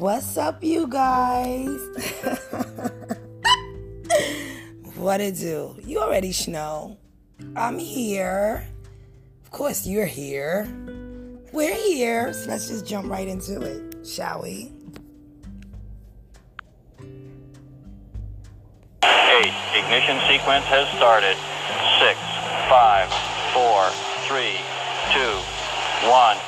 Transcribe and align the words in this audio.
What's 0.00 0.38
up, 0.38 0.64
you 0.64 0.86
guys? 0.86 1.78
what 4.96 5.20
it 5.20 5.36
do? 5.36 5.76
You 5.84 5.98
already 5.98 6.32
know. 6.48 6.96
I'm 7.54 7.78
here. 7.78 8.66
Of 9.44 9.50
course, 9.50 9.86
you're 9.86 10.06
here. 10.06 10.66
We're 11.52 11.74
here. 11.74 12.32
So 12.32 12.48
let's 12.48 12.68
just 12.68 12.86
jump 12.86 13.10
right 13.10 13.28
into 13.28 13.60
it, 13.60 14.06
shall 14.06 14.40
we? 14.40 14.72
Eight. 19.04 19.52
Ignition 19.76 20.16
sequence 20.26 20.64
has 20.64 20.88
started. 20.96 21.36
Six, 22.00 22.18
five, 22.72 23.12
four, 23.52 23.90
three, 24.24 24.56
two, 25.12 25.36
one, 26.08 26.38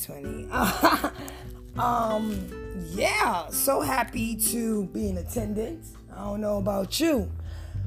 2020. 0.00 0.50
um, 1.78 2.46
yeah, 2.92 3.48
so 3.48 3.80
happy 3.80 4.36
to 4.36 4.86
be 4.86 5.08
in 5.08 5.18
attendance. 5.18 5.92
I 6.14 6.24
don't 6.24 6.40
know 6.40 6.58
about 6.58 6.98
you, 7.00 7.30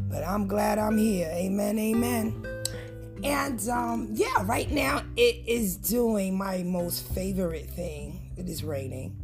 but 0.10 0.24
I'm 0.24 0.48
glad 0.48 0.80
I'm 0.80 0.98
here. 0.98 1.30
Amen, 1.34 1.78
amen. 1.78 2.46
And 3.24 3.70
um, 3.70 4.10
yeah, 4.12 4.44
right 4.44 4.70
now 4.70 5.02
it 5.16 5.44
is 5.48 5.78
doing 5.78 6.38
my 6.38 6.64
most 6.64 7.08
favorite 7.14 7.70
thing. 7.70 8.32
It 8.38 8.50
is 8.50 8.64
raining. 8.64 9.16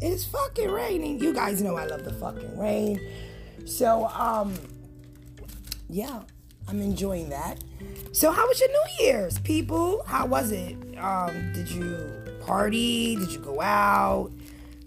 It 0.00 0.08
is 0.08 0.24
fucking 0.24 0.70
raining. 0.70 1.20
You 1.20 1.32
guys 1.32 1.62
know 1.62 1.76
I 1.76 1.86
love 1.86 2.04
the 2.04 2.12
fucking 2.12 2.58
rain. 2.58 3.00
So 3.66 4.06
um 4.08 4.54
yeah, 5.88 6.22
I'm 6.68 6.80
enjoying 6.80 7.28
that. 7.30 7.62
So 8.12 8.30
how 8.30 8.46
was 8.46 8.60
your 8.60 8.70
New 8.70 9.04
Year's, 9.04 9.38
people? 9.38 10.02
How 10.06 10.26
was 10.26 10.50
it? 10.52 10.76
Um, 10.98 11.52
did 11.52 11.70
you 11.70 12.23
party? 12.46 13.16
Did 13.16 13.30
you 13.30 13.38
go 13.38 13.60
out? 13.60 14.30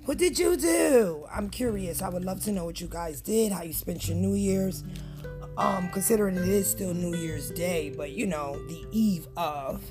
What 0.06 0.18
did 0.18 0.40
you 0.40 0.56
do? 0.56 1.26
I'm 1.34 1.50
curious. 1.50 2.02
I 2.02 2.10
would 2.10 2.24
love 2.24 2.44
to 2.46 2.52
know 2.52 2.66
what 2.66 2.80
you 2.80 2.88
guys 2.88 3.20
did, 3.22 3.52
how 3.52 3.64
you 3.64 3.74
spent 3.74 4.08
your 4.08 4.18
New 4.18 4.36
Year's. 4.36 4.84
Um, 5.58 5.90
considering 5.90 6.38
it 6.38 6.48
is 6.48 6.70
still 6.70 6.94
New 6.94 7.16
Year's 7.16 7.50
Day, 7.50 7.92
but 7.96 8.12
you 8.12 8.28
know, 8.28 8.54
the 8.67 8.86
eve 8.92 9.28
of. 9.36 9.84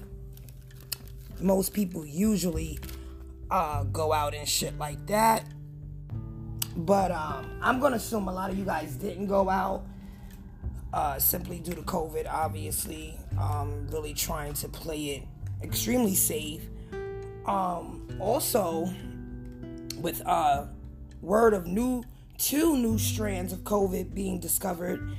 Most 1.41 1.75
people 1.75 2.07
usually 2.07 2.79
uh, 3.51 3.83
go 3.85 4.13
out 4.13 4.35
and 4.35 4.49
shit 4.49 4.79
like 4.79 5.05
that. 5.09 5.45
But 6.77 7.11
um, 7.11 7.59
I'm 7.61 7.81
gonna 7.81 7.97
assume 7.97 8.29
a 8.29 8.33
lot 8.33 8.51
of 8.51 8.59
you 8.59 8.65
guys 8.65 8.95
didn't 8.95 9.27
go 9.27 9.51
out 9.51 9.85
uh, 10.93 11.19
simply 11.19 11.59
due 11.59 11.75
to 11.75 11.83
COVID, 11.83 12.27
obviously. 12.31 13.19
Um, 13.39 13.87
really 13.89 14.15
trying 14.15 14.55
to 14.55 14.69
play 14.69 15.05
it 15.07 15.23
extremely 15.63 16.15
safe. 16.15 16.63
Um, 17.47 18.09
also, 18.21 18.93
with 20.01 20.23
uh, 20.27 20.67
word 21.23 21.55
of 21.55 21.67
new 21.67 22.05
two 22.39 22.77
new 22.77 22.99
strands 22.99 23.53
of 23.53 23.61
COVID 23.61 24.15
being 24.15 24.41
discovered. 24.41 25.11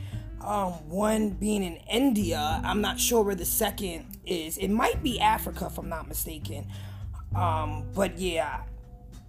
Um, 0.42 0.74
one 0.88 1.32
being 1.32 1.64
in 1.64 1.78
India. 1.92 2.62
I'm 2.64 2.80
not 2.80 3.00
sure 3.00 3.24
where 3.24 3.36
the 3.36 3.46
second 3.46 4.06
is. 4.26 4.58
It 4.58 4.70
might 4.70 5.02
be 5.04 5.20
Africa, 5.20 5.66
if 5.66 5.78
I'm 5.78 5.90
not 5.90 6.08
mistaken. 6.08 6.68
Um, 7.36 7.86
but 7.94 8.18
yeah, 8.18 8.62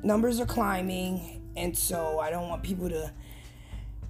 numbers 0.02 0.38
are 0.38 0.46
climbing, 0.46 1.42
and 1.56 1.76
so 1.76 2.20
I 2.20 2.30
don't 2.30 2.48
want 2.48 2.62
people 2.62 2.88
to 2.90 3.12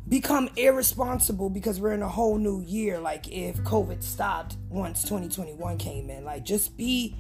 become 0.09 0.49
irresponsible 0.57 1.51
because 1.51 1.81
we're 1.81 1.93
in 1.93 2.03
a 2.03 2.09
whole 2.09 2.37
new 2.37 2.61
year. 2.63 2.99
Like 2.99 3.29
if 3.29 3.57
COVID 3.59 4.03
stopped 4.03 4.57
once 4.69 5.03
2021 5.03 5.79
came 5.79 6.11
in, 6.11 6.25
like 6.25 6.45
just 6.45 6.77
be, 6.77 7.15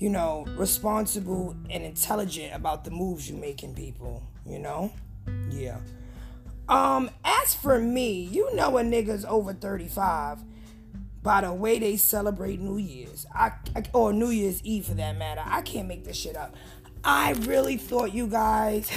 you 0.00 0.08
know, 0.08 0.46
responsible 0.56 1.54
and 1.68 1.84
intelligent 1.84 2.54
about 2.54 2.84
the 2.84 2.90
moves 2.90 3.30
you 3.30 3.36
making, 3.36 3.74
people. 3.74 4.22
You 4.46 4.58
know, 4.58 4.92
yeah. 5.50 5.78
Um, 6.68 7.10
as 7.24 7.54
for 7.54 7.78
me, 7.78 8.22
you 8.22 8.52
know 8.56 8.78
a 8.78 8.82
nigga's 8.82 9.24
over 9.24 9.52
35 9.52 10.38
by 11.22 11.42
the 11.42 11.52
way 11.52 11.78
they 11.78 11.98
celebrate 11.98 12.60
New 12.60 12.78
Year's. 12.78 13.26
I, 13.34 13.52
I 13.76 13.82
or 13.92 14.12
New 14.12 14.30
Year's 14.30 14.62
Eve 14.64 14.86
for 14.86 14.94
that 14.94 15.18
matter. 15.18 15.42
I 15.44 15.60
can't 15.60 15.86
make 15.86 16.04
this 16.04 16.16
shit 16.16 16.36
up. 16.36 16.56
I 17.04 17.32
really 17.32 17.76
thought 17.76 18.14
you 18.14 18.26
guys 18.26 18.90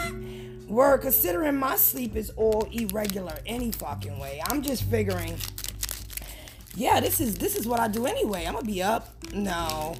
were 0.68 0.98
considering 0.98 1.56
my 1.56 1.76
sleep 1.76 2.16
is 2.16 2.30
all 2.30 2.66
irregular 2.72 3.38
any 3.46 3.70
fucking 3.70 4.18
way. 4.18 4.42
I'm 4.48 4.62
just 4.62 4.82
figuring 4.84 5.36
yeah, 6.76 7.00
this 7.00 7.20
is 7.20 7.36
this 7.36 7.56
is 7.56 7.66
what 7.66 7.78
I 7.78 7.88
do 7.88 8.06
anyway. 8.06 8.44
I'm 8.46 8.54
gonna 8.54 8.66
be 8.66 8.82
up. 8.82 9.14
No, 9.32 9.94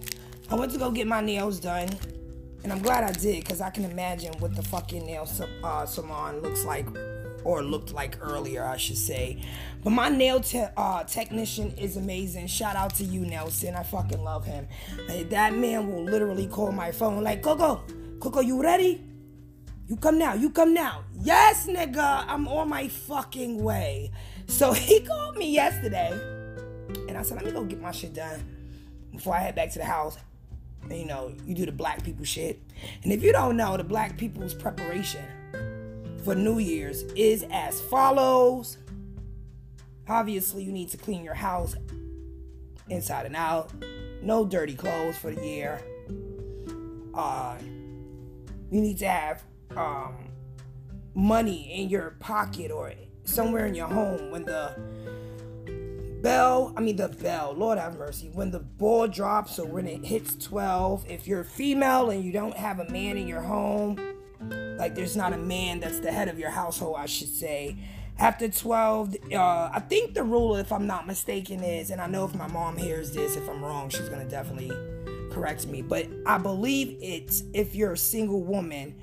I 0.50 0.56
went 0.56 0.72
to 0.72 0.78
go 0.78 0.90
get 0.90 1.06
my 1.06 1.20
nails 1.20 1.58
done, 1.58 1.88
and 2.62 2.72
I'm 2.72 2.82
glad 2.82 3.02
I 3.02 3.12
did 3.12 3.42
because 3.42 3.60
I 3.60 3.70
can 3.70 3.84
imagine 3.84 4.32
what 4.40 4.54
the 4.54 4.62
fucking 4.62 5.06
nail 5.06 5.28
uh, 5.62 5.86
salon 5.86 6.40
looks 6.40 6.64
like, 6.64 6.86
or 7.44 7.62
looked 7.62 7.92
like 7.92 8.18
earlier, 8.20 8.64
I 8.64 8.76
should 8.76 8.98
say. 8.98 9.42
But 9.82 9.90
my 9.90 10.10
nail 10.10 10.40
te- 10.40 10.66
uh, 10.76 11.04
technician 11.04 11.72
is 11.78 11.96
amazing. 11.96 12.46
Shout 12.46 12.76
out 12.76 12.94
to 12.96 13.04
you, 13.04 13.20
Nelson. 13.20 13.74
I 13.74 13.82
fucking 13.82 14.22
love 14.22 14.44
him. 14.44 14.66
That 15.30 15.54
man 15.54 15.90
will 15.90 16.04
literally 16.04 16.46
call 16.46 16.72
my 16.72 16.92
phone 16.92 17.22
like, 17.22 17.42
Coco, 17.42 17.82
Coco, 18.20 18.40
you 18.40 18.62
ready? 18.62 19.02
You 19.86 19.96
come 19.96 20.18
now, 20.18 20.34
you 20.34 20.50
come 20.50 20.72
now. 20.72 21.04
Yes, 21.20 21.66
nigga, 21.66 22.24
I'm 22.26 22.48
on 22.48 22.68
my 22.68 22.88
fucking 22.88 23.62
way. 23.62 24.10
So 24.46 24.72
he 24.74 25.00
called 25.00 25.36
me 25.36 25.52
yesterday. 25.52 26.12
And 27.08 27.16
I 27.16 27.22
said, 27.22 27.36
let 27.38 27.46
me 27.46 27.52
go 27.52 27.64
get 27.64 27.80
my 27.80 27.92
shit 27.92 28.14
done 28.14 28.42
before 29.10 29.34
I 29.34 29.40
head 29.40 29.54
back 29.54 29.70
to 29.72 29.78
the 29.78 29.84
house. 29.84 30.16
You 30.90 31.06
know, 31.06 31.34
you 31.46 31.54
do 31.54 31.66
the 31.66 31.72
black 31.72 32.04
people 32.04 32.24
shit. 32.24 32.60
And 33.02 33.12
if 33.12 33.22
you 33.22 33.32
don't 33.32 33.56
know, 33.56 33.76
the 33.76 33.84
black 33.84 34.16
people's 34.16 34.54
preparation 34.54 35.24
for 36.24 36.34
New 36.34 36.58
Year's 36.58 37.02
is 37.14 37.44
as 37.50 37.80
follows. 37.80 38.78
Obviously, 40.08 40.62
you 40.62 40.72
need 40.72 40.90
to 40.90 40.96
clean 40.96 41.24
your 41.24 41.34
house 41.34 41.76
inside 42.88 43.26
and 43.26 43.36
out. 43.36 43.72
No 44.22 44.44
dirty 44.44 44.74
clothes 44.74 45.16
for 45.16 45.30
the 45.30 45.44
year. 45.44 45.82
Uh, 47.14 47.56
you 48.70 48.80
need 48.80 48.98
to 48.98 49.08
have 49.08 49.44
um, 49.76 50.16
money 51.14 51.70
in 51.72 51.88
your 51.88 52.16
pocket 52.20 52.70
or 52.70 52.92
somewhere 53.24 53.66
in 53.66 53.74
your 53.74 53.88
home 53.88 54.30
when 54.30 54.44
the 54.44 54.74
bell, 56.24 56.72
I 56.74 56.80
mean 56.80 56.96
the 56.96 57.08
bell, 57.08 57.54
Lord 57.54 57.78
have 57.78 57.98
mercy, 57.98 58.30
when 58.32 58.50
the 58.50 58.58
ball 58.58 59.06
drops 59.06 59.58
or 59.58 59.66
when 59.66 59.86
it 59.86 60.06
hits 60.06 60.34
12, 60.46 61.04
if 61.06 61.28
you're 61.28 61.44
female 61.44 62.08
and 62.08 62.24
you 62.24 62.32
don't 62.32 62.56
have 62.56 62.80
a 62.80 62.90
man 62.90 63.18
in 63.18 63.28
your 63.28 63.42
home, 63.42 64.00
like 64.78 64.94
there's 64.94 65.16
not 65.16 65.34
a 65.34 65.36
man 65.36 65.80
that's 65.80 66.00
the 66.00 66.10
head 66.10 66.28
of 66.28 66.38
your 66.38 66.48
household, 66.48 66.96
I 66.98 67.04
should 67.04 67.28
say. 67.28 67.76
After 68.18 68.48
12, 68.48 69.16
uh, 69.34 69.70
I 69.72 69.80
think 69.80 70.14
the 70.14 70.22
rule, 70.22 70.56
if 70.56 70.72
I'm 70.72 70.86
not 70.86 71.06
mistaken, 71.06 71.62
is, 71.62 71.90
and 71.90 72.00
I 72.00 72.06
know 72.06 72.24
if 72.24 72.34
my 72.34 72.48
mom 72.48 72.78
hears 72.78 73.12
this, 73.12 73.36
if 73.36 73.46
I'm 73.46 73.62
wrong, 73.62 73.90
she's 73.90 74.08
gonna 74.08 74.28
definitely 74.28 74.72
correct 75.30 75.66
me, 75.66 75.82
but 75.82 76.08
I 76.24 76.38
believe 76.38 76.96
it's 77.02 77.42
if 77.52 77.74
you're 77.74 77.92
a 77.92 77.98
single 77.98 78.42
woman, 78.42 78.94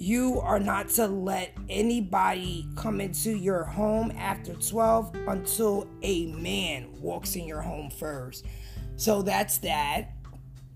you 0.00 0.40
are 0.40 0.58
not 0.58 0.88
to 0.88 1.06
let 1.06 1.54
anybody 1.68 2.66
come 2.74 3.02
into 3.02 3.36
your 3.36 3.64
home 3.64 4.10
after 4.16 4.54
12 4.54 5.14
until 5.28 5.86
a 6.00 6.32
man 6.32 6.88
walks 7.02 7.36
in 7.36 7.44
your 7.44 7.60
home 7.60 7.90
first. 7.90 8.46
So 8.96 9.20
that's 9.20 9.58
that. 9.58 10.12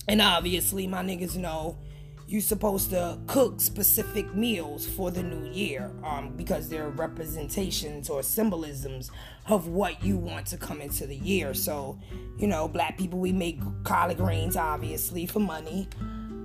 And 0.09 0.21
obviously, 0.21 0.87
my 0.87 1.03
niggas 1.03 1.37
know 1.37 1.79
you're 2.27 2.43
supposed 2.43 2.91
to 2.91 3.19
cook 3.27 3.63
specific 3.63 4.35
meals 4.35 4.87
for 4.87 5.11
the 5.11 5.23
new 5.23 5.51
year 5.51 5.91
um, 6.03 6.37
because 6.37 6.69
they're 6.69 6.91
representations 6.91 8.11
or 8.11 8.23
symbolisms 8.23 9.11
of 9.49 9.69
what 9.69 10.05
you 10.05 10.19
want 10.19 10.47
to 10.49 10.59
come 10.59 10.83
into 10.83 11.07
the 11.07 11.17
year. 11.17 11.55
So, 11.55 11.99
you 12.37 12.47
know, 12.47 12.69
black 12.69 12.99
people, 12.99 13.19
we 13.19 13.33
make 13.33 13.59
collard 13.85 14.19
greens, 14.19 14.59
obviously, 14.59 15.25
for 15.25 15.41
money. 15.41 15.89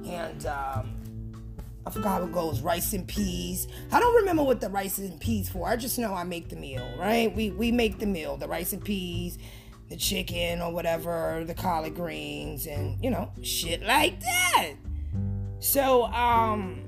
And 0.06 0.46
um, 0.46 0.96
I 1.90 1.92
forgot 1.92 2.20
how 2.20 2.24
it 2.26 2.32
goes 2.32 2.62
rice 2.62 2.94
and 2.94 3.08
peas. 3.08 3.68
I 3.92 4.00
don't 4.00 4.16
remember 4.18 4.44
what 4.44 4.62
the 4.62 4.70
rice 4.70 5.00
and 5.00 5.20
peas 5.20 5.50
for. 5.50 5.68
I 5.68 5.76
just 5.76 5.98
know 5.98 6.14
I 6.14 6.24
make 6.24 6.50
the 6.50 6.56
meal, 6.56 6.88
right? 7.00 7.36
We, 7.36 7.50
we 7.50 7.72
make 7.72 7.98
the 7.98 8.06
meal, 8.06 8.38
the 8.38 8.48
rice 8.48 8.74
and 8.74 8.86
peas, 8.86 9.40
the 9.90 9.96
chicken 9.96 10.62
or 10.62 10.72
whatever, 10.72 11.44
the 11.48 11.56
collard 11.56 11.96
greens, 11.96 12.68
and, 12.68 13.04
you 13.04 13.10
know, 13.10 13.32
shit 13.42 13.82
like 13.82 14.20
that. 14.20 14.74
So, 15.58 16.04
um, 16.06 16.84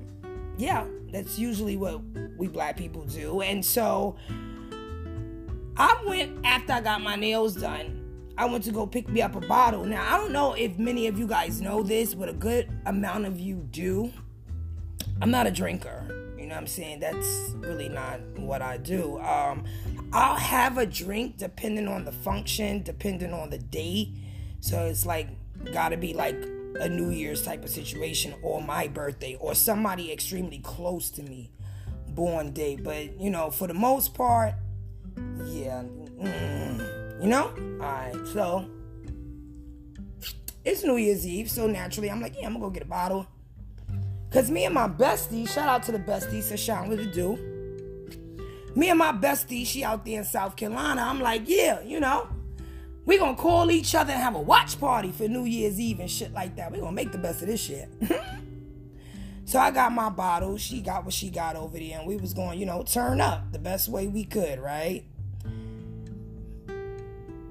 yeah, 0.56 0.86
that's 1.10 1.36
usually 1.36 1.76
what 1.76 2.00
we 2.38 2.46
black 2.46 2.76
people 2.76 3.02
do. 3.02 3.40
And 3.40 3.64
so 3.64 4.14
I 5.76 6.00
went 6.06 6.46
after 6.46 6.74
I 6.74 6.80
got 6.80 7.00
my 7.00 7.16
nails 7.16 7.56
done. 7.56 7.98
I 8.38 8.44
went 8.44 8.62
to 8.64 8.70
go 8.70 8.86
pick 8.86 9.08
me 9.08 9.20
up 9.20 9.34
a 9.34 9.40
bottle. 9.40 9.84
Now, 9.84 10.14
I 10.14 10.16
don't 10.16 10.32
know 10.32 10.52
if 10.52 10.78
many 10.78 11.08
of 11.08 11.18
you 11.18 11.26
guys 11.26 11.60
know 11.60 11.82
this, 11.82 12.14
but 12.14 12.28
a 12.28 12.32
good 12.32 12.70
amount 12.86 13.26
of 13.26 13.40
you 13.40 13.66
do. 13.72 14.12
I'm 15.22 15.30
not 15.30 15.46
a 15.46 15.52
drinker. 15.52 16.34
You 16.36 16.46
know 16.46 16.56
what 16.56 16.62
I'm 16.62 16.66
saying? 16.66 16.98
That's 16.98 17.52
really 17.58 17.88
not 17.88 18.20
what 18.36 18.60
I 18.60 18.76
do. 18.76 19.20
Um, 19.20 19.64
I'll 20.12 20.34
have 20.34 20.78
a 20.78 20.84
drink 20.84 21.36
depending 21.36 21.86
on 21.86 22.04
the 22.04 22.10
function, 22.10 22.82
depending 22.82 23.32
on 23.32 23.48
the 23.48 23.58
date. 23.58 24.08
So 24.58 24.84
it's 24.86 25.06
like, 25.06 25.28
gotta 25.72 25.96
be 25.96 26.12
like 26.12 26.34
a 26.80 26.88
New 26.88 27.10
Year's 27.10 27.42
type 27.42 27.62
of 27.62 27.70
situation 27.70 28.34
or 28.42 28.60
my 28.60 28.88
birthday 28.88 29.36
or 29.38 29.54
somebody 29.54 30.10
extremely 30.10 30.58
close 30.58 31.08
to 31.10 31.22
me 31.22 31.52
born 32.08 32.50
day. 32.50 32.74
But 32.74 33.20
you 33.20 33.30
know, 33.30 33.52
for 33.52 33.68
the 33.68 33.74
most 33.74 34.14
part, 34.14 34.54
yeah, 35.44 35.84
mm, 36.20 37.22
you 37.22 37.28
know. 37.28 37.54
All 37.80 37.86
right, 37.86 38.14
so 38.32 38.68
it's 40.64 40.82
New 40.82 40.96
Year's 40.96 41.24
Eve, 41.24 41.48
so 41.48 41.68
naturally 41.68 42.10
I'm 42.10 42.20
like, 42.20 42.34
yeah, 42.36 42.46
I'm 42.46 42.54
gonna 42.54 42.64
go 42.64 42.70
get 42.70 42.82
a 42.82 42.86
bottle. 42.86 43.28
Cause 44.32 44.50
me 44.50 44.64
and 44.64 44.74
my 44.74 44.88
bestie, 44.88 45.46
shout 45.46 45.68
out 45.68 45.82
to 45.84 45.92
the 45.92 45.98
bestie, 45.98 46.38
Sashawn, 46.38 46.88
what 46.88 46.98
it 46.98 47.12
do? 47.12 47.36
Me 48.74 48.88
and 48.88 48.98
my 48.98 49.12
bestie, 49.12 49.66
she 49.66 49.84
out 49.84 50.06
there 50.06 50.20
in 50.20 50.24
South 50.24 50.56
Carolina. 50.56 51.02
I'm 51.02 51.20
like, 51.20 51.42
yeah, 51.44 51.82
you 51.82 52.00
know, 52.00 52.26
we 53.04 53.18
gonna 53.18 53.36
call 53.36 53.70
each 53.70 53.94
other 53.94 54.12
and 54.12 54.22
have 54.22 54.34
a 54.34 54.40
watch 54.40 54.80
party 54.80 55.12
for 55.12 55.28
New 55.28 55.44
Year's 55.44 55.78
Eve 55.78 56.00
and 56.00 56.10
shit 56.10 56.32
like 56.32 56.56
that. 56.56 56.72
we 56.72 56.78
gonna 56.78 56.92
make 56.92 57.12
the 57.12 57.18
best 57.18 57.42
of 57.42 57.48
this 57.48 57.60
shit. 57.60 57.90
so 59.44 59.58
I 59.58 59.70
got 59.70 59.92
my 59.92 60.08
bottle. 60.08 60.56
She 60.56 60.80
got 60.80 61.04
what 61.04 61.12
she 61.12 61.28
got 61.28 61.54
over 61.54 61.78
there, 61.78 61.98
and 61.98 62.06
we 62.06 62.16
was 62.16 62.32
going, 62.32 62.58
you 62.58 62.64
know, 62.64 62.82
turn 62.84 63.20
up 63.20 63.52
the 63.52 63.58
best 63.58 63.90
way 63.90 64.06
we 64.06 64.24
could, 64.24 64.58
right? 64.60 65.04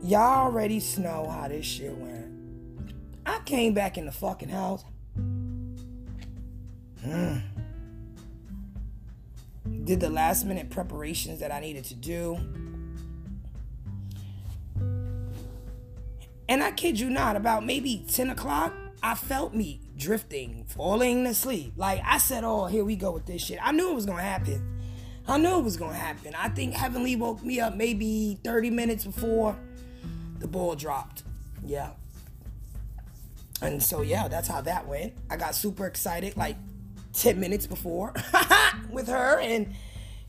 Y'all 0.02 0.46
already 0.46 0.82
know 0.98 1.30
how 1.30 1.48
this 1.48 1.66
shit 1.68 1.96
went. 1.96 2.26
I 3.24 3.38
came 3.46 3.76
back 3.76 4.00
in 4.00 4.08
the 4.08 4.12
fucking 4.12 4.50
house. 4.50 4.84
Hmm. 7.04 7.38
Did 9.84 10.00
the 10.00 10.10
last 10.10 10.46
minute 10.46 10.70
preparations 10.70 11.40
that 11.40 11.52
I 11.52 11.60
needed 11.60 11.86
to 11.86 11.96
do 11.96 12.38
And 16.52 16.62
I 16.62 16.72
kid 16.72 17.00
you 17.00 17.10
not, 17.10 17.38
about 17.38 17.66
maybe 17.66 18.04
10 18.10 18.30
o'clock, 18.30 18.74
I 19.02 19.16
felt 19.16 19.54
me 19.54 19.80
drifting, 19.96 20.66
falling 20.68 21.26
asleep. 21.26 21.72
Like 21.78 22.02
I 22.06 22.18
said, 22.18 22.44
oh, 22.44 22.66
here 22.66 22.84
we 22.84 22.98
go 22.98 23.12
with 23.12 23.26
this 23.26 23.42
shit. 23.42 23.58
I 23.62 23.72
knew 23.72 23.90
it 23.90 23.96
was 23.96 24.06
gonna 24.06 24.22
happen. 24.22 24.62
I 25.30 25.38
knew 25.38 25.60
it 25.60 25.64
was 25.64 25.78
gonna 25.78 25.94
happen. 25.94 26.36
I 26.36 26.50
think 26.50 26.74
Heavenly 26.74 27.16
woke 27.16 27.42
me 27.42 27.62
up 27.62 27.78
maybe 27.78 28.38
30 28.44 28.70
minutes 28.70 29.06
before 29.06 29.58
the 30.40 30.48
ball 30.50 30.76
dropped. 30.76 31.24
Yeah. 31.66 31.92
And 33.62 33.82
so 33.82 34.02
yeah, 34.02 34.28
that's 34.28 34.50
how 34.50 34.60
that 34.60 34.86
went. 34.86 35.14
I 35.30 35.38
got 35.38 35.56
super 35.56 35.86
excited 35.86 36.36
like 36.36 36.58
10 37.14 37.40
minutes 37.40 37.68
before 37.68 38.14
with 38.92 39.08
her 39.08 39.40
and 39.40 39.74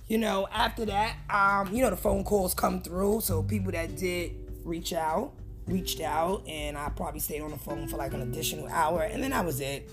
you 0.09 0.19
know, 0.19 0.47
after 0.53 0.85
that, 0.85 1.17
um, 1.31 1.75
you 1.75 1.83
know, 1.83 1.89
the 1.89 1.97
phone 1.97 2.23
calls 2.23 2.53
come 2.53 2.83
through. 2.83 3.23
So 3.23 3.43
people 3.43 3.73
that 3.73 3.97
did 3.97 4.33
reach 4.63 4.93
out, 4.93 5.33
reached 5.67 6.03
out 6.03 6.47
and 6.47 6.77
I 6.77 6.91
probably 6.91 7.21
stayed 7.21 7.41
on 7.41 7.51
the 7.51 7.57
phone 7.57 7.89
for 7.89 7.97
like 7.97 8.13
an 8.13 8.21
additional 8.21 8.69
hour 8.69 9.03
and 9.05 9.23
then 9.23 9.31
that 9.31 9.45
was 9.45 9.61
it. 9.61 9.91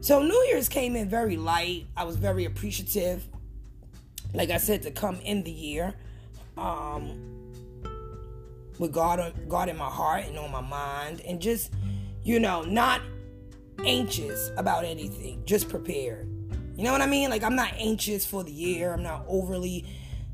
So 0.00 0.22
New 0.22 0.44
Year's 0.48 0.68
came 0.68 0.96
in 0.96 1.08
very 1.08 1.36
light. 1.36 1.86
I 1.96 2.02
was 2.02 2.16
very 2.16 2.46
appreciative. 2.46 3.26
Like 4.34 4.50
I 4.50 4.58
said, 4.58 4.82
to 4.82 4.90
come 4.90 5.20
in 5.20 5.44
the 5.44 5.52
year. 5.52 5.94
Um 6.56 7.24
with 8.78 8.92
God 8.92 9.34
God 9.48 9.68
in 9.68 9.76
my 9.76 9.88
heart 9.88 10.24
and 10.26 10.38
on 10.38 10.50
my 10.50 10.60
mind 10.60 11.20
and 11.20 11.40
just, 11.40 11.72
you 12.24 12.40
know, 12.40 12.62
not 12.62 13.02
anxious 13.84 14.50
about 14.56 14.84
anything, 14.84 15.42
just 15.44 15.68
prepared. 15.68 16.28
You 16.76 16.84
know 16.84 16.92
what 16.92 17.00
I 17.00 17.06
mean? 17.06 17.30
Like 17.30 17.42
I'm 17.42 17.56
not 17.56 17.72
anxious 17.76 18.24
for 18.24 18.44
the 18.44 18.52
year. 18.52 18.92
I'm 18.92 19.02
not 19.02 19.24
overly 19.28 19.84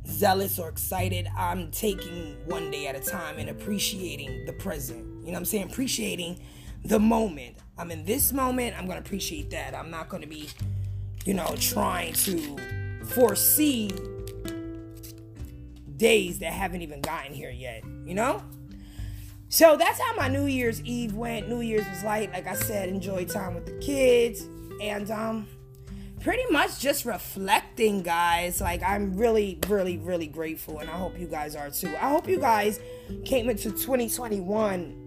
zealous 0.06 0.58
or 0.58 0.68
excited. 0.68 1.28
I'm 1.36 1.70
taking 1.70 2.36
one 2.46 2.70
day 2.70 2.86
at 2.86 2.96
a 2.96 3.00
time 3.00 3.38
and 3.38 3.48
appreciating 3.48 4.44
the 4.46 4.52
present. 4.52 4.98
You 4.98 5.26
know 5.26 5.32
what 5.32 5.38
I'm 5.38 5.44
saying? 5.46 5.70
Appreciating 5.70 6.40
the 6.84 6.98
moment. 6.98 7.56
I'm 7.78 7.90
in 7.90 8.04
this 8.04 8.32
moment. 8.32 8.78
I'm 8.78 8.86
going 8.86 9.00
to 9.00 9.06
appreciate 9.06 9.50
that. 9.50 9.74
I'm 9.74 9.90
not 9.90 10.08
going 10.08 10.22
to 10.22 10.28
be, 10.28 10.48
you 11.24 11.34
know, 11.34 11.54
trying 11.58 12.12
to 12.12 12.56
foresee 13.06 13.90
days 15.96 16.38
that 16.40 16.52
haven't 16.52 16.82
even 16.82 17.00
gotten 17.00 17.32
here 17.32 17.50
yet, 17.50 17.82
you 18.04 18.14
know? 18.14 18.42
So 19.54 19.76
that's 19.76 20.00
how 20.00 20.16
my 20.16 20.26
New 20.26 20.46
Year's 20.46 20.82
Eve 20.82 21.14
went. 21.14 21.48
New 21.48 21.60
Year's 21.60 21.88
was 21.88 22.02
light, 22.02 22.32
like 22.32 22.48
I 22.48 22.56
said, 22.56 22.88
enjoy 22.88 23.24
time 23.24 23.54
with 23.54 23.66
the 23.66 23.78
kids. 23.78 24.48
And 24.82 25.08
um 25.12 25.46
pretty 26.20 26.42
much 26.50 26.80
just 26.80 27.04
reflecting, 27.04 28.02
guys. 28.02 28.60
Like, 28.60 28.82
I'm 28.82 29.16
really, 29.16 29.60
really, 29.68 29.98
really 29.98 30.26
grateful, 30.26 30.80
and 30.80 30.90
I 30.90 30.94
hope 30.94 31.16
you 31.16 31.28
guys 31.28 31.54
are 31.54 31.70
too. 31.70 31.94
I 32.00 32.08
hope 32.08 32.28
you 32.28 32.40
guys 32.40 32.80
came 33.24 33.48
into 33.48 33.70
2021 33.70 35.00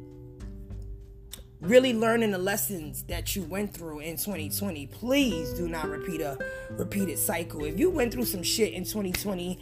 really 1.59 1.91
learning 1.91 2.31
the 2.31 2.37
lessons 2.37 3.03
that 3.09 3.35
you 3.35 3.43
went 3.43 3.73
through 3.73 3.99
in 3.99 4.15
2020 4.15 4.85
please 4.85 5.53
do 5.53 5.67
not 5.67 5.89
repeat 5.89 6.21
a 6.21 6.37
repeated 6.73 7.17
cycle 7.17 7.65
if 7.65 7.79
you 7.79 7.89
went 7.89 8.13
through 8.13 8.25
some 8.25 8.43
shit 8.43 8.73
in 8.73 8.83
2020 8.83 9.57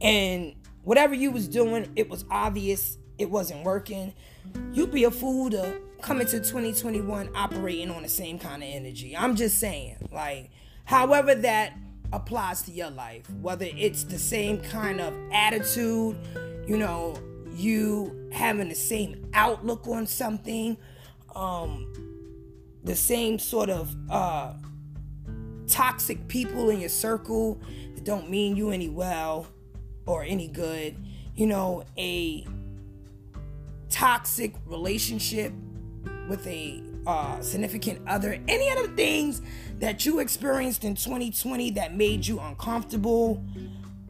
and 0.00 0.56
whatever 0.82 1.14
you 1.14 1.30
was 1.30 1.46
doing 1.46 1.88
it 1.94 2.10
was 2.10 2.24
obvious 2.32 2.98
it 3.20 3.30
wasn't 3.30 3.62
working. 3.62 4.14
You'd 4.72 4.90
be 4.90 5.04
a 5.04 5.10
fool 5.10 5.50
to 5.50 5.78
come 6.00 6.22
into 6.22 6.38
2021 6.38 7.28
operating 7.36 7.90
on 7.90 8.02
the 8.02 8.08
same 8.08 8.38
kind 8.38 8.62
of 8.62 8.68
energy. 8.68 9.14
I'm 9.14 9.36
just 9.36 9.58
saying 9.58 10.08
like 10.10 10.50
however 10.86 11.34
that 11.34 11.74
applies 12.14 12.62
to 12.62 12.72
your 12.72 12.90
life, 12.90 13.30
whether 13.42 13.66
it's 13.76 14.04
the 14.04 14.18
same 14.18 14.58
kind 14.62 15.00
of 15.02 15.14
attitude, 15.32 16.16
you 16.66 16.78
know, 16.78 17.14
you 17.52 18.30
having 18.32 18.70
the 18.70 18.74
same 18.74 19.30
outlook 19.34 19.86
on 19.86 20.06
something, 20.06 20.78
um, 21.36 21.92
the 22.84 22.96
same 22.96 23.38
sort 23.38 23.68
of 23.68 23.94
uh, 24.08 24.54
toxic 25.66 26.26
people 26.26 26.70
in 26.70 26.80
your 26.80 26.88
circle 26.88 27.60
that 27.94 28.04
don't 28.04 28.30
mean 28.30 28.56
you 28.56 28.70
any 28.70 28.88
well 28.88 29.46
or 30.06 30.24
any 30.24 30.48
good, 30.48 30.96
you 31.36 31.46
know, 31.46 31.84
a 31.98 32.46
toxic 33.90 34.54
relationship 34.66 35.52
with 36.28 36.46
a 36.46 36.82
uh, 37.06 37.40
significant 37.40 38.00
other, 38.06 38.38
any 38.48 38.70
other 38.70 38.88
things 38.88 39.42
that 39.78 40.06
you 40.06 40.20
experienced 40.20 40.84
in 40.84 40.94
2020 40.94 41.72
that 41.72 41.94
made 41.94 42.26
you 42.26 42.38
uncomfortable, 42.38 43.44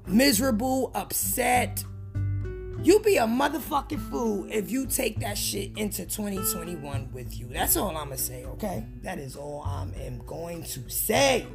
miserable, 0.07 0.91
upset, 0.95 1.83
you 2.83 2.99
be 3.01 3.17
a 3.19 3.25
motherfucking 3.25 4.01
fool 4.11 4.47
if 4.51 4.71
you 4.71 4.87
take 4.87 5.21
that 5.21 5.37
shit 5.37 5.77
into 5.77 6.07
2021 6.07 7.11
with 7.13 7.39
you. 7.39 7.47
That's 7.53 7.77
all 7.77 7.89
I'm 7.89 8.05
gonna 8.05 8.17
say, 8.17 8.45
okay? 8.45 8.87
That 9.03 9.19
is 9.19 9.37
all 9.37 9.63
I 9.63 9.87
am 10.03 10.23
going 10.27 10.63
to 10.63 10.89
say. 10.89 11.47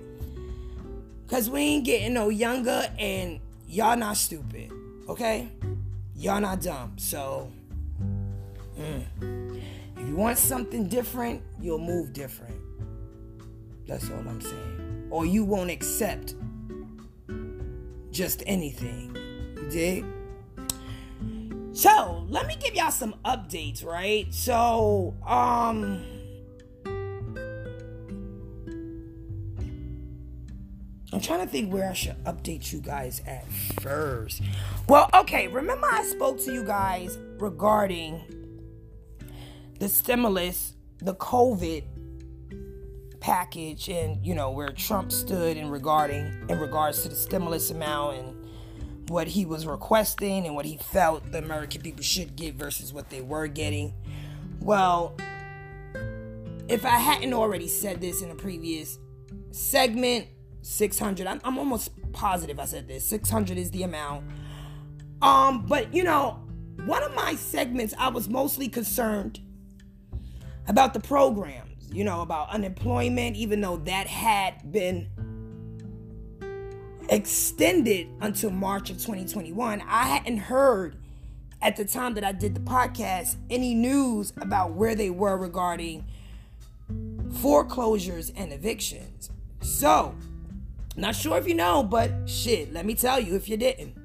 Cause 1.28 1.50
we 1.50 1.62
ain't 1.62 1.86
getting 1.86 2.14
no 2.14 2.30
younger 2.30 2.88
and 3.00 3.40
y'all 3.68 3.98
not 3.98 4.18
stupid, 4.18 4.72
okay? 5.10 5.50
Y'all 6.16 6.40
not 6.40 6.62
dumb. 6.62 6.94
So, 6.98 7.52
mm. 8.78 9.62
if 9.98 10.08
you 10.08 10.16
want 10.16 10.38
something 10.38 10.88
different, 10.88 11.42
you'll 11.60 11.80
move 11.80 12.14
different. 12.14 12.60
That's 13.88 14.10
all 14.10 14.20
I'm 14.20 14.42
saying. 14.42 15.08
Or 15.12 15.26
you 15.26 15.44
won't 15.44 15.70
accept 15.70 16.36
just 18.12 18.44
anything. 18.46 19.16
You 19.58 19.70
dig? 19.70 20.06
So, 21.74 22.26
let 22.30 22.48
me 22.48 22.56
give 22.56 22.74
y'all 22.74 22.90
some 22.90 23.16
updates, 23.26 23.84
right? 23.86 24.34
So, 24.34 25.14
um 25.28 26.06
I'm 31.16 31.22
trying 31.22 31.40
to 31.40 31.48
think 31.48 31.72
where 31.72 31.90
I 31.90 31.94
should 31.94 32.22
update 32.26 32.74
you 32.74 32.82
guys 32.82 33.22
at 33.26 33.50
first. 33.80 34.42
Well, 34.90 35.10
okay, 35.14 35.48
remember 35.48 35.88
I 35.90 36.04
spoke 36.04 36.40
to 36.42 36.52
you 36.52 36.66
guys 36.66 37.18
regarding 37.38 38.22
the 39.80 39.90
stimulus, 39.90 40.74
the 41.00 41.16
COVID 41.16 41.84
package 43.20 43.90
and 43.90 44.24
you 44.24 44.36
know 44.36 44.52
where 44.52 44.70
Trump 44.70 45.12
stood 45.12 45.58
in 45.58 45.70
regarding 45.70 46.46
in 46.48 46.60
regards 46.60 47.02
to 47.02 47.10
the 47.10 47.16
stimulus 47.16 47.72
amount 47.72 48.18
and 48.18 49.10
what 49.10 49.28
he 49.28 49.46
was 49.46 49.66
requesting 49.66 50.46
and 50.46 50.56
what 50.56 50.64
he 50.66 50.78
felt 50.78 51.32
the 51.32 51.40
American 51.40 51.82
people 51.82 52.04
should 52.04 52.36
get 52.36 52.54
versus 52.56 52.94
what 52.94 53.10
they 53.10 53.22
were 53.22 53.48
getting. 53.48 53.94
Well, 54.60 55.16
if 56.68 56.86
I 56.86 56.98
hadn't 56.98 57.34
already 57.34 57.68
said 57.68 58.02
this 58.02 58.22
in 58.22 58.32
a 58.32 58.36
previous 58.36 58.98
segment, 59.52 60.28
600, 60.62 61.28
I'm, 61.28 61.42
I'm 61.44 61.58
almost 61.58 61.92
positive 62.14 62.60
I 62.60 62.66
said 62.66 62.88
this. 62.88 63.08
600 63.08 63.58
is 63.58 63.72
the 63.72 63.84
amount. 63.84 64.26
Um, 65.22 65.66
but 65.68 65.94
you 65.94 66.04
know, 66.04 66.40
one 66.86 67.04
of 67.04 67.14
my 67.14 67.36
segments 67.36 67.94
I 67.98 68.10
was 68.10 68.28
mostly 68.28 68.68
concerned 68.68 69.40
about 70.68 70.94
the 70.94 71.00
programs, 71.00 71.90
you 71.92 72.04
know, 72.04 72.22
about 72.22 72.50
unemployment, 72.50 73.36
even 73.36 73.62
though 73.62 73.78
that 73.78 74.08
had 74.08 74.72
been 74.72 75.10
extended 77.10 78.08
until 78.22 78.50
March 78.50 78.90
of 78.90 78.98
2021. 78.98 79.82
I 79.88 80.04
hadn't 80.04 80.38
heard 80.38 80.98
at 81.62 81.76
the 81.76 81.86
time 81.86 82.14
that 82.16 82.24
I 82.24 82.32
did 82.32 82.56
the 82.56 82.60
podcast 82.60 83.36
any 83.50 83.74
news 83.74 84.34
about 84.38 84.74
where 84.74 84.96
they 84.96 85.10
were 85.10 85.38
regarding 85.38 86.06
foreclosures 87.42 88.32
and 88.32 88.52
evictions. 88.52 89.30
So, 89.62 90.16
not 90.96 91.16
sure 91.16 91.38
if 91.38 91.48
you 91.48 91.56
know, 91.56 91.84
but 91.84 92.12
shit, 92.28 92.72
let 92.74 92.86
me 92.86 92.96
tell 92.96 93.20
you 93.20 93.36
if 93.36 93.50
you 93.50 93.58
didn't. 93.58 93.96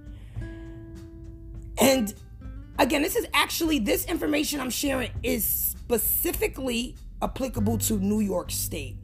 And 1.78 2.12
again, 2.78 3.02
this 3.02 3.16
is 3.16 3.26
actually 3.32 3.78
this 3.78 4.04
information 4.06 4.60
I'm 4.60 4.70
sharing 4.70 5.10
is 5.22 5.69
specifically 5.90 6.94
applicable 7.20 7.76
to 7.76 7.98
New 7.98 8.20
York 8.20 8.52
State. 8.52 8.96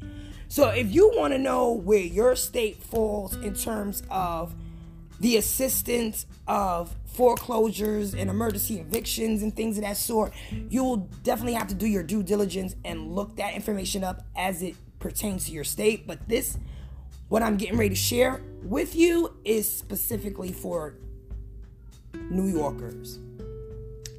So 0.47 0.69
if 0.69 0.95
you 0.95 1.11
want 1.17 1.33
to 1.35 1.39
know 1.39 1.73
where 1.73 1.99
your 1.99 2.37
state 2.37 2.77
falls 2.77 3.35
in 3.35 3.55
terms 3.55 4.05
of 4.09 4.55
the 5.19 5.37
assistance 5.37 6.27
of 6.47 6.95
foreclosures 7.07 8.15
and 8.15 8.31
emergency 8.31 8.79
evictions 8.79 9.43
and 9.43 9.57
things 9.57 9.79
of 9.79 9.83
that 9.83 9.97
sort, 9.97 10.33
you 10.71 10.85
will 10.85 11.09
definitely 11.25 11.55
have 11.55 11.67
to 11.69 11.75
do 11.75 11.87
your 11.87 12.05
due 12.05 12.23
diligence 12.23 12.77
and 12.85 13.13
look 13.13 13.35
that 13.35 13.55
information 13.55 14.05
up 14.05 14.25
as 14.37 14.63
it 14.63 14.77
pertains 15.01 15.47
to 15.47 15.53
your 15.53 15.65
state. 15.65 16.07
But 16.07 16.29
this, 16.29 16.57
what 17.29 17.43
I'm 17.43 17.57
getting 17.57 17.77
ready 17.77 17.91
to 17.91 17.97
share 17.97 18.43
with 18.63 18.95
you, 18.95 19.37
is 19.45 19.69
specifically 19.69 20.53
for 20.53 20.95
New 22.31 22.47
Yorkers. 22.47 23.19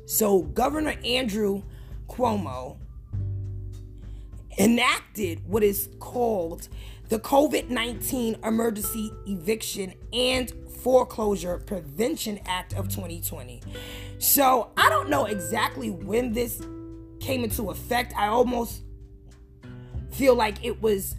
So, 0.05 0.41
Governor 0.41 0.95
Andrew 1.05 1.63
Cuomo 2.07 2.77
enacted 4.57 5.41
what 5.45 5.63
is 5.63 5.89
called 5.99 6.67
the 7.09 7.19
COVID 7.19 7.69
19 7.69 8.37
Emergency 8.43 9.11
Eviction 9.27 9.93
and 10.11 10.51
Foreclosure 10.81 11.57
Prevention 11.59 12.39
Act 12.45 12.73
of 12.73 12.89
2020. 12.89 13.61
So 14.19 14.71
I 14.77 14.89
don't 14.89 15.09
know 15.09 15.25
exactly 15.25 15.89
when 15.89 16.33
this 16.33 16.61
came 17.19 17.43
into 17.43 17.69
effect. 17.69 18.13
I 18.17 18.27
almost 18.27 18.81
feel 20.11 20.35
like 20.35 20.63
it 20.65 20.81
was 20.81 21.15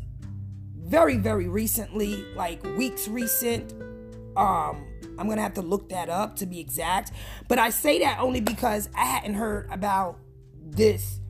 very, 0.77 1.17
very 1.17 1.49
recently, 1.49 2.25
like 2.35 2.63
weeks 2.77 3.09
recent. 3.09 3.73
Um, 4.37 4.87
I'm 5.19 5.29
gonna 5.29 5.43
have 5.43 5.55
to 5.55 5.63
look 5.63 5.89
that 5.91 6.09
up 6.09 6.37
to 6.37 6.47
be 6.47 6.61
exact. 6.61 7.13
But 7.49 7.59
I 7.59 7.71
say 7.71 7.99
that 8.01 8.21
only 8.21 8.41
because 8.41 8.89
I 8.95 9.05
hadn't 9.05 9.35
heard 9.35 9.69
about 9.71 10.19
this 10.71 11.21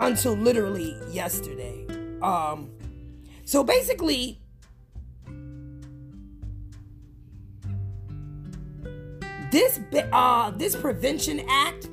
until 0.00 0.34
literally 0.34 0.96
yesterday. 1.10 1.86
Um, 2.22 2.70
so 3.44 3.64
basically, 3.64 4.40
this 9.50 9.80
uh, 10.12 10.50
this 10.50 10.76
Prevention 10.76 11.44
Act 11.48 11.88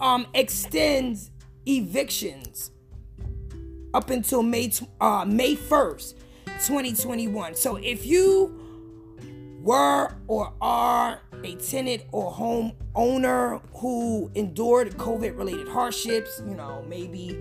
um, 0.00 0.26
extends 0.34 1.30
evictions 1.66 2.70
up 3.94 4.10
until 4.10 4.42
May 4.42 4.72
uh, 5.00 5.24
May 5.26 5.54
first, 5.54 6.18
2021. 6.66 7.54
So 7.54 7.76
if 7.76 8.04
you 8.06 8.60
were 9.62 10.14
or 10.28 10.52
are 10.60 11.22
a 11.44 11.54
tenant 11.56 12.02
or 12.12 12.30
home 12.30 12.72
owner 12.94 13.60
who 13.74 14.30
endured 14.34 14.96
COVID 14.96 15.36
related 15.36 15.68
hardships, 15.68 16.42
you 16.46 16.54
know, 16.54 16.84
maybe 16.88 17.38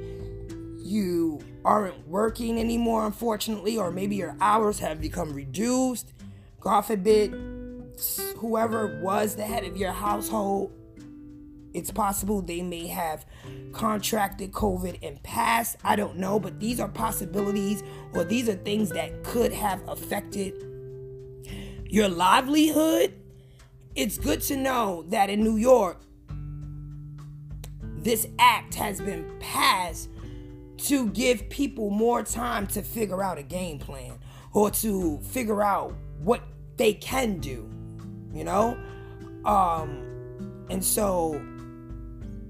you 0.78 1.40
aren't 1.64 2.08
working 2.08 2.60
anymore, 2.60 3.06
unfortunately, 3.06 3.78
or 3.78 3.92
maybe 3.92 4.16
your 4.16 4.36
hours 4.40 4.80
have 4.80 5.02
become 5.02 5.34
reduced. 5.34 6.14
God 6.60 6.82
forbid, 6.82 7.34
whoever 8.38 9.00
was 9.02 9.36
the 9.36 9.44
head 9.44 9.64
of 9.64 9.78
your 9.78 9.92
household, 9.92 10.72
it's 11.74 11.92
possible 11.92 12.42
they 12.42 12.62
may 12.62 12.88
have 12.88 13.26
contracted 13.74 14.52
COVID 14.52 15.00
and 15.02 15.22
passed. 15.24 15.76
I 15.84 15.96
don't 15.96 16.18
know, 16.18 16.40
but 16.40 16.60
these 16.60 16.80
are 16.80 16.88
possibilities 16.88 17.84
or 18.14 18.24
these 18.24 18.48
are 18.48 18.54
things 18.54 18.92
that 18.92 19.24
could 19.24 19.52
have 19.52 19.86
affected 19.88 20.54
your 21.90 22.08
livelihood 22.08 23.14
it's 23.96 24.18
good 24.18 24.42
to 24.42 24.58
know 24.58 25.06
that 25.10 25.30
in 25.30 25.44
New 25.44 25.58
York, 25.58 26.02
this 27.98 28.28
act 28.38 28.76
has 28.76 29.00
been 29.00 29.26
passed 29.40 30.10
to 30.78 31.08
give 31.10 31.50
people 31.50 31.90
more 31.90 32.22
time 32.22 32.68
to 32.68 32.82
figure 32.82 33.24
out 33.24 33.38
a 33.38 33.44
game 33.44 33.80
plan 33.80 34.14
or 34.54 34.70
to 34.70 35.20
figure 35.20 35.64
out 35.64 35.96
what 36.20 36.42
they 36.78 36.94
can 36.94 37.40
do, 37.40 37.70
you 38.34 38.44
know? 38.44 38.78
Um, 39.46 40.66
and 40.70 40.84
so, 40.84 41.42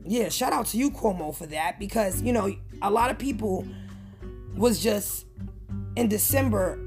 yeah, 0.04 0.30
shout 0.30 0.52
out 0.52 0.66
to 0.68 0.78
you, 0.78 0.90
Cuomo, 0.90 1.34
for 1.36 1.46
that 1.48 1.80
because, 1.80 2.22
you 2.22 2.34
know, 2.34 2.54
a 2.82 2.90
lot 2.90 3.12
of 3.12 3.18
people 3.18 3.68
was 4.56 4.82
just 4.82 5.26
in 5.96 6.08
December 6.08 6.80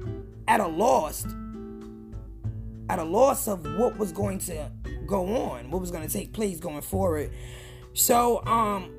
at 0.48 0.60
a 0.60 0.66
loss 0.66 1.26
at 2.88 2.98
a 2.98 3.04
loss 3.04 3.48
of 3.48 3.64
what 3.76 3.96
was 3.98 4.12
going 4.12 4.38
to 4.38 4.70
go 5.06 5.26
on, 5.50 5.70
what 5.70 5.80
was 5.80 5.90
going 5.90 6.06
to 6.06 6.12
take 6.12 6.32
place 6.32 6.58
going 6.58 6.82
forward. 6.82 7.32
So, 7.94 8.44
um, 8.46 8.94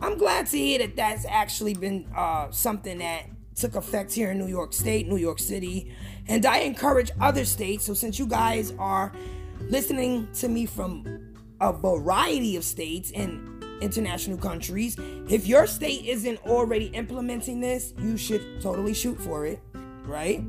I'm 0.00 0.18
glad 0.18 0.46
to 0.48 0.58
hear 0.58 0.80
that 0.80 0.96
that's 0.96 1.24
actually 1.26 1.74
been 1.74 2.06
uh, 2.16 2.50
something 2.50 2.98
that 2.98 3.26
took 3.54 3.76
effect 3.76 4.12
here 4.12 4.32
in 4.32 4.38
New 4.38 4.48
York 4.48 4.72
State, 4.72 5.06
New 5.06 5.16
York 5.16 5.38
City, 5.38 5.92
and 6.26 6.44
I 6.46 6.58
encourage 6.60 7.10
other 7.20 7.44
states. 7.44 7.84
So, 7.84 7.94
since 7.94 8.18
you 8.18 8.26
guys 8.26 8.72
are 8.78 9.12
listening 9.60 10.28
to 10.34 10.48
me 10.48 10.66
from 10.66 11.34
a 11.60 11.72
variety 11.72 12.56
of 12.56 12.64
states 12.64 13.12
and 13.12 13.62
international 13.80 14.38
countries, 14.38 14.96
if 15.28 15.46
your 15.46 15.66
state 15.66 16.04
isn't 16.06 16.38
already 16.46 16.86
implementing 16.86 17.60
this, 17.60 17.94
you 17.98 18.16
should 18.16 18.60
totally 18.60 18.94
shoot 18.94 19.20
for 19.20 19.46
it, 19.46 19.60
right? 20.04 20.42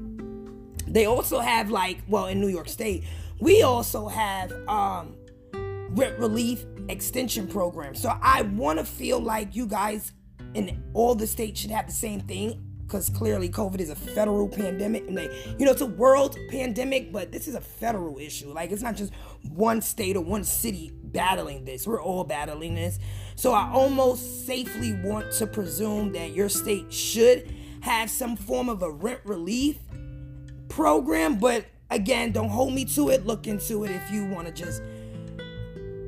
They 0.87 1.05
also 1.05 1.39
have 1.39 1.69
like, 1.69 1.99
well, 2.07 2.27
in 2.27 2.39
New 2.39 2.49
York 2.49 2.69
State, 2.69 3.03
we 3.39 3.63
also 3.63 4.07
have 4.07 4.51
um 4.67 5.15
rent 5.95 6.17
relief 6.19 6.65
extension 6.89 7.47
program. 7.47 7.95
So 7.95 8.17
I 8.21 8.43
want 8.43 8.79
to 8.79 8.85
feel 8.85 9.19
like 9.19 9.55
you 9.55 9.65
guys 9.65 10.13
in 10.53 10.83
all 10.93 11.15
the 11.15 11.27
states 11.27 11.61
should 11.61 11.71
have 11.71 11.87
the 11.87 11.93
same 11.93 12.19
thing 12.21 12.63
because 12.85 13.09
clearly 13.09 13.49
COVID 13.49 13.79
is 13.79 13.89
a 13.89 13.95
federal 13.95 14.47
pandemic 14.47 15.07
and 15.07 15.17
they, 15.17 15.55
you 15.57 15.65
know, 15.65 15.71
it's 15.71 15.81
a 15.81 15.85
world 15.85 16.37
pandemic, 16.49 17.11
but 17.11 17.31
this 17.31 17.47
is 17.47 17.55
a 17.55 17.61
federal 17.61 18.19
issue. 18.19 18.51
Like 18.51 18.71
it's 18.71 18.83
not 18.83 18.95
just 18.95 19.13
one 19.49 19.81
state 19.81 20.15
or 20.15 20.23
one 20.23 20.43
city 20.43 20.91
battling 21.05 21.65
this. 21.65 21.87
We're 21.87 22.01
all 22.01 22.23
battling 22.23 22.75
this. 22.75 22.99
So 23.35 23.53
I 23.53 23.69
almost 23.71 24.45
safely 24.45 24.93
want 25.03 25.31
to 25.33 25.47
presume 25.47 26.11
that 26.11 26.31
your 26.31 26.49
state 26.49 26.91
should 26.93 27.53
have 27.81 28.09
some 28.09 28.35
form 28.35 28.69
of 28.69 28.81
a 28.83 28.91
rent 28.91 29.21
relief 29.23 29.79
program, 30.73 31.37
but 31.37 31.65
again, 31.91 32.31
don't 32.31 32.49
hold 32.49 32.73
me 32.73 32.83
to 32.85 33.09
it. 33.09 33.27
Look 33.27 33.45
into 33.45 33.83
it 33.83 33.91
if 33.91 34.11
you 34.11 34.25
want 34.25 34.47
to 34.47 34.53
just 34.53 34.81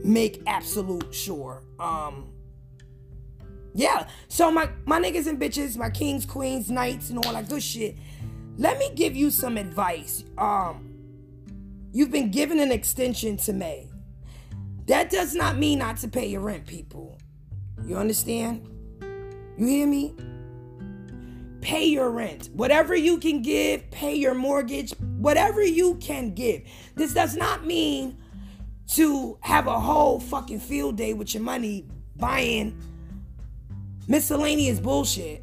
make 0.03 0.41
absolute 0.47 1.13
sure. 1.13 1.61
Um 1.79 2.31
yeah. 3.75 4.07
So 4.27 4.49
my 4.49 4.69
my 4.85 4.99
niggas 4.99 5.27
and 5.27 5.39
bitches, 5.39 5.77
my 5.77 5.89
kings, 5.89 6.25
queens, 6.25 6.71
knights, 6.71 7.11
and 7.11 7.23
all 7.23 7.33
that 7.33 7.47
good 7.47 7.61
shit. 7.61 7.95
Let 8.57 8.79
me 8.79 8.89
give 8.95 9.15
you 9.15 9.29
some 9.29 9.57
advice. 9.57 10.23
Um 10.37 10.95
you've 11.93 12.11
been 12.11 12.31
given 12.31 12.59
an 12.59 12.71
extension 12.71 13.37
to 13.37 13.53
May. 13.53 13.89
That 14.87 15.11
does 15.11 15.35
not 15.35 15.57
mean 15.57 15.79
not 15.79 15.97
to 15.97 16.07
pay 16.07 16.27
your 16.27 16.41
rent, 16.41 16.65
people. 16.65 17.19
You 17.85 17.97
understand? 17.97 18.67
You 19.57 19.67
hear 19.67 19.87
me? 19.87 20.15
Pay 21.65 21.85
your 21.85 22.11
rent. 22.11 22.51
Whatever 22.53 22.95
you 22.95 23.17
can 23.17 23.41
give, 23.41 23.89
pay 23.89 24.13
your 24.13 24.35
mortgage, 24.35 24.91
whatever 25.17 25.63
you 25.63 25.95
can 25.95 26.35
give. 26.35 26.61
This 26.93 27.11
does 27.11 27.35
not 27.35 27.65
mean 27.65 28.19
to 28.89 29.39
have 29.41 29.65
a 29.65 29.79
whole 29.79 30.19
fucking 30.19 30.59
field 30.59 30.95
day 30.95 31.15
with 31.15 31.33
your 31.33 31.41
money 31.41 31.87
buying 32.17 32.77
miscellaneous 34.07 34.79
bullshit 34.79 35.41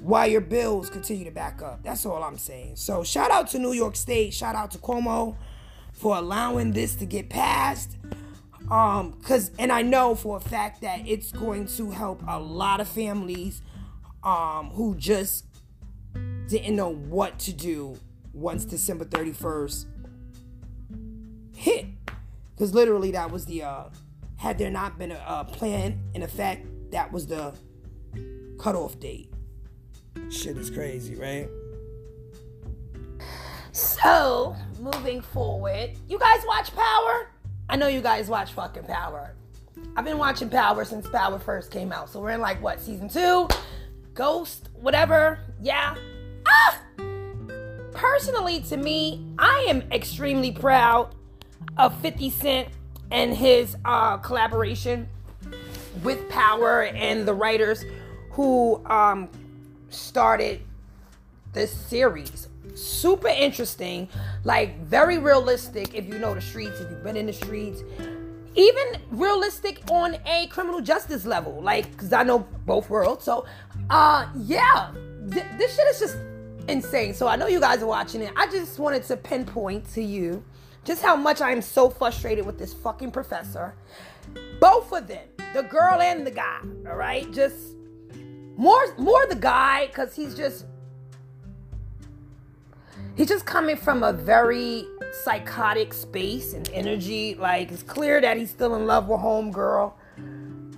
while 0.00 0.28
your 0.28 0.42
bills 0.42 0.88
continue 0.88 1.24
to 1.24 1.32
back 1.32 1.60
up. 1.60 1.82
That's 1.82 2.06
all 2.06 2.22
I'm 2.22 2.38
saying. 2.38 2.76
So 2.76 3.02
shout 3.02 3.32
out 3.32 3.48
to 3.48 3.58
New 3.58 3.72
York 3.72 3.96
State, 3.96 4.32
shout 4.32 4.54
out 4.54 4.70
to 4.70 4.78
Cuomo 4.78 5.36
for 5.92 6.16
allowing 6.16 6.70
this 6.70 6.94
to 6.94 7.04
get 7.04 7.28
passed. 7.30 7.96
Um, 8.70 9.18
cause 9.24 9.50
and 9.58 9.72
I 9.72 9.82
know 9.82 10.14
for 10.14 10.36
a 10.36 10.40
fact 10.40 10.82
that 10.82 11.00
it's 11.04 11.32
going 11.32 11.66
to 11.78 11.90
help 11.90 12.22
a 12.28 12.38
lot 12.38 12.80
of 12.80 12.86
families 12.86 13.60
um 14.22 14.70
who 14.70 14.94
just 14.96 15.46
didn't 16.48 16.76
know 16.76 16.94
what 16.94 17.38
to 17.38 17.52
do 17.52 17.98
once 18.32 18.64
December 18.64 19.04
31st 19.04 19.86
hit. 21.54 21.86
Because 22.54 22.74
literally 22.74 23.10
that 23.12 23.30
was 23.30 23.46
the 23.46 23.62
uh 23.62 23.84
had 24.36 24.56
there 24.56 24.70
not 24.70 24.98
been 24.98 25.12
a, 25.12 25.22
a 25.26 25.44
plan 25.44 26.00
in 26.14 26.22
effect, 26.22 26.66
that 26.92 27.12
was 27.12 27.26
the 27.26 27.54
cutoff 28.58 28.98
date. 29.00 29.32
Shit 30.30 30.56
is 30.56 30.70
crazy, 30.70 31.16
right? 31.16 31.48
So, 33.72 34.56
moving 34.80 35.20
forward, 35.20 35.90
you 36.08 36.18
guys 36.18 36.40
watch 36.46 36.74
Power? 36.74 37.30
I 37.68 37.76
know 37.76 37.86
you 37.86 38.00
guys 38.00 38.28
watch 38.28 38.52
fucking 38.52 38.84
Power. 38.84 39.34
I've 39.96 40.04
been 40.04 40.18
watching 40.18 40.48
Power 40.48 40.84
since 40.84 41.08
Power 41.08 41.38
first 41.38 41.70
came 41.70 41.92
out. 41.92 42.08
So 42.08 42.20
we're 42.20 42.30
in 42.30 42.40
like 42.40 42.60
what, 42.62 42.80
season 42.80 43.08
two? 43.08 43.48
Ghost, 44.18 44.70
whatever. 44.74 45.38
Yeah. 45.62 45.94
Ah! 46.44 46.80
Personally, 47.92 48.60
to 48.62 48.76
me, 48.76 49.24
I 49.38 49.66
am 49.68 49.82
extremely 49.92 50.50
proud 50.50 51.14
of 51.76 51.96
50 52.00 52.28
Cent 52.30 52.68
and 53.12 53.32
his 53.32 53.76
uh, 53.84 54.16
collaboration 54.16 55.08
with 56.02 56.28
Power 56.28 56.86
and 56.86 57.28
the 57.28 57.34
writers 57.34 57.84
who 58.32 58.84
um, 58.86 59.28
started 59.88 60.62
this 61.52 61.70
series 61.70 62.48
super 62.74 63.28
interesting, 63.28 64.08
like 64.42 64.80
very 64.80 65.18
realistic 65.18 65.94
if 65.94 66.08
you 66.08 66.18
know 66.18 66.34
the 66.34 66.40
streets, 66.40 66.80
if 66.80 66.90
you've 66.90 67.04
been 67.04 67.16
in 67.16 67.26
the 67.26 67.32
streets. 67.32 67.82
Even 68.54 69.00
realistic 69.10 69.82
on 69.90 70.16
a 70.26 70.46
criminal 70.48 70.80
justice 70.80 71.24
level, 71.24 71.60
like 71.62 71.90
because 71.92 72.12
I 72.12 72.22
know 72.22 72.40
both 72.66 72.90
worlds. 72.90 73.24
So, 73.24 73.46
uh, 73.90 74.28
yeah, 74.36 74.90
th- 75.30 75.46
this 75.58 75.76
shit 75.76 75.86
is 75.88 76.00
just 76.00 76.16
insane. 76.68 77.14
So 77.14 77.26
I 77.26 77.36
know 77.36 77.46
you 77.46 77.60
guys 77.60 77.82
are 77.82 77.86
watching 77.86 78.22
it. 78.22 78.32
I 78.36 78.46
just 78.50 78.78
wanted 78.78 79.04
to 79.04 79.16
pinpoint 79.16 79.88
to 79.94 80.02
you 80.02 80.44
just 80.84 81.02
how 81.02 81.16
much 81.16 81.40
I 81.40 81.50
am 81.50 81.62
so 81.62 81.90
frustrated 81.90 82.46
with 82.46 82.58
this 82.58 82.72
fucking 82.72 83.10
professor. 83.10 83.74
Both 84.60 84.92
of 84.92 85.06
them, 85.06 85.26
the 85.54 85.62
girl 85.62 86.00
and 86.00 86.26
the 86.26 86.30
guy. 86.30 86.60
All 86.88 86.96
right, 86.96 87.30
just 87.32 87.76
more, 88.56 88.94
more 88.96 89.26
the 89.26 89.36
guy 89.36 89.86
because 89.86 90.14
he's 90.14 90.34
just 90.34 90.66
he's 93.16 93.28
just 93.28 93.46
coming 93.46 93.76
from 93.76 94.02
a 94.02 94.12
very 94.12 94.86
psychotic 95.12 95.92
space 95.92 96.52
and 96.54 96.68
energy. 96.72 97.34
Like 97.34 97.70
it's 97.70 97.82
clear 97.82 98.20
that 98.20 98.36
he's 98.36 98.50
still 98.50 98.74
in 98.74 98.86
love 98.86 99.08
with 99.08 99.20
homegirl, 99.20 99.92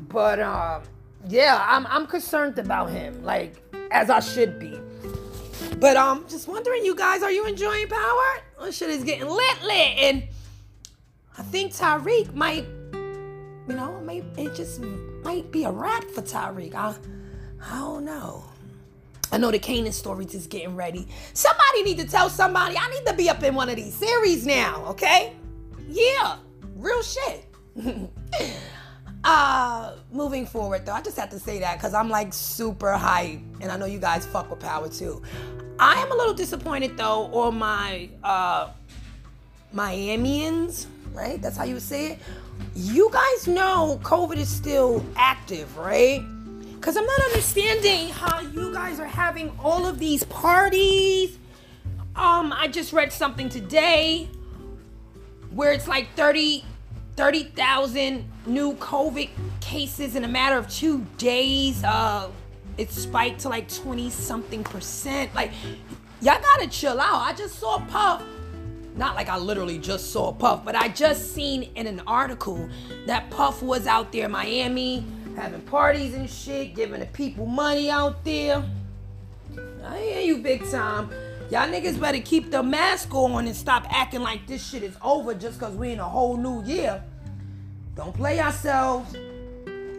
but 0.08 0.40
um, 0.40 0.82
yeah, 1.28 1.64
I'm 1.66 1.86
I'm 1.86 2.06
concerned 2.06 2.58
about 2.58 2.90
him, 2.90 3.22
like 3.24 3.62
as 3.90 4.10
I 4.10 4.20
should 4.20 4.58
be. 4.58 4.78
But 5.78 5.96
um, 5.96 6.26
just 6.28 6.48
wondering, 6.48 6.84
you 6.84 6.94
guys, 6.94 7.22
are 7.22 7.32
you 7.32 7.46
enjoying 7.46 7.88
Power? 7.88 8.42
This 8.62 8.76
shit 8.76 8.90
is 8.90 9.04
getting 9.04 9.28
lit, 9.28 9.62
lit, 9.62 9.98
and 9.98 10.24
I 11.38 11.42
think 11.42 11.72
Tariq 11.72 12.34
might, 12.34 12.66
you 12.92 13.74
know, 13.74 14.00
maybe 14.04 14.26
it 14.36 14.54
just 14.54 14.80
might 14.80 15.50
be 15.50 15.64
a 15.64 15.70
wrap 15.70 16.04
for 16.04 16.22
Tariq. 16.22 16.74
I, 16.74 16.94
I 17.62 17.78
don't 17.78 18.04
know. 18.04 18.49
I 19.32 19.38
know 19.38 19.50
the 19.50 19.58
Kanan 19.58 19.92
stories 19.92 20.34
is 20.34 20.46
getting 20.46 20.74
ready. 20.76 21.06
Somebody 21.32 21.82
need 21.82 21.98
to 21.98 22.06
tell 22.06 22.28
somebody 22.28 22.76
I 22.78 22.88
need 22.90 23.06
to 23.06 23.14
be 23.14 23.28
up 23.28 23.42
in 23.42 23.54
one 23.54 23.68
of 23.68 23.76
these 23.76 23.94
series 23.94 24.44
now, 24.44 24.84
okay? 24.88 25.34
Yeah, 25.88 26.36
real 26.76 27.02
shit. 27.02 27.46
uh 29.24 29.96
moving 30.10 30.46
forward 30.46 30.86
though, 30.86 30.92
I 30.92 31.02
just 31.02 31.18
have 31.18 31.30
to 31.30 31.38
say 31.38 31.60
that 31.60 31.76
because 31.76 31.94
I'm 31.94 32.08
like 32.08 32.32
super 32.32 32.92
hype 32.92 33.40
and 33.60 33.70
I 33.70 33.76
know 33.76 33.86
you 33.86 33.98
guys 33.98 34.26
fuck 34.26 34.50
with 34.50 34.60
power 34.60 34.88
too. 34.88 35.22
I 35.78 35.94
am 35.94 36.10
a 36.10 36.14
little 36.14 36.34
disappointed 36.34 36.96
though 36.96 37.26
on 37.32 37.56
my 37.58 38.10
uh 38.24 38.70
Miamians, 39.74 40.86
right? 41.12 41.40
That's 41.40 41.56
how 41.56 41.64
you 41.64 41.78
say 41.80 42.12
it. 42.12 42.18
You 42.74 43.10
guys 43.12 43.46
know 43.46 44.00
COVID 44.02 44.36
is 44.36 44.48
still 44.48 45.04
active, 45.16 45.76
right? 45.76 46.22
Because 46.80 46.96
I'm 46.96 47.04
not 47.04 47.20
understanding 47.26 48.08
how 48.08 48.40
you 48.40 48.72
guys 48.72 48.98
are 48.98 49.06
having 49.06 49.52
all 49.62 49.86
of 49.86 49.98
these 49.98 50.24
parties. 50.24 51.36
Um, 52.16 52.54
I 52.54 52.68
just 52.68 52.94
read 52.94 53.12
something 53.12 53.50
today 53.50 54.30
where 55.50 55.72
it's 55.72 55.86
like 55.86 56.08
30 56.16 56.64
30,000 57.16 58.24
new 58.46 58.72
COVID 58.76 59.28
cases 59.60 60.16
in 60.16 60.24
a 60.24 60.28
matter 60.28 60.56
of 60.56 60.70
2 60.70 61.04
days. 61.18 61.84
Uh 61.84 62.30
it 62.78 62.90
spiked 62.90 63.40
to 63.40 63.50
like 63.50 63.68
20 63.68 64.08
something 64.08 64.64
percent. 64.64 65.34
Like 65.34 65.50
y'all 66.22 66.40
got 66.40 66.60
to 66.60 66.68
chill 66.68 66.98
out. 66.98 67.26
I 67.26 67.34
just 67.34 67.58
saw 67.58 67.78
Puff 67.88 68.22
not 68.96 69.14
like 69.16 69.28
I 69.28 69.36
literally 69.36 69.78
just 69.78 70.12
saw 70.12 70.32
Puff, 70.32 70.64
but 70.64 70.74
I 70.74 70.88
just 70.88 71.34
seen 71.34 71.64
in 71.74 71.86
an 71.86 72.02
article 72.06 72.68
that 73.06 73.30
Puff 73.30 73.62
was 73.62 73.86
out 73.86 74.12
there 74.12 74.28
Miami 74.28 75.04
having 75.36 75.60
parties 75.62 76.14
and 76.14 76.28
shit, 76.28 76.74
giving 76.74 77.00
the 77.00 77.06
people 77.06 77.46
money 77.46 77.90
out 77.90 78.24
there. 78.24 78.64
I 79.84 79.98
hear 79.98 80.20
you 80.20 80.38
big 80.38 80.68
time. 80.70 81.10
Y'all 81.50 81.68
niggas 81.68 82.00
better 82.00 82.20
keep 82.20 82.50
the 82.50 82.62
mask 82.62 83.12
on 83.14 83.46
and 83.46 83.56
stop 83.56 83.84
acting 83.90 84.20
like 84.20 84.46
this 84.46 84.64
shit 84.64 84.82
is 84.82 84.96
over 85.02 85.34
just 85.34 85.58
because 85.58 85.74
we 85.74 85.92
in 85.92 85.98
a 85.98 86.08
whole 86.08 86.36
new 86.36 86.62
year. 86.64 87.02
Don't 87.96 88.14
play 88.14 88.38
ourselves. 88.40 89.16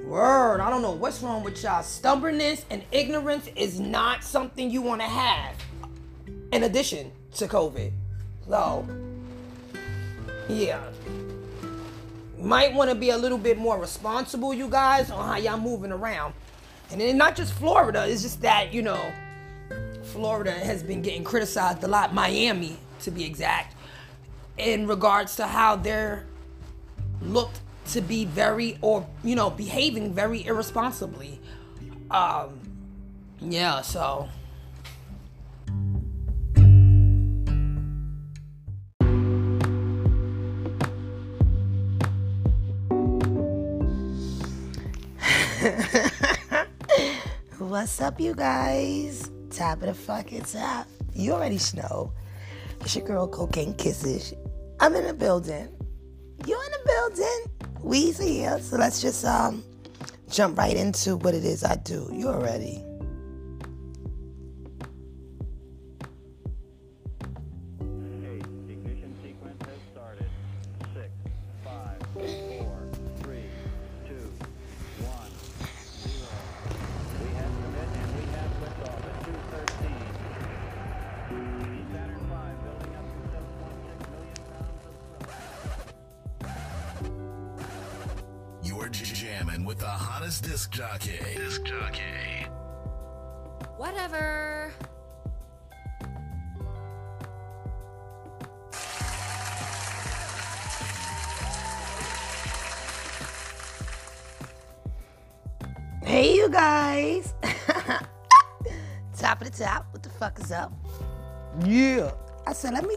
Word, 0.06 0.62
I 0.62 0.70
don't 0.70 0.82
know 0.82 0.92
what's 0.92 1.22
wrong 1.22 1.44
with 1.44 1.62
y'all. 1.62 1.84
Stubbornness 1.84 2.66
and 2.70 2.84
ignorance 2.92 3.50
is 3.56 3.80
not 3.80 4.24
something 4.24 4.70
you 4.70 4.82
want 4.82 5.02
to 5.02 5.08
have 5.08 5.56
in 6.52 6.64
addition 6.64 7.12
to 7.36 7.48
COVID. 7.48 7.92
So, 8.48 8.88
yeah 10.50 10.82
might 12.42 12.74
want 12.74 12.90
to 12.90 12.96
be 12.96 13.10
a 13.10 13.18
little 13.18 13.38
bit 13.38 13.58
more 13.58 13.80
responsible, 13.80 14.54
you 14.54 14.68
guys, 14.68 15.12
on 15.12 15.26
how 15.26 15.38
y'all 15.38 15.60
moving 15.60 15.92
around. 15.92 16.34
And 16.92 17.00
then 17.00 17.18
not 17.18 17.36
just 17.36 17.54
Florida, 17.54 18.06
it's 18.08 18.22
just 18.22 18.42
that, 18.42 18.74
you 18.74 18.82
know, 18.82 19.02
Florida 20.04 20.52
has 20.52 20.84
been 20.84 21.02
getting 21.02 21.24
criticized 21.24 21.84
a 21.84 21.88
lot, 21.88 22.14
Miami 22.14 22.78
to 23.02 23.12
be 23.12 23.24
exact, 23.24 23.76
in 24.58 24.88
regards 24.88 25.36
to 25.38 25.48
how 25.48 25.76
they're 25.76 26.26
looked 27.22 27.60
to 27.92 28.02
be 28.02 28.26
very 28.26 28.78
or 28.82 29.06
you 29.24 29.36
know 29.36 29.50
behaving 29.50 30.14
very 30.14 30.46
irresponsibly 30.46 31.40
um 32.10 32.60
yeah 33.40 33.82
so 33.82 34.28
What's 47.82 48.00
up, 48.00 48.20
you 48.20 48.36
guys? 48.36 49.32
Top 49.50 49.82
of 49.82 49.88
the 49.88 49.96
fucking 49.96 50.44
top. 50.44 50.86
You 51.16 51.34
already 51.34 51.58
know. 51.74 52.14
It's 52.82 52.96
your 52.96 53.08
girl, 53.08 53.28
Cocaine 53.28 53.74
Kisses. 53.74 54.36
I'm 54.80 54.94
in 54.94 55.08
the 55.08 55.16
building. 55.16 55.68
You 56.46 56.62
in 56.62 56.72
the 56.72 56.80
building? 56.86 57.72
We's 57.82 58.20
here. 58.20 58.60
So 58.60 58.78
let's 58.78 59.02
just 59.02 59.26
um 59.26 59.64
jump 60.30 60.60
right 60.60 60.78
into 60.78 61.16
what 61.16 61.34
it 61.34 61.44
is 61.44 61.64
I 61.64 61.78
do. 61.78 62.08
You 62.14 62.28
already. 62.28 62.84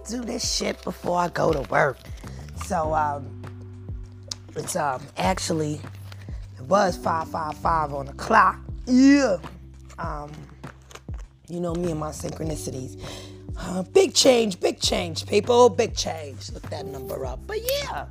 Do 0.06 0.22
this 0.22 0.56
shit 0.56 0.82
before 0.84 1.18
I 1.18 1.28
go 1.28 1.52
to 1.52 1.62
work. 1.70 1.98
So, 2.66 2.94
um, 2.94 3.42
it's 4.56 4.76
um 4.76 5.02
actually 5.16 5.80
it 6.58 6.62
was 6.62 6.96
555 6.96 7.92
on 7.94 8.06
the 8.06 8.12
clock. 8.12 8.58
Yeah. 8.86 9.38
Um, 9.98 10.32
you 11.48 11.60
know 11.60 11.74
me 11.74 11.90
and 11.90 12.00
my 12.00 12.10
synchronicities. 12.10 13.00
Uh, 13.56 13.82
big 13.82 14.14
change, 14.14 14.58
big 14.58 14.80
change, 14.80 15.26
people, 15.26 15.68
big 15.68 15.94
change. 15.94 16.50
Look 16.52 16.68
that 16.70 16.86
number 16.86 17.24
up. 17.24 17.40
But 17.46 17.58
yeah, 17.62 18.06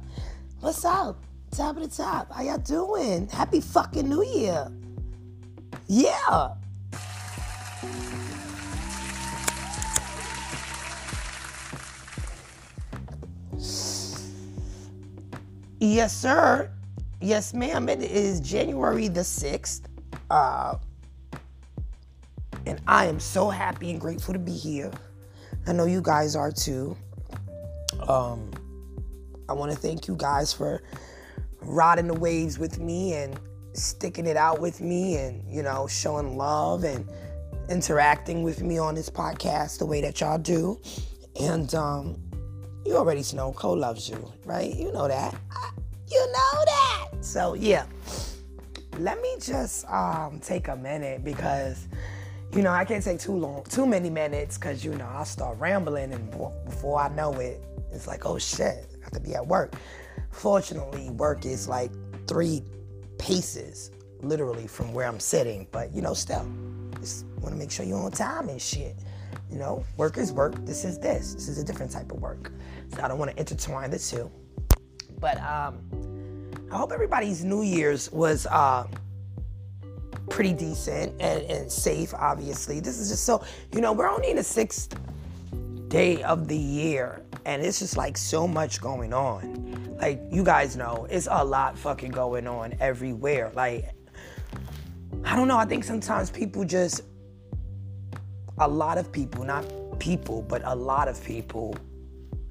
what's 0.62 0.86
up? 0.86 1.18
Top 1.52 1.76
of 1.78 1.84
the 1.84 2.04
top. 2.04 2.32
How 2.32 2.44
y'all 2.44 2.58
doing? 2.58 3.28
Happy 3.28 3.60
fucking 3.60 4.08
New 4.08 4.24
Year. 4.24 4.72
Yeah. 5.88 6.50
Yes, 15.86 16.16
sir. 16.16 16.72
Yes, 17.20 17.54
ma'am. 17.54 17.90
It 17.90 18.02
is 18.02 18.40
January 18.40 19.10
the 19.10 19.20
6th. 19.20 19.82
Uh, 20.30 20.76
and 22.66 22.80
I 22.88 23.08
am 23.08 23.20
so 23.20 23.50
happy 23.50 23.92
and 23.92 24.00
grateful 24.00 24.34
to 24.34 24.40
be 24.40 24.54
here. 24.54 24.90
I 25.68 25.74
know 25.74 25.84
you 25.84 26.02
guys 26.02 26.38
are 26.38 26.54
too. 26.54 26.96
Um, 28.08 28.50
I 29.50 29.54
want 29.54 29.74
to 29.74 29.78
thank 29.78 30.08
you 30.08 30.16
guys 30.16 30.54
for 30.54 30.84
riding 31.60 32.08
the 32.08 32.14
waves 32.14 32.58
with 32.58 32.80
me 32.80 33.16
and 33.16 33.38
sticking 33.74 34.26
it 34.26 34.38
out 34.38 34.62
with 34.62 34.80
me 34.80 35.18
and, 35.18 35.44
you 35.54 35.64
know, 35.64 35.86
showing 35.88 36.38
love 36.38 36.86
and 36.86 37.12
interacting 37.70 38.42
with 38.42 38.64
me 38.64 38.78
on 38.78 38.96
this 38.96 39.10
podcast 39.10 39.80
the 39.80 39.86
way 39.86 40.00
that 40.00 40.22
y'all 40.22 40.38
do. 40.38 40.80
And 41.42 41.76
um, 41.76 42.23
you 42.86 42.98
already 42.98 43.24
know 43.34 43.52
Cole 43.54 43.78
loves 43.78 44.10
you, 44.10 44.32
right? 44.46 44.74
You 44.74 44.92
know 44.92 45.08
that. 45.08 45.36
You 46.12 46.20
know 46.20 46.66
that. 46.66 47.08
So, 47.22 47.54
yeah. 47.54 47.86
Let 49.00 49.22
me 49.22 49.36
just 49.40 49.90
um, 49.90 50.40
take 50.40 50.68
a 50.68 50.76
minute 50.76 51.24
because 51.24 51.88
you 52.56 52.62
know, 52.62 52.72
I 52.72 52.86
can't 52.86 53.04
take 53.04 53.20
too 53.20 53.34
long, 53.34 53.64
too 53.64 53.88
many 53.88 54.12
minutes, 54.12 54.58
because 54.58 54.86
you 54.86 54.92
know 54.94 55.08
I'll 55.08 55.26
start 55.26 55.58
rambling, 55.60 56.14
and 56.14 56.30
before 56.66 57.02
I 57.02 57.10
know 57.10 57.34
it, 57.34 57.64
it's 57.92 58.08
like, 58.08 58.26
oh 58.26 58.38
shit, 58.38 58.86
I 59.02 59.04
have 59.04 59.14
to 59.14 59.20
be 59.20 59.34
at 59.34 59.46
work. 59.46 59.74
Fortunately, 60.30 61.10
work 61.10 61.46
is 61.46 61.68
like 61.68 61.92
three 62.28 62.62
paces, 63.18 63.92
literally, 64.22 64.68
from 64.68 64.94
where 64.94 65.08
I'm 65.08 65.20
sitting. 65.20 65.68
But 65.72 65.94
you 65.96 66.02
know, 66.02 66.14
still, 66.14 66.46
just 67.00 67.26
want 67.40 67.50
to 67.50 67.56
make 67.56 67.72
sure 67.72 67.86
you're 67.86 67.98
on 67.98 68.12
time 68.12 68.50
and 68.50 68.62
shit. 68.62 68.96
You 69.54 69.60
know, 69.60 69.86
work 69.96 70.18
is 70.18 70.34
work. 70.34 70.56
This 70.66 70.84
is 70.84 71.00
this. 71.00 71.36
This 71.36 71.48
is 71.48 71.60
a 71.60 71.64
different 71.64 71.92
type 71.92 72.12
of 72.12 72.20
work. 72.20 72.52
So 72.96 73.04
I 73.04 73.08
don't 73.08 73.20
want 73.20 73.32
to 73.32 73.40
intertwine 73.40 73.92
the 73.92 74.00
two. 74.00 74.30
But 75.20 75.38
um, 75.38 75.80
I 76.72 76.76
hope 76.76 76.92
everybody's 76.92 77.46
New 77.46 77.62
Year's 77.62 78.12
was. 78.12 78.46
Uh, 78.48 78.88
pretty 80.30 80.54
decent 80.54 81.12
and, 81.20 81.44
and 81.44 81.72
safe, 81.72 82.14
obviously. 82.14 82.80
This 82.80 82.98
is 82.98 83.10
just 83.10 83.24
so, 83.26 83.44
you 83.74 83.82
know, 83.82 83.94
we're 83.94 84.10
only 84.10 84.32
in 84.32 84.38
the 84.38 84.44
sixth 84.44 84.98
day 85.90 86.24
of 86.24 86.48
the 86.48 86.58
year, 86.58 87.22
and 87.46 87.62
it's 87.62 87.80
just 87.80 87.98
like 87.98 88.18
so 88.18 88.48
much 88.48 88.82
going 88.82 89.14
on. 89.14 89.96
Like, 90.02 90.22
you 90.32 90.44
guys 90.44 90.76
know, 90.76 91.08
it's 91.10 91.28
a 91.30 91.44
lot 91.44 91.78
fucking 91.78 92.12
going 92.12 92.48
on 92.48 92.74
everywhere. 92.80 93.52
Like, 93.54 93.94
I 95.24 95.36
don't 95.36 95.48
know, 95.48 95.58
I 95.58 95.66
think 95.66 95.84
sometimes 95.84 96.32
people 96.32 96.66
just, 96.66 97.02
a 98.58 98.68
lot 98.68 98.98
of 98.98 99.12
people, 99.12 99.44
not 99.44 99.66
people, 100.00 100.42
but 100.44 100.62
a 100.66 100.76
lot 100.76 101.08
of 101.08 101.24
people 101.24 101.76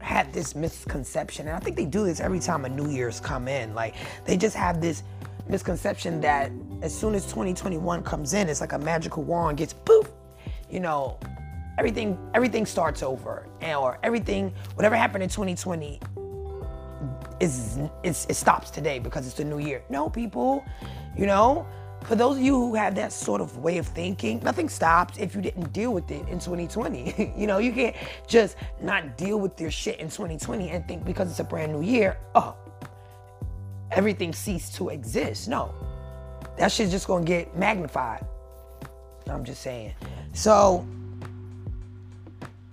have 0.00 0.32
this 0.32 0.54
misconception, 0.54 1.46
and 1.46 1.56
I 1.56 1.60
think 1.60 1.76
they 1.76 1.84
do 1.84 2.04
this 2.04 2.20
every 2.20 2.40
time 2.40 2.64
a 2.64 2.68
New 2.68 2.90
Year's 2.90 3.20
come 3.20 3.46
in. 3.46 3.74
Like, 3.74 3.94
they 4.24 4.36
just 4.36 4.56
have 4.56 4.80
this 4.80 5.04
misconception 5.48 6.20
that 6.20 6.50
as 6.82 6.96
soon 6.96 7.14
as 7.14 7.24
2021 7.26 8.02
comes 8.02 8.34
in, 8.34 8.48
it's 8.48 8.60
like 8.60 8.72
a 8.72 8.78
magical 8.78 9.22
wand 9.22 9.58
gets 9.58 9.72
poof, 9.72 10.10
you 10.70 10.80
know, 10.80 11.18
everything 11.78 12.18
everything 12.34 12.66
starts 12.66 13.02
over, 13.02 13.46
and, 13.60 13.78
or 13.78 13.98
everything 14.02 14.52
whatever 14.74 14.96
happened 14.96 15.22
in 15.22 15.28
2020 15.30 16.00
is, 17.40 17.78
it 18.02 18.34
stops 18.34 18.70
today 18.70 18.98
because 18.98 19.26
it's 19.26 19.36
the 19.36 19.44
new 19.44 19.58
year. 19.58 19.82
No, 19.88 20.08
people, 20.08 20.64
you 21.16 21.26
know. 21.26 21.66
For 22.04 22.16
those 22.16 22.36
of 22.36 22.42
you 22.42 22.54
who 22.54 22.74
have 22.74 22.94
that 22.96 23.12
sort 23.12 23.40
of 23.40 23.58
way 23.58 23.78
of 23.78 23.86
thinking, 23.86 24.40
nothing 24.42 24.68
stops 24.68 25.18
if 25.18 25.34
you 25.34 25.40
didn't 25.40 25.72
deal 25.72 25.94
with 25.94 26.10
it 26.10 26.28
in 26.28 26.38
2020. 26.38 27.34
you 27.36 27.46
know, 27.46 27.58
you 27.58 27.72
can't 27.72 27.96
just 28.26 28.56
not 28.80 29.16
deal 29.16 29.38
with 29.38 29.60
your 29.60 29.70
shit 29.70 29.98
in 29.98 30.06
2020 30.08 30.70
and 30.70 30.86
think 30.86 31.04
because 31.04 31.30
it's 31.30 31.40
a 31.40 31.44
brand 31.44 31.72
new 31.72 31.82
year, 31.82 32.16
oh, 32.34 32.56
everything 33.92 34.32
ceased 34.32 34.74
to 34.76 34.88
exist. 34.88 35.48
No, 35.48 35.74
that 36.58 36.72
shit's 36.72 36.90
just 36.90 37.06
gonna 37.06 37.24
get 37.24 37.56
magnified. 37.56 38.24
I'm 39.28 39.44
just 39.44 39.62
saying. 39.62 39.94
So 40.32 40.86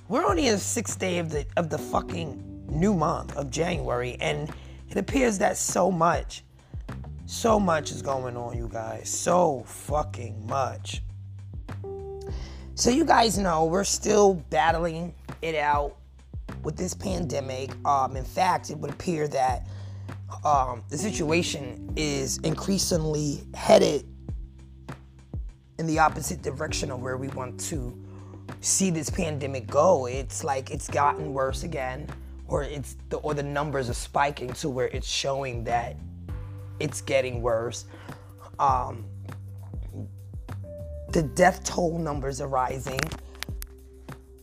we're 0.08 0.26
only 0.26 0.48
in 0.48 0.56
the 0.56 0.60
sixth 0.60 0.98
day 0.98 1.20
of 1.20 1.30
the 1.30 1.46
of 1.56 1.70
the 1.70 1.78
fucking 1.78 2.66
new 2.70 2.94
month 2.94 3.36
of 3.38 3.52
January, 3.52 4.18
and 4.20 4.50
it 4.90 4.98
appears 4.98 5.38
that 5.38 5.58
so 5.58 5.92
much, 5.92 6.44
so 7.30 7.60
much 7.60 7.92
is 7.92 8.02
going 8.02 8.36
on, 8.36 8.58
you 8.58 8.68
guys. 8.68 9.08
So 9.08 9.64
fucking 9.68 10.48
much. 10.48 11.04
So 12.74 12.90
you 12.90 13.06
guys 13.06 13.38
know 13.38 13.66
we're 13.66 13.84
still 13.84 14.34
battling 14.50 15.14
it 15.44 15.54
out 15.54 15.98
with 16.64 16.76
this 16.76 16.96
pandemic. 16.96 17.70
Um, 17.86 18.18
in 18.18 18.24
fact, 18.24 18.72
it 18.72 18.80
would 18.80 18.90
appear 18.90 19.28
that 19.28 19.68
um, 20.44 20.84
the 20.90 20.98
situation 20.98 21.94
is 21.96 22.40
increasingly 22.40 23.44
headed 23.54 24.08
in 25.78 25.86
the 25.86 26.00
opposite 26.00 26.42
direction 26.42 26.90
of 26.90 27.00
where 27.00 27.18
we 27.18 27.28
want 27.28 27.60
to 27.60 27.96
see 28.62 28.90
this 28.90 29.12
pandemic 29.12 29.68
go. 29.68 30.08
It's 30.08 30.44
like 30.44 30.72
it's 30.72 30.88
gotten 30.88 31.32
worse 31.32 31.62
again, 31.62 32.08
or 32.48 32.64
it's 32.64 32.98
the 33.10 33.18
or 33.18 33.36
the 33.36 33.44
numbers 33.44 33.88
are 33.88 33.94
spiking 33.94 34.52
to 34.54 34.70
where 34.70 34.88
it's 34.88 35.08
showing 35.08 35.64
that 35.66 35.96
it's 36.80 37.02
getting 37.02 37.42
worse. 37.42 37.86
Um, 38.60 39.06
the 41.10 41.24
death 41.24 41.64
toll 41.64 41.98
numbers 41.98 42.40
are 42.42 42.48
rising, 42.48 43.00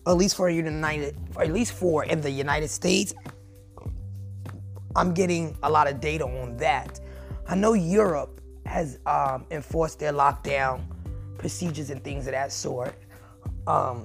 at 0.07 0.17
least 0.17 0.37
for 0.37 0.51
United, 0.51 1.17
at 1.39 1.53
least 1.53 1.73
for 1.73 2.05
in 2.05 2.21
the 2.21 2.31
United 2.31 2.69
States 2.69 3.15
I'm 4.97 5.13
getting 5.13 5.57
a 5.63 5.71
lot 5.71 5.89
of 5.89 6.01
data 6.01 6.25
on 6.25 6.57
that. 6.57 7.01
I 7.47 7.55
know 7.55 7.75
Europe 7.75 8.41
has 8.65 8.99
um, 9.07 9.45
enforced 9.51 10.01
their 10.01 10.13
lockdown 10.13 10.81
procedures 11.39 11.91
and 11.91 12.03
things 12.03 12.27
of 12.27 12.33
that 12.33 12.51
sort. 12.51 12.97
Um, 13.67 14.05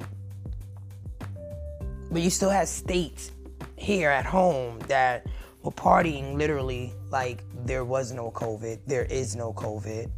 but 2.12 2.22
you 2.22 2.30
still 2.30 2.50
have 2.50 2.68
states 2.68 3.32
here 3.78 4.10
at 4.10 4.26
home 4.26 4.80
that 4.88 5.26
were 5.64 5.72
partying 5.72 6.38
literally 6.38 6.94
like 7.10 7.44
there 7.66 7.86
was 7.86 8.12
no 8.12 8.32
COVID, 8.32 8.80
there 8.88 9.06
is 9.06 9.36
no 9.36 9.54
COVID. 9.54 10.10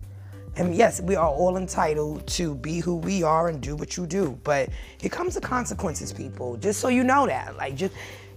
And 0.56 0.76
yes, 0.76 1.02
we 1.02 1.16
are 1.16 1.30
all 1.30 1.58
entitled 1.58 2.28
to 2.28 2.56
be 2.56 2.80
who 2.80 2.98
we 2.98 3.24
are 3.24 3.50
and 3.50 3.60
do 3.60 3.76
what 3.76 3.98
you 3.98 4.06
do, 4.06 4.40
but 4.44 4.70
it 5.02 5.12
comes 5.12 5.34
to 5.34 5.42
consequences, 5.42 6.14
people. 6.14 6.58
Just 6.58 6.80
so 6.80 6.90
you 6.90 7.04
know 7.04 7.26
that. 7.26 7.58
Like, 7.58 7.76
just 7.76 7.94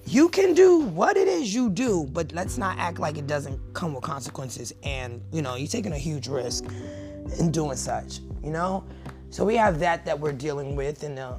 you 0.07 0.29
can 0.31 0.55
do 0.55 0.79
what 0.79 1.16
it 1.16 1.29
is 1.29 1.55
you 1.55 1.69
do, 1.69 2.09
but 2.12 2.33
let's 2.33 2.57
not 2.57 2.79
act 2.79 2.99
like 2.99 3.19
it 3.19 3.27
doesn't 3.27 3.61
come 3.75 3.92
with 3.92 4.03
consequences. 4.03 4.73
And, 4.83 5.21
you 5.31 5.42
know, 5.42 5.57
you're 5.57 5.69
taking 5.69 5.92
a 5.92 5.99
huge 5.99 6.29
risk 6.29 6.64
in 7.38 7.51
doing 7.51 7.77
such, 7.77 8.21
you 8.42 8.51
know? 8.51 8.85
So 9.31 9.45
we 9.45 9.57
have 9.57 9.79
that 9.81 10.07
that 10.07 10.19
we're 10.19 10.33
dealing 10.33 10.77
with 10.77 11.05
in 11.05 11.16
the 11.16 11.38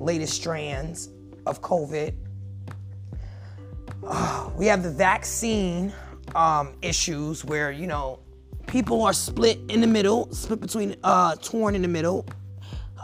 latest 0.00 0.34
strands 0.34 1.10
of 1.46 1.62
COVID. 1.62 2.14
Uh, 4.04 4.50
we 4.56 4.66
have 4.66 4.82
the 4.82 4.90
vaccine 4.90 5.92
um, 6.34 6.74
issues 6.82 7.44
where, 7.44 7.70
you 7.70 7.86
know, 7.86 8.20
people 8.66 9.02
are 9.02 9.12
split 9.12 9.58
in 9.68 9.80
the 9.80 9.86
middle, 9.86 10.32
split 10.32 10.60
between, 10.60 10.96
uh, 11.04 11.34
torn 11.36 11.74
in 11.74 11.82
the 11.82 11.88
middle 11.88 12.26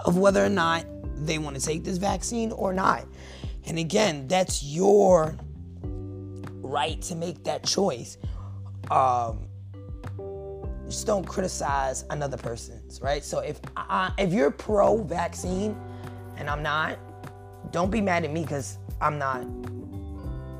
of 0.04 0.18
whether 0.18 0.44
or 0.44 0.50
not 0.50 0.84
they 1.16 1.38
want 1.38 1.56
to 1.56 1.62
take 1.64 1.84
this 1.84 1.98
vaccine 1.98 2.52
or 2.52 2.72
not. 2.72 3.06
And 3.66 3.78
again, 3.78 4.28
that's 4.28 4.62
your 4.62 5.36
right 5.82 7.00
to 7.02 7.14
make 7.14 7.44
that 7.44 7.64
choice. 7.64 8.18
Um, 8.90 9.48
just 10.86 11.06
don't 11.06 11.26
criticize 11.26 12.04
another 12.10 12.36
person's, 12.36 13.00
right? 13.00 13.24
So 13.24 13.38
if 13.38 13.58
I, 13.76 14.12
if 14.18 14.32
you're 14.32 14.50
pro 14.50 15.02
vaccine 15.02 15.76
and 16.36 16.50
I'm 16.50 16.62
not, 16.62 16.98
don't 17.72 17.90
be 17.90 18.00
mad 18.00 18.24
at 18.24 18.30
me 18.30 18.42
because 18.42 18.78
I'm 19.00 19.18
not, 19.18 19.46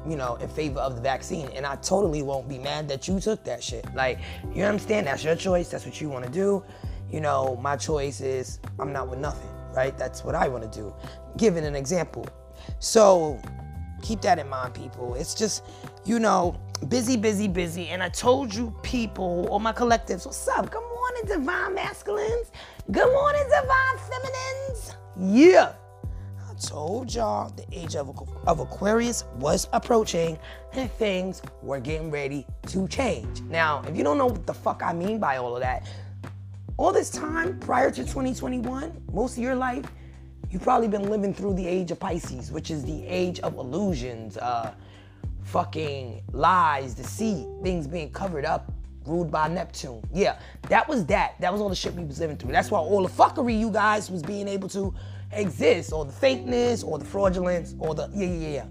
you 0.09 0.17
know, 0.17 0.37
in 0.37 0.49
favor 0.49 0.81
of 0.81 0.97
the 0.97 1.01
vaccine. 1.01 1.49
And 1.55 1.67
I 1.67 1.77
totally 1.77 2.23
won't 2.23 2.49
be 2.49 2.59
mad 2.59 2.89
that 2.89 3.09
you 3.09 3.21
took 3.21 3.45
that 3.45 3.63
shit. 3.63 3.87
Like, 3.95 4.19
you 4.55 4.65
understand? 4.65 5.07
That's 5.07 5.25
your 5.25 5.37
choice. 5.37 5.71
That's 5.71 5.85
what 5.85 6.01
you 6.01 6.09
want 6.09 6.25
to 6.25 6.31
do. 6.31 6.65
You 7.11 7.21
know, 7.21 7.57
my 7.63 7.77
choice 7.77 8.21
is 8.21 8.61
I'm 8.79 8.93
not 8.93 9.09
with 9.09 9.19
nothing, 9.19 9.51
right? 9.75 9.97
That's 9.97 10.25
what 10.25 10.35
I 10.35 10.49
want 10.49 10.71
to 10.71 10.79
do. 10.79 10.95
Giving 11.37 11.65
an 11.65 11.75
example. 11.75 12.27
So 12.79 13.41
keep 14.03 14.21
that 14.23 14.39
in 14.39 14.49
mind, 14.49 14.75
people. 14.75 15.15
It's 15.15 15.35
just, 15.35 15.65
you 16.05 16.19
know, 16.19 16.61
busy, 16.89 17.17
busy, 17.17 17.49
busy. 17.49 17.89
And 17.89 18.03
I 18.03 18.09
told 18.09 18.55
you, 18.55 18.75
people, 18.83 19.47
all 19.51 19.59
my 19.59 19.73
collectives, 19.73 20.27
what's 20.27 20.47
up? 20.49 20.71
Good 20.71 20.83
morning, 20.83 21.23
divine 21.27 21.75
masculines. 21.75 22.53
Good 22.91 23.13
morning, 23.13 23.45
divine 23.45 23.99
feminines. 24.11 24.97
Yeah. 25.17 25.73
I 26.55 26.57
told 26.57 27.13
y'all 27.13 27.51
the 27.51 27.67
age 27.73 27.97
of, 27.97 28.17
of 28.47 28.61
Aquarius 28.61 29.25
was 29.39 29.67
approaching 29.73 30.39
and 30.73 30.89
things 30.93 31.43
were 31.63 31.81
getting 31.81 32.13
ready 32.13 32.47
to 32.69 32.87
change. 32.87 33.41
Now, 33.43 33.83
if 33.89 33.97
you 33.97 34.05
don't 34.05 34.19
know 34.19 34.27
what 34.27 34.47
the 34.47 34.55
fuck 34.55 34.81
I 34.85 34.93
mean 34.93 35.19
by 35.19 35.39
all 35.39 35.57
of 35.57 35.63
that, 35.63 35.89
all 36.77 36.93
this 36.93 37.11
time 37.11 37.59
prior 37.59 37.91
to 37.91 38.03
2021, 38.03 39.03
most 39.13 39.37
of 39.37 39.43
your 39.43 39.57
life, 39.57 39.85
you've 40.49 40.63
probably 40.63 40.87
been 40.87 41.11
living 41.11 41.35
through 41.35 41.55
the 41.55 41.67
age 41.67 41.91
of 41.91 41.99
Pisces, 41.99 42.53
which 42.53 42.71
is 42.71 42.85
the 42.85 43.05
age 43.05 43.41
of 43.41 43.55
illusions, 43.55 44.37
uh, 44.37 44.73
fucking 45.43 46.23
lies, 46.33 46.95
deceit, 46.95 47.49
things 47.65 47.89
being 47.89 48.13
covered 48.13 48.45
up, 48.45 48.71
ruled 49.07 49.31
by 49.31 49.49
Neptune. 49.49 50.03
Yeah, 50.13 50.39
that 50.69 50.87
was 50.89 51.05
that. 51.07 51.35
That 51.41 51.53
was 51.53 51.61
all 51.61 51.69
the 51.69 51.75
shit 51.75 51.95
we 51.95 52.05
was 52.05 52.21
living 52.21 52.37
through. 52.37 52.53
That's 52.53 52.71
why 52.71 52.79
all 52.79 53.03
the 53.03 53.13
fuckery 53.13 53.59
you 53.59 53.73
guys 53.73 54.09
was 54.09 54.23
being 54.23 54.47
able 54.47 54.69
to 54.69 54.95
exist, 55.33 55.93
or 55.93 56.05
the 56.05 56.13
fakeness, 56.13 56.85
or 56.85 56.99
the 56.99 57.05
fraudulence, 57.05 57.75
or 57.79 57.95
the 57.95 58.09
yeah, 58.15 58.27
yeah, 58.27 58.49
yeah. 58.49 58.67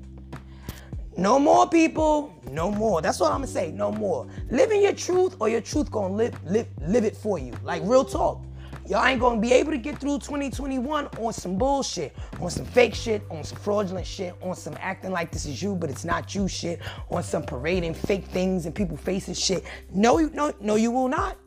No 1.15 1.37
more 1.37 1.69
people, 1.69 2.33
no 2.49 2.71
more. 2.71 3.01
That's 3.01 3.19
what 3.19 3.31
I'm 3.31 3.37
gonna 3.37 3.47
say. 3.47 3.71
No 3.71 3.91
more. 3.91 4.27
Living 4.49 4.81
your 4.81 4.93
truth, 4.93 5.35
or 5.39 5.47
your 5.47 5.61
truth 5.61 5.91
gonna 5.91 6.13
live, 6.13 6.33
live, 6.45 6.67
live 6.81 7.05
it 7.05 7.15
for 7.15 7.37
you. 7.37 7.53
Like 7.63 7.81
real 7.85 8.03
talk. 8.03 8.41
Y'all 8.89 9.05
ain't 9.05 9.21
gonna 9.21 9.39
be 9.39 9.53
able 9.53 9.71
to 9.71 9.77
get 9.77 9.97
through 9.97 10.19
2021 10.19 11.07
on 11.07 11.31
some 11.31 11.57
bullshit, 11.57 12.13
on 12.41 12.49
some 12.49 12.65
fake 12.65 12.93
shit, 12.93 13.21
on 13.29 13.43
some 13.43 13.57
fraudulent 13.57 14.05
shit, 14.05 14.35
on 14.41 14.55
some 14.55 14.75
acting 14.79 15.11
like 15.11 15.31
this 15.31 15.45
is 15.45 15.61
you, 15.61 15.73
but 15.73 15.89
it's 15.89 16.03
not 16.03 16.35
you 16.35 16.49
shit, 16.49 16.81
on 17.09 17.23
some 17.23 17.43
parading 17.43 17.93
fake 17.93 18.25
things 18.25 18.65
and 18.65 18.75
people 18.75 18.97
facing 18.97 19.35
shit. 19.35 19.63
No, 19.93 20.17
no, 20.17 20.51
no, 20.59 20.75
you 20.75 20.91
will 20.91 21.07
not. 21.07 21.37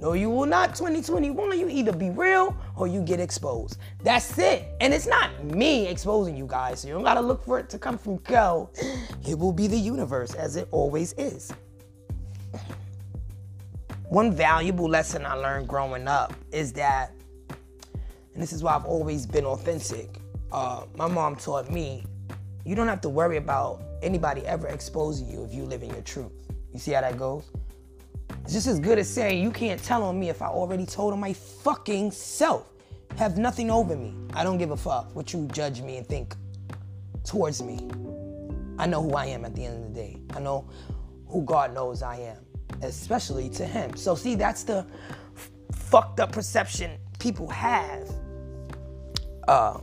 No, 0.00 0.14
you 0.14 0.30
will 0.30 0.46
not. 0.46 0.74
2021, 0.74 1.58
you 1.58 1.68
either 1.68 1.92
be 1.92 2.08
real 2.08 2.56
or 2.74 2.86
you 2.86 3.02
get 3.02 3.20
exposed. 3.20 3.78
That's 4.02 4.38
it. 4.38 4.68
And 4.80 4.94
it's 4.94 5.06
not 5.06 5.44
me 5.44 5.86
exposing 5.88 6.36
you 6.36 6.46
guys. 6.46 6.80
So 6.80 6.88
you 6.88 6.94
don't 6.94 7.02
gotta 7.02 7.20
look 7.20 7.44
for 7.44 7.58
it 7.58 7.68
to 7.70 7.78
come 7.78 7.98
from 7.98 8.16
go. 8.18 8.70
It 9.28 9.38
will 9.38 9.52
be 9.52 9.66
the 9.66 9.76
universe 9.76 10.34
as 10.34 10.56
it 10.56 10.66
always 10.70 11.12
is. 11.12 11.52
One 14.08 14.32
valuable 14.32 14.88
lesson 14.88 15.26
I 15.26 15.34
learned 15.34 15.68
growing 15.68 16.08
up 16.08 16.32
is 16.50 16.72
that, 16.72 17.12
and 18.32 18.42
this 18.42 18.52
is 18.52 18.62
why 18.62 18.74
I've 18.74 18.86
always 18.86 19.26
been 19.26 19.44
authentic. 19.44 20.16
Uh, 20.50 20.84
my 20.96 21.06
mom 21.06 21.36
taught 21.36 21.70
me 21.70 22.04
you 22.64 22.74
don't 22.74 22.88
have 22.88 23.00
to 23.02 23.08
worry 23.08 23.36
about 23.36 23.82
anybody 24.02 24.44
ever 24.46 24.68
exposing 24.68 25.28
you 25.28 25.44
if 25.44 25.52
you 25.52 25.64
live 25.64 25.82
in 25.82 25.90
your 25.90 26.02
truth. 26.02 26.32
You 26.72 26.78
see 26.78 26.92
how 26.92 27.02
that 27.02 27.18
goes? 27.18 27.44
It's 28.44 28.52
just 28.52 28.66
as 28.66 28.80
good 28.80 28.98
as 28.98 29.08
saying 29.08 29.42
you 29.42 29.50
can't 29.50 29.82
tell 29.82 30.02
on 30.02 30.18
me 30.18 30.28
if 30.28 30.42
I 30.42 30.46
already 30.46 30.86
told 30.86 31.12
on 31.12 31.20
my 31.20 31.32
fucking 31.32 32.10
self. 32.10 32.66
Have 33.16 33.38
nothing 33.38 33.70
over 33.70 33.96
me. 33.96 34.14
I 34.34 34.44
don't 34.44 34.58
give 34.58 34.70
a 34.70 34.76
fuck 34.76 35.14
what 35.14 35.32
you 35.32 35.48
judge 35.52 35.82
me 35.82 35.96
and 35.96 36.06
think 36.06 36.34
towards 37.24 37.62
me. 37.62 37.88
I 38.78 38.86
know 38.86 39.02
who 39.02 39.12
I 39.14 39.26
am 39.26 39.44
at 39.44 39.54
the 39.54 39.66
end 39.66 39.84
of 39.84 39.94
the 39.94 40.00
day. 40.00 40.20
I 40.34 40.40
know 40.40 40.68
who 41.26 41.42
God 41.44 41.74
knows 41.74 42.02
I 42.02 42.16
am 42.16 42.38
especially 42.82 43.48
to 43.50 43.66
him. 43.66 43.96
So, 43.96 44.14
see, 44.14 44.34
that's 44.34 44.62
the 44.62 44.86
f- 45.36 45.50
fucked 45.72 46.20
up 46.20 46.32
perception 46.32 46.98
people 47.18 47.48
have 47.48 48.08
uh, 49.48 49.78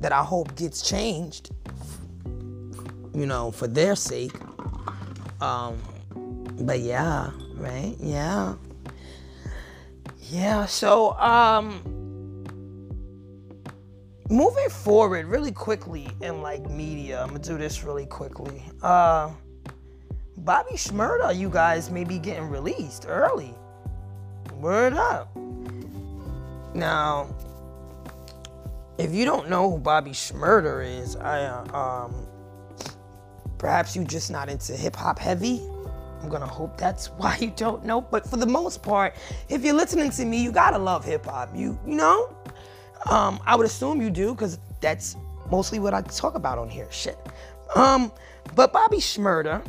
that 0.00 0.12
I 0.12 0.22
hope 0.22 0.54
gets 0.56 0.88
changed, 0.88 1.50
you 3.14 3.26
know, 3.26 3.50
for 3.50 3.66
their 3.66 3.96
sake. 3.96 4.32
Um, 5.40 5.78
but 6.60 6.80
yeah, 6.80 7.30
right? 7.56 7.96
Yeah. 8.00 8.54
Yeah, 10.30 10.66
so 10.66 11.12
um 11.14 11.82
moving 14.28 14.68
forward 14.68 15.26
really 15.26 15.52
quickly 15.52 16.08
in 16.20 16.42
like 16.42 16.68
media, 16.68 17.22
I'm 17.22 17.28
gonna 17.28 17.38
do 17.40 17.58
this 17.58 17.84
really 17.84 18.06
quickly. 18.06 18.62
Uh 18.82 19.30
Bobby 20.38 20.74
Shmurda, 20.74 21.36
you 21.36 21.50
guys 21.50 21.90
may 21.90 22.04
be 22.04 22.18
getting 22.18 22.48
released 22.48 23.06
early. 23.08 23.54
Word 24.54 24.92
up. 24.92 25.34
Now, 26.74 27.34
if 28.98 29.12
you 29.12 29.24
don't 29.24 29.48
know 29.48 29.70
who 29.70 29.78
Bobby 29.78 30.12
Shmurda 30.12 31.02
is, 31.02 31.16
I 31.16 31.44
uh, 31.44 31.76
um, 31.76 32.26
perhaps 33.58 33.96
you're 33.96 34.04
just 34.04 34.30
not 34.30 34.48
into 34.48 34.74
hip 34.74 34.94
hop 34.96 35.18
heavy. 35.18 35.62
I'm 36.22 36.28
gonna 36.28 36.46
hope 36.46 36.76
that's 36.76 37.06
why 37.18 37.36
you 37.40 37.52
don't 37.56 37.84
know. 37.84 38.00
But 38.00 38.28
for 38.28 38.36
the 38.36 38.46
most 38.46 38.82
part, 38.82 39.14
if 39.48 39.64
you're 39.64 39.74
listening 39.74 40.10
to 40.10 40.24
me, 40.24 40.42
you 40.42 40.52
gotta 40.52 40.78
love 40.78 41.04
hip 41.04 41.26
hop. 41.26 41.50
You 41.54 41.78
you 41.86 41.96
know, 41.96 42.34
um, 43.10 43.40
I 43.46 43.56
would 43.56 43.66
assume 43.66 44.00
you 44.00 44.10
do 44.10 44.34
because 44.34 44.58
that's 44.80 45.16
mostly 45.50 45.78
what 45.78 45.94
I 45.94 46.02
talk 46.02 46.34
about 46.34 46.58
on 46.58 46.68
here. 46.68 46.88
Shit. 46.90 47.18
Um, 47.74 48.12
but 48.54 48.72
Bobby 48.72 48.98
Shmurda 48.98 49.62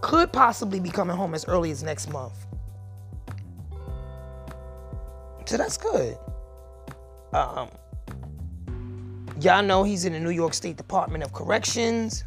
could 0.00 0.32
possibly 0.32 0.80
be 0.80 0.90
coming 0.90 1.16
home 1.16 1.34
as 1.34 1.46
early 1.46 1.70
as 1.70 1.82
next 1.82 2.10
month. 2.10 2.46
So 5.44 5.56
that's 5.56 5.76
good. 5.76 6.16
Um, 7.32 7.68
y'all 9.40 9.62
know 9.62 9.82
he's 9.82 10.04
in 10.04 10.12
the 10.12 10.20
New 10.20 10.30
York 10.30 10.54
State 10.54 10.76
Department 10.76 11.24
of 11.24 11.32
Corrections. 11.32 12.24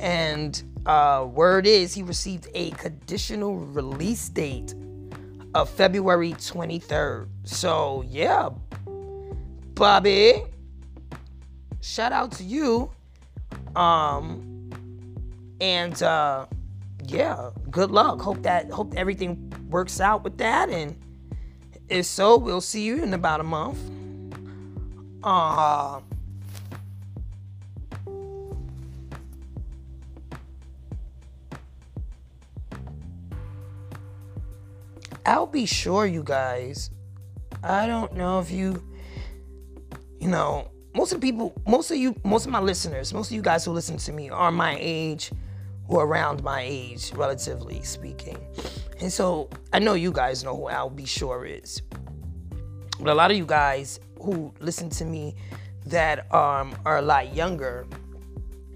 And 0.00 0.62
uh, 0.86 1.26
word 1.30 1.66
is 1.66 1.94
he 1.94 2.02
received 2.02 2.48
a 2.54 2.70
conditional 2.72 3.56
release 3.56 4.28
date 4.28 4.74
of 5.54 5.68
February 5.68 6.32
23rd. 6.32 7.28
So, 7.44 8.04
yeah, 8.08 8.50
Bobby, 9.74 10.42
shout 11.80 12.12
out 12.12 12.32
to 12.32 12.44
you. 12.44 12.90
Um, 13.76 14.70
and 15.60 16.02
uh, 16.02 16.46
yeah, 17.06 17.50
good 17.70 17.90
luck. 17.90 18.20
Hope 18.20 18.42
that 18.42 18.70
hope 18.70 18.94
everything 18.96 19.52
works 19.70 20.00
out 20.00 20.24
with 20.24 20.38
that. 20.38 20.68
And 20.68 20.96
if 21.88 22.06
so, 22.06 22.36
we'll 22.36 22.60
see 22.60 22.82
you 22.82 23.02
in 23.02 23.14
about 23.14 23.40
a 23.40 23.44
month. 23.44 23.78
Uh 25.22 26.00
Al 35.26 35.46
B. 35.46 35.66
Sure, 35.66 36.06
you 36.06 36.22
guys. 36.22 36.90
I 37.62 37.86
don't 37.86 38.14
know 38.14 38.40
if 38.40 38.50
you, 38.50 38.82
you 40.20 40.28
know, 40.28 40.70
most 40.94 41.12
of 41.12 41.20
the 41.20 41.26
people, 41.26 41.54
most 41.66 41.90
of 41.90 41.96
you, 41.96 42.14
most 42.24 42.46
of 42.46 42.52
my 42.52 42.60
listeners, 42.60 43.14
most 43.14 43.30
of 43.30 43.36
you 43.36 43.42
guys 43.42 43.64
who 43.64 43.72
listen 43.72 43.96
to 43.98 44.12
me 44.12 44.30
are 44.30 44.50
my 44.50 44.76
age 44.80 45.30
are 45.88 46.06
around 46.06 46.42
my 46.42 46.62
age, 46.62 47.12
relatively 47.12 47.82
speaking. 47.82 48.38
And 49.00 49.12
so 49.12 49.48
I 49.72 49.78
know 49.78 49.94
you 49.94 50.12
guys 50.12 50.44
know 50.44 50.56
who 50.56 50.68
Al 50.68 50.90
B. 50.90 51.04
Sure 51.04 51.44
is. 51.44 51.82
But 52.98 53.10
a 53.10 53.14
lot 53.14 53.30
of 53.30 53.36
you 53.36 53.46
guys 53.46 54.00
who 54.20 54.52
listen 54.60 54.88
to 54.90 55.04
me 55.04 55.34
that 55.86 56.32
um, 56.32 56.76
are 56.84 56.98
a 56.98 57.02
lot 57.02 57.34
younger, 57.34 57.86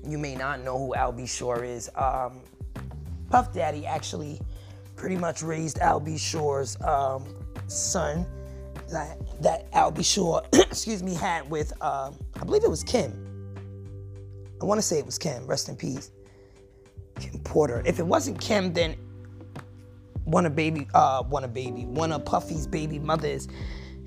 you 0.05 0.19
may 0.19 0.35
not 0.35 0.61
know 0.63 0.79
who 0.79 0.95
Al 0.95 1.13
B. 1.13 1.27
Sure 1.27 1.63
is. 1.63 1.91
Um, 1.95 2.41
Puff 3.31 3.53
Daddy 3.53 3.87
actually 3.87 4.41
pretty 4.97 5.17
much 5.17 5.43
raised 5.43 5.79
Al 5.79 6.01
B. 6.01 6.17
Sure's 6.19 6.81
um, 6.83 7.25
son 7.67 8.27
that, 8.91 9.19
that 9.43 9.69
Al 9.73 9.91
B. 9.91 10.03
Sure, 10.03 10.43
excuse 10.53 11.03
me, 11.03 11.15
had 11.15 11.49
with, 11.49 11.73
uh, 11.81 12.11
I 12.41 12.45
believe 12.45 12.65
it 12.65 12.71
was 12.71 12.83
Kim. 12.83 13.23
I 14.61 14.65
want 14.65 14.79
to 14.79 14.83
say 14.83 14.99
it 14.99 15.07
was 15.07 15.19
Kim, 15.19 15.47
rest 15.47 15.69
in 15.69 15.77
peace. 15.77 16.11
Kim 17.21 17.39
Porter. 17.41 17.83
If 17.85 17.99
it 17.99 18.07
wasn't 18.07 18.41
Kim, 18.41 18.73
then 18.73 18.97
one 20.25 20.47
of 20.47 20.57
baby, 20.57 20.89
uh, 20.95 21.23
one 21.23 21.45
of 21.45 21.53
baby, 21.55 21.85
one 21.85 22.13
of 22.13 22.25
Puffy's 22.25 22.67
baby 22.67 22.99
mothers 22.99 23.49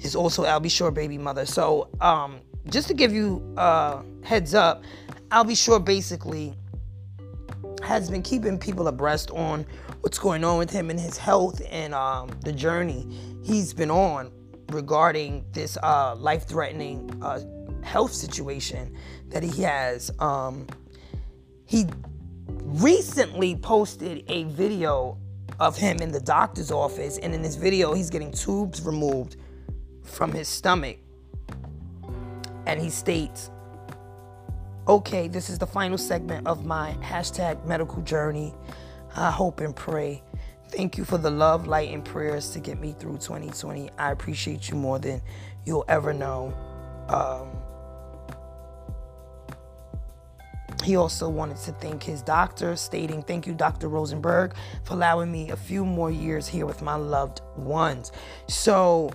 is 0.02 0.16
also 0.16 0.46
Al 0.46 0.60
B. 0.60 0.70
Sure 0.70 0.92
baby 0.92 1.18
mother. 1.18 1.46
So, 1.46 1.90
um, 2.02 2.40
just 2.70 2.88
to 2.88 2.94
give 2.94 3.14
you 3.14 3.54
uh, 3.58 4.02
heads 4.24 4.54
up, 4.54 4.84
Al 5.32 5.44
B. 5.44 5.56
Sure 5.56 5.80
basically 5.80 6.56
has 7.84 8.10
been 8.10 8.22
keeping 8.22 8.58
people 8.58 8.88
abreast 8.88 9.32
on 9.32 9.66
what's 10.02 10.20
going 10.20 10.44
on 10.44 10.58
with 10.58 10.70
him 10.70 10.90
and 10.90 11.00
his 11.00 11.18
health 11.18 11.62
and 11.70 11.94
um, 11.94 12.30
the 12.44 12.52
journey 12.52 13.08
he's 13.44 13.74
been 13.74 13.92
on 13.92 14.32
regarding 14.70 15.46
this 15.52 15.78
uh, 15.84 16.16
life-threatening 16.16 17.12
uh, 17.22 17.40
health 17.84 18.14
situation 18.14 18.96
that 19.30 19.44
he 19.44 19.64
has. 19.64 20.12
Um, 20.20 20.68
he 21.66 21.86
recently 22.48 23.56
posted 23.56 24.24
a 24.28 24.44
video 24.44 25.18
of 25.60 25.78
him 25.78 25.98
in 25.98 26.12
the 26.12 26.20
doctor's 26.20 26.72
office, 26.72 27.18
and 27.18 27.34
in 27.34 27.42
this 27.42 27.56
video, 27.56 27.94
he's 27.94 28.10
getting 28.10 28.32
tubes 28.32 28.82
removed 28.82 29.38
from 30.04 30.32
his 30.32 30.48
stomach. 30.48 30.98
And 32.66 32.80
he 32.80 32.90
states, 32.90 33.52
Okay, 34.90 35.28
this 35.28 35.52
is 35.52 35.60
the 35.60 35.68
final 35.68 36.00
segment 36.00 36.48
of 36.48 36.66
my 36.66 36.98
hashtag 37.00 37.64
medical 37.64 38.02
journey. 38.02 38.56
I 39.16 39.30
hope 39.30 39.60
and 39.60 39.76
pray. 39.76 40.24
Thank 40.70 40.98
you 40.98 41.06
for 41.06 41.20
the 41.20 41.30
love, 41.30 41.68
light, 41.68 41.94
and 41.94 42.04
prayers 42.04 42.50
to 42.54 42.60
get 42.60 42.80
me 42.80 42.96
through 42.98 43.20
2020. 43.20 43.92
I 44.00 44.10
appreciate 44.10 44.68
you 44.68 44.76
more 44.76 44.98
than 44.98 45.22
you'll 45.64 45.86
ever 45.88 46.12
know. 46.12 46.56
Um, 47.08 47.50
He 50.84 50.96
also 50.96 51.30
wanted 51.30 51.58
to 51.58 51.72
thank 51.74 52.02
his 52.02 52.24
doctor, 52.24 52.76
stating, 52.76 53.22
Thank 53.22 53.46
you, 53.46 53.54
Dr. 53.54 53.90
Rosenberg, 53.90 54.56
for 54.86 54.94
allowing 54.94 55.32
me 55.32 55.52
a 55.52 55.56
few 55.56 55.86
more 55.86 56.10
years 56.10 56.48
here 56.48 56.66
with 56.66 56.82
my 56.82 56.96
loved 56.96 57.42
ones. 57.56 58.12
So 58.48 59.12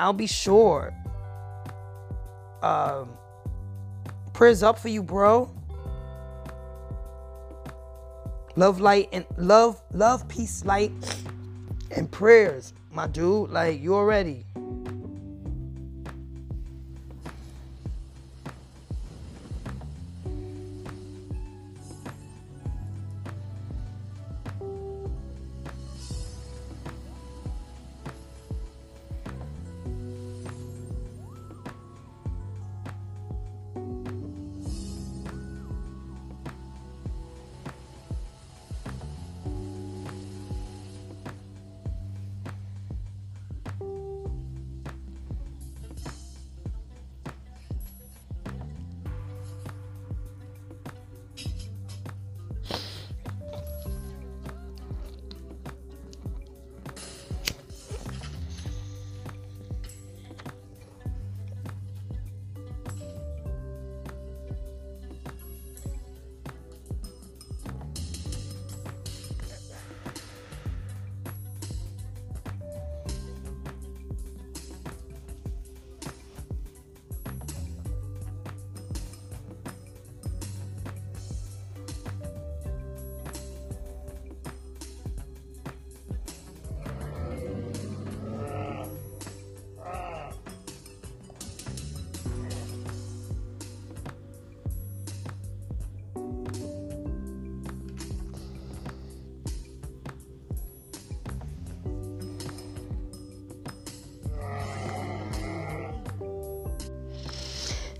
Al 0.00 0.14
B. 0.14 0.26
Sure. 0.26 0.92
Um, 2.62 3.10
prayers 4.36 4.62
up 4.62 4.78
for 4.78 4.88
you, 4.88 5.02
bro. 5.02 5.50
Love, 8.54 8.80
light, 8.80 9.08
and 9.12 9.24
love, 9.38 9.82
love, 9.92 10.28
peace, 10.28 10.62
light, 10.64 10.92
and 11.90 12.10
prayers, 12.12 12.74
my 12.92 13.06
dude. 13.06 13.50
Like, 13.50 13.80
you 13.80 13.94
already. 13.94 14.44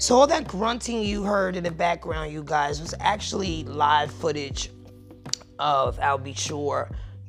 So 0.06 0.14
all 0.14 0.28
that 0.28 0.46
grunting 0.46 1.02
you 1.02 1.24
heard 1.24 1.56
in 1.56 1.64
the 1.64 1.70
background, 1.72 2.32
you 2.32 2.44
guys, 2.44 2.80
was 2.80 2.94
actually 3.00 3.64
live 3.64 4.12
footage 4.12 4.70
of 5.58 5.98
Al 5.98 6.16
B. 6.16 6.32
Sure 6.32 6.88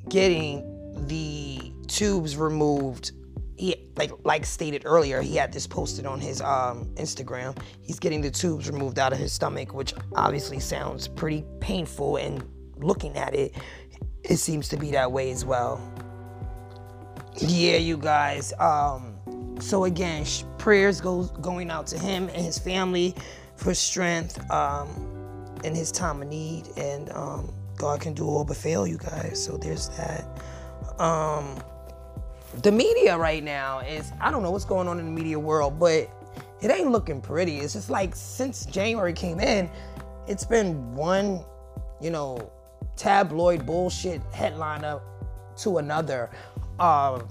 getting 0.09 1.07
the 1.07 1.73
tubes 1.87 2.37
removed. 2.37 3.13
He 3.55 3.89
like 3.95 4.11
like 4.25 4.45
stated 4.45 4.83
earlier, 4.85 5.23
he 5.23 5.35
had 5.35 5.51
this 5.51 5.65
posted 5.65 6.05
on 6.05 6.19
his 6.19 6.39
um, 6.39 6.85
Instagram. 6.97 7.57
He's 7.81 7.97
getting 7.97 8.21
the 8.21 8.29
tubes 8.29 8.69
removed 8.69 8.99
out 8.99 9.11
of 9.11 9.17
his 9.17 9.33
stomach, 9.33 9.73
which 9.73 9.95
obviously 10.15 10.59
sounds 10.59 11.07
pretty 11.07 11.43
painful. 11.59 12.17
And 12.17 12.47
looking 12.75 13.17
at 13.17 13.33
it, 13.33 13.55
it 14.21 14.37
seems 14.37 14.69
to 14.69 14.77
be 14.77 14.91
that 14.91 15.11
way 15.11 15.31
as 15.31 15.43
well. 15.43 15.81
Yeah, 17.37 17.77
you 17.77 17.97
guys. 17.97 18.53
Um, 18.59 19.06
so 19.59 19.85
again, 19.85 20.25
prayers 20.57 21.01
goes 21.01 21.31
going 21.31 21.69
out 21.69 21.87
to 21.87 21.99
him 21.99 22.29
and 22.29 22.43
his 22.45 22.57
family 22.57 23.15
for 23.55 23.73
strength 23.73 24.49
um, 24.51 25.55
in 25.63 25.73
his 25.73 25.91
time 25.91 26.21
of 26.21 26.27
need, 26.27 26.69
and 26.77 27.09
um, 27.11 27.51
God 27.75 28.01
can 28.01 28.13
do 28.13 28.25
all 28.25 28.43
but 28.43 28.57
fail, 28.57 28.85
you 28.85 28.97
guys. 28.97 29.43
So 29.43 29.57
there's 29.57 29.89
that. 29.89 30.25
Um, 30.99 31.57
the 32.63 32.71
media 32.71 33.17
right 33.17 33.43
now 33.43 33.79
is 33.79 34.11
I 34.19 34.31
don't 34.31 34.43
know 34.43 34.51
what's 34.51 34.65
going 34.65 34.87
on 34.87 34.99
in 34.99 35.05
the 35.05 35.11
media 35.11 35.39
world, 35.39 35.79
but 35.79 36.09
it 36.61 36.71
ain't 36.71 36.91
looking 36.91 37.21
pretty. 37.21 37.57
It's 37.59 37.73
just 37.73 37.89
like 37.89 38.15
since 38.15 38.65
January 38.65 39.13
came 39.13 39.39
in, 39.39 39.69
it's 40.27 40.45
been 40.45 40.95
one, 40.95 41.43
you 42.01 42.09
know, 42.09 42.51
tabloid 42.95 43.65
bullshit 43.65 44.21
headliner 44.31 44.99
to 45.57 45.77
another. 45.77 46.29
Uh, 46.79 47.21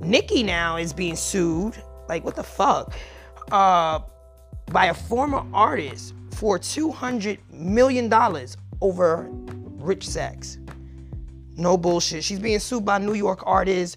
Nicki 0.00 0.42
now 0.42 0.76
is 0.76 0.92
being 0.92 1.16
sued. 1.16 1.74
Like, 2.08 2.24
what 2.24 2.36
the 2.36 2.42
fuck? 2.42 2.94
Uh, 3.50 4.00
by 4.70 4.86
a 4.86 4.94
former 4.94 5.44
artist 5.52 6.14
for 6.32 6.58
$200 6.58 7.38
million 7.52 8.12
over 8.80 9.28
rich 9.30 10.08
sex. 10.08 10.58
No 11.56 11.76
bullshit. 11.76 12.22
She's 12.22 12.38
being 12.38 12.60
sued 12.60 12.84
by 12.84 12.98
New 12.98 13.14
York 13.14 13.42
artist 13.44 13.96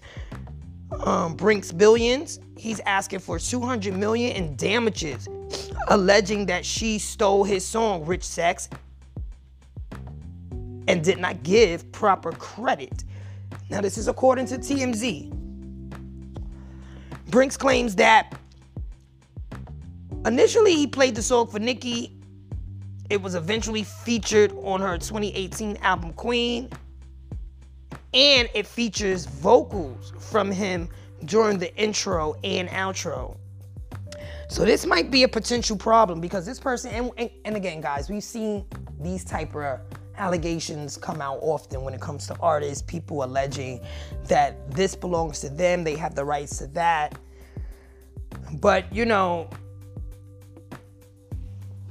um, 1.00 1.36
Brinx 1.36 1.76
Billions. 1.76 2.40
He's 2.56 2.80
asking 2.80 3.20
for 3.20 3.38
200 3.38 3.94
million 3.94 4.36
in 4.36 4.56
damages, 4.56 5.28
alleging 5.88 6.46
that 6.46 6.64
she 6.64 6.98
stole 6.98 7.44
his 7.44 7.64
song 7.64 8.04
"Rich 8.04 8.24
Sex" 8.24 8.68
and 10.88 11.02
did 11.02 11.18
not 11.18 11.42
give 11.42 11.90
proper 11.92 12.32
credit. 12.32 13.04
Now, 13.70 13.80
this 13.80 13.96
is 13.96 14.08
according 14.08 14.46
to 14.46 14.58
TMZ. 14.58 15.41
Brinx 17.32 17.58
claims 17.58 17.94
that 17.94 18.38
initially 20.26 20.74
he 20.74 20.86
played 20.86 21.14
the 21.14 21.22
song 21.22 21.46
for 21.46 21.58
Nicki. 21.58 22.14
It 23.08 23.22
was 23.22 23.34
eventually 23.34 23.84
featured 23.84 24.52
on 24.62 24.82
her 24.82 24.98
2018 24.98 25.78
album 25.78 26.12
Queen. 26.12 26.68
And 28.12 28.50
it 28.54 28.66
features 28.66 29.24
vocals 29.24 30.12
from 30.18 30.50
him 30.50 30.90
during 31.24 31.56
the 31.56 31.74
intro 31.74 32.34
and 32.44 32.68
outro. 32.68 33.38
So 34.48 34.66
this 34.66 34.84
might 34.84 35.10
be 35.10 35.22
a 35.22 35.28
potential 35.28 35.78
problem 35.78 36.20
because 36.20 36.44
this 36.44 36.60
person, 36.60 36.90
and, 36.90 37.10
and, 37.16 37.30
and 37.46 37.56
again, 37.56 37.80
guys, 37.80 38.10
we've 38.10 38.22
seen 38.22 38.66
these 39.00 39.24
type 39.24 39.56
of 39.56 39.80
allegations 40.18 40.98
come 40.98 41.22
out 41.22 41.38
often 41.40 41.82
when 41.82 41.94
it 41.94 42.00
comes 42.02 42.26
to 42.26 42.36
artists, 42.40 42.82
people 42.82 43.24
alleging 43.24 43.80
that 44.24 44.70
this 44.70 44.94
belongs 44.94 45.40
to 45.40 45.48
them, 45.48 45.82
they 45.82 45.96
have 45.96 46.14
the 46.14 46.24
rights 46.24 46.58
to 46.58 46.66
that. 46.68 47.18
But, 48.60 48.92
you 48.92 49.04
know, 49.04 49.48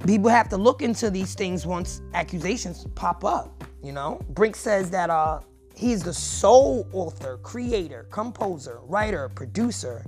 people 0.06 0.30
have 0.30 0.50
to 0.50 0.58
look 0.58 0.82
into 0.82 1.10
these 1.10 1.34
things 1.34 1.66
once 1.66 2.02
accusations 2.14 2.86
pop 2.96 3.24
up, 3.24 3.64
you 3.84 3.92
know? 3.92 4.22
Brink 4.30 4.56
says 4.56 4.90
that 4.92 5.10
uh 5.10 5.40
he's 5.76 6.04
the 6.04 6.14
sole 6.14 6.88
author, 6.94 7.38
creator, 7.38 8.08
composer, 8.10 8.80
writer, 8.84 9.30
producer. 9.30 10.06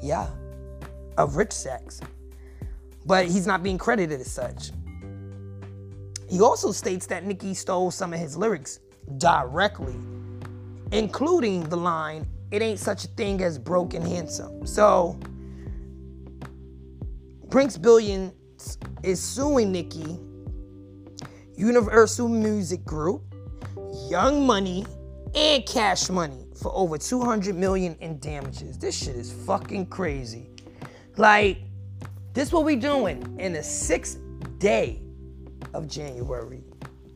Yeah. 0.00 0.28
Of 1.16 1.36
Rich 1.36 1.52
Sex. 1.52 2.00
But 3.04 3.26
he's 3.26 3.46
not 3.46 3.62
being 3.62 3.78
credited 3.78 4.20
as 4.20 4.30
such. 4.30 4.70
He 6.28 6.40
also 6.40 6.72
states 6.72 7.06
that 7.06 7.24
Nicki 7.24 7.54
stole 7.54 7.90
some 7.90 8.12
of 8.14 8.18
his 8.18 8.36
lyrics 8.36 8.80
directly, 9.18 9.94
including 10.90 11.68
the 11.68 11.76
line, 11.76 12.26
It 12.52 12.60
ain't 12.60 12.78
such 12.78 13.06
a 13.06 13.08
thing 13.08 13.42
as 13.42 13.58
broke 13.58 13.94
and 13.94 14.06
handsome. 14.06 14.66
So, 14.66 15.18
Brinx 17.48 17.80
Billions 17.80 18.34
is 19.02 19.20
suing 19.20 19.72
Nicki, 19.72 20.18
Universal 21.56 22.28
Music 22.28 22.84
Group, 22.84 23.22
Young 24.10 24.46
Money, 24.46 24.84
and 25.34 25.64
Cash 25.64 26.10
Money 26.10 26.46
for 26.60 26.70
over 26.74 26.98
200 26.98 27.54
million 27.54 27.96
in 28.00 28.18
damages. 28.18 28.78
This 28.78 29.02
shit 29.02 29.16
is 29.16 29.32
fucking 29.32 29.86
crazy. 29.86 30.50
Like, 31.16 31.56
this 32.34 32.52
what 32.52 32.64
we 32.66 32.76
doing 32.76 33.34
in 33.40 33.54
the 33.54 33.62
sixth 33.62 34.18
day 34.58 35.00
of 35.72 35.88
January. 35.88 36.62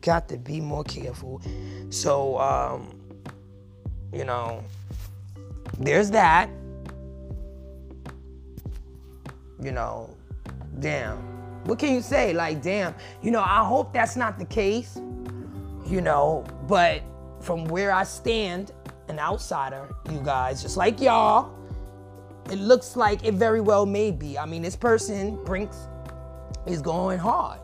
Got 0.00 0.30
to 0.30 0.38
be 0.38 0.62
more 0.62 0.84
careful. 0.84 1.42
So, 1.90 2.38
um, 2.38 2.98
you 4.12 4.24
know, 4.24 4.64
there's 5.78 6.10
that. 6.10 6.50
You 9.62 9.72
know, 9.72 10.10
damn. 10.80 11.18
What 11.64 11.78
can 11.78 11.94
you 11.94 12.00
say? 12.00 12.32
Like, 12.32 12.62
damn. 12.62 12.94
You 13.22 13.30
know, 13.30 13.40
I 13.40 13.64
hope 13.64 13.92
that's 13.92 14.16
not 14.16 14.38
the 14.38 14.44
case. 14.44 14.96
You 15.86 16.00
know, 16.00 16.44
but 16.68 17.02
from 17.40 17.64
where 17.66 17.92
I 17.92 18.04
stand, 18.04 18.72
an 19.08 19.18
outsider, 19.18 19.88
you 20.10 20.20
guys, 20.20 20.62
just 20.62 20.76
like 20.76 21.00
y'all, 21.00 21.54
it 22.50 22.58
looks 22.58 22.96
like 22.96 23.24
it 23.24 23.34
very 23.34 23.60
well 23.60 23.86
may 23.86 24.10
be. 24.10 24.38
I 24.38 24.46
mean, 24.46 24.62
this 24.62 24.76
person, 24.76 25.36
Brinx, 25.38 25.76
is 26.66 26.82
going 26.82 27.18
hard. 27.18 27.60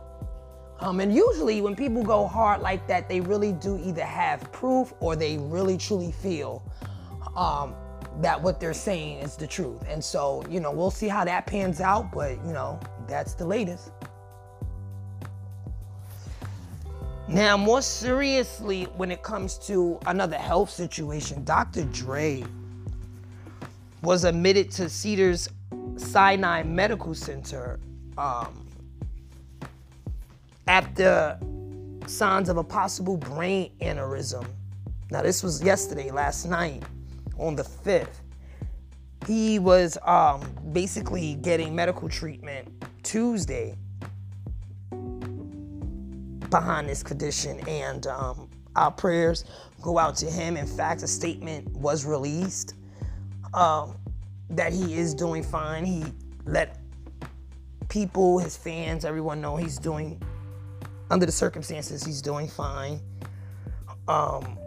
Um, 0.81 0.99
and 0.99 1.15
usually, 1.15 1.61
when 1.61 1.77
people 1.77 2.03
go 2.03 2.27
hard 2.27 2.61
like 2.61 2.87
that, 2.89 3.09
they 3.09 3.21
really 3.21 3.53
do 3.53 3.81
either 3.85 4.05
have 4.05 4.51
proof 4.53 4.93
or 5.01 5.15
they 5.15 5.39
really 5.39 5.79
truly 5.79 6.11
feel 6.11 6.63
um, 7.37 7.75
that 8.21 8.41
what 8.41 8.61
they're 8.61 8.75
saying 8.75 9.19
is 9.19 9.37
the 9.37 9.47
truth. 9.47 9.83
And 9.89 10.03
so, 10.03 10.45
you 10.49 10.61
know, 10.61 10.71
we'll 10.71 10.91
see 10.91 11.09
how 11.09 11.25
that 11.25 11.47
pans 11.47 11.81
out, 11.81 12.13
but, 12.13 12.33
you 12.45 12.53
know, 12.53 12.79
that's 13.09 13.35
the 13.35 13.47
latest. 13.47 13.91
Now, 17.29 17.57
more 17.57 17.81
seriously, 17.81 18.85
when 18.97 19.11
it 19.11 19.23
comes 19.23 19.57
to 19.61 19.99
another 20.07 20.37
health 20.37 20.71
situation, 20.71 21.45
Dr. 21.45 21.85
Dre 21.85 22.45
was 24.03 24.25
admitted 24.25 24.71
to 24.73 24.89
Cedars 24.89 25.49
Sinai 25.97 26.63
Medical 26.65 27.15
Center 27.15 27.79
um, 28.19 28.67
after 30.67 31.39
signs 32.07 32.49
of 32.49 32.57
a 32.57 32.65
possible 32.65 33.17
brain 33.17 33.71
aneurysm. 33.81 34.47
Now, 35.11 35.23
this 35.23 35.43
was 35.43 35.63
yesterday, 35.63 36.11
last 36.11 36.47
night, 36.47 36.83
on 37.43 37.57
the 37.57 37.63
5th. 37.63 38.21
He 39.27 39.59
was 39.59 39.99
um, 40.05 40.41
basically 40.73 41.35
getting 41.37 41.75
medical 41.75 42.09
treatment 42.09 42.69
Tuesday 43.03 43.77
behind 46.51 46.89
this 46.89 47.03
condition, 47.03 47.61
and 47.69 48.07
um, 48.07 48.49
our 48.77 48.91
prayers 48.91 49.45
go 49.81 49.99
out 49.99 50.17
to 50.17 50.27
him. 50.27 50.57
In 50.57 50.67
fact, 50.67 51.03
a 51.03 51.09
statement 51.09 51.69
was 51.73 52.05
released 52.05 52.75
um, 53.55 53.97
that 54.51 54.73
he 54.73 54.95
is 54.95 55.15
doing 55.15 55.43
fine. 55.43 55.85
He 55.85 56.05
let 56.45 56.79
people, 57.89 58.39
his 58.39 58.57
fans, 58.57 59.05
everyone 59.05 59.41
know 59.41 59.57
he's 59.57 59.79
doing 59.79 60.21
under 61.11 61.27
the 61.27 61.33
circumstances, 61.33 62.03
he's 62.03 62.23
doing 62.23 62.49
fine. 62.49 63.01
Um, 64.09 64.59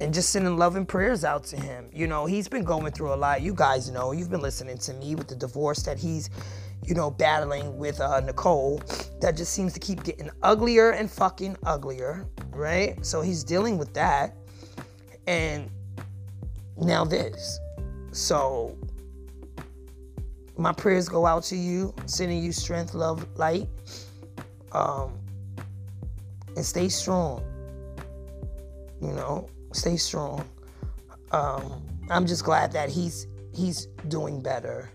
and 0.00 0.14
just 0.14 0.30
sending 0.30 0.56
love 0.56 0.76
and 0.76 0.86
prayers 0.86 1.24
out 1.24 1.44
to 1.44 1.56
him. 1.56 1.90
You 1.92 2.06
know, 2.06 2.26
he's 2.26 2.48
been 2.48 2.64
going 2.64 2.92
through 2.92 3.12
a 3.12 3.16
lot. 3.16 3.42
You 3.42 3.54
guys 3.54 3.90
know, 3.90 4.12
you've 4.12 4.30
been 4.30 4.40
listening 4.40 4.78
to 4.78 4.94
me 4.94 5.14
with 5.14 5.28
the 5.28 5.34
divorce 5.34 5.82
that 5.82 5.98
he's, 5.98 6.30
you 6.84 6.94
know, 6.94 7.10
battling 7.10 7.76
with 7.76 8.00
uh, 8.00 8.20
Nicole. 8.20 8.80
That 9.20 9.36
just 9.36 9.52
seems 9.52 9.72
to 9.72 9.80
keep 9.80 10.04
getting 10.04 10.30
uglier 10.42 10.90
and 10.90 11.10
fucking 11.10 11.56
uglier, 11.64 12.26
right? 12.50 13.04
So 13.04 13.20
he's 13.20 13.42
dealing 13.42 13.76
with 13.78 13.92
that. 13.94 14.36
And 15.26 15.70
now 16.76 17.04
this. 17.04 17.58
So 18.12 18.76
my 20.56 20.72
prayers 20.72 21.08
go 21.08 21.26
out 21.26 21.42
to 21.44 21.56
you, 21.56 21.94
sending 22.06 22.42
you 22.42 22.52
strength, 22.52 22.94
love, 22.94 23.26
light. 23.36 23.68
Um, 24.72 25.18
and 26.56 26.64
stay 26.64 26.88
strong. 26.88 27.42
You 29.00 29.12
know, 29.12 29.48
stay 29.72 29.96
strong. 29.96 30.44
Um, 31.32 31.82
I'm 32.10 32.26
just 32.26 32.44
glad 32.44 32.72
that 32.72 32.88
he's 32.88 33.26
he's 33.54 33.86
doing 34.08 34.40
better. 34.40 34.90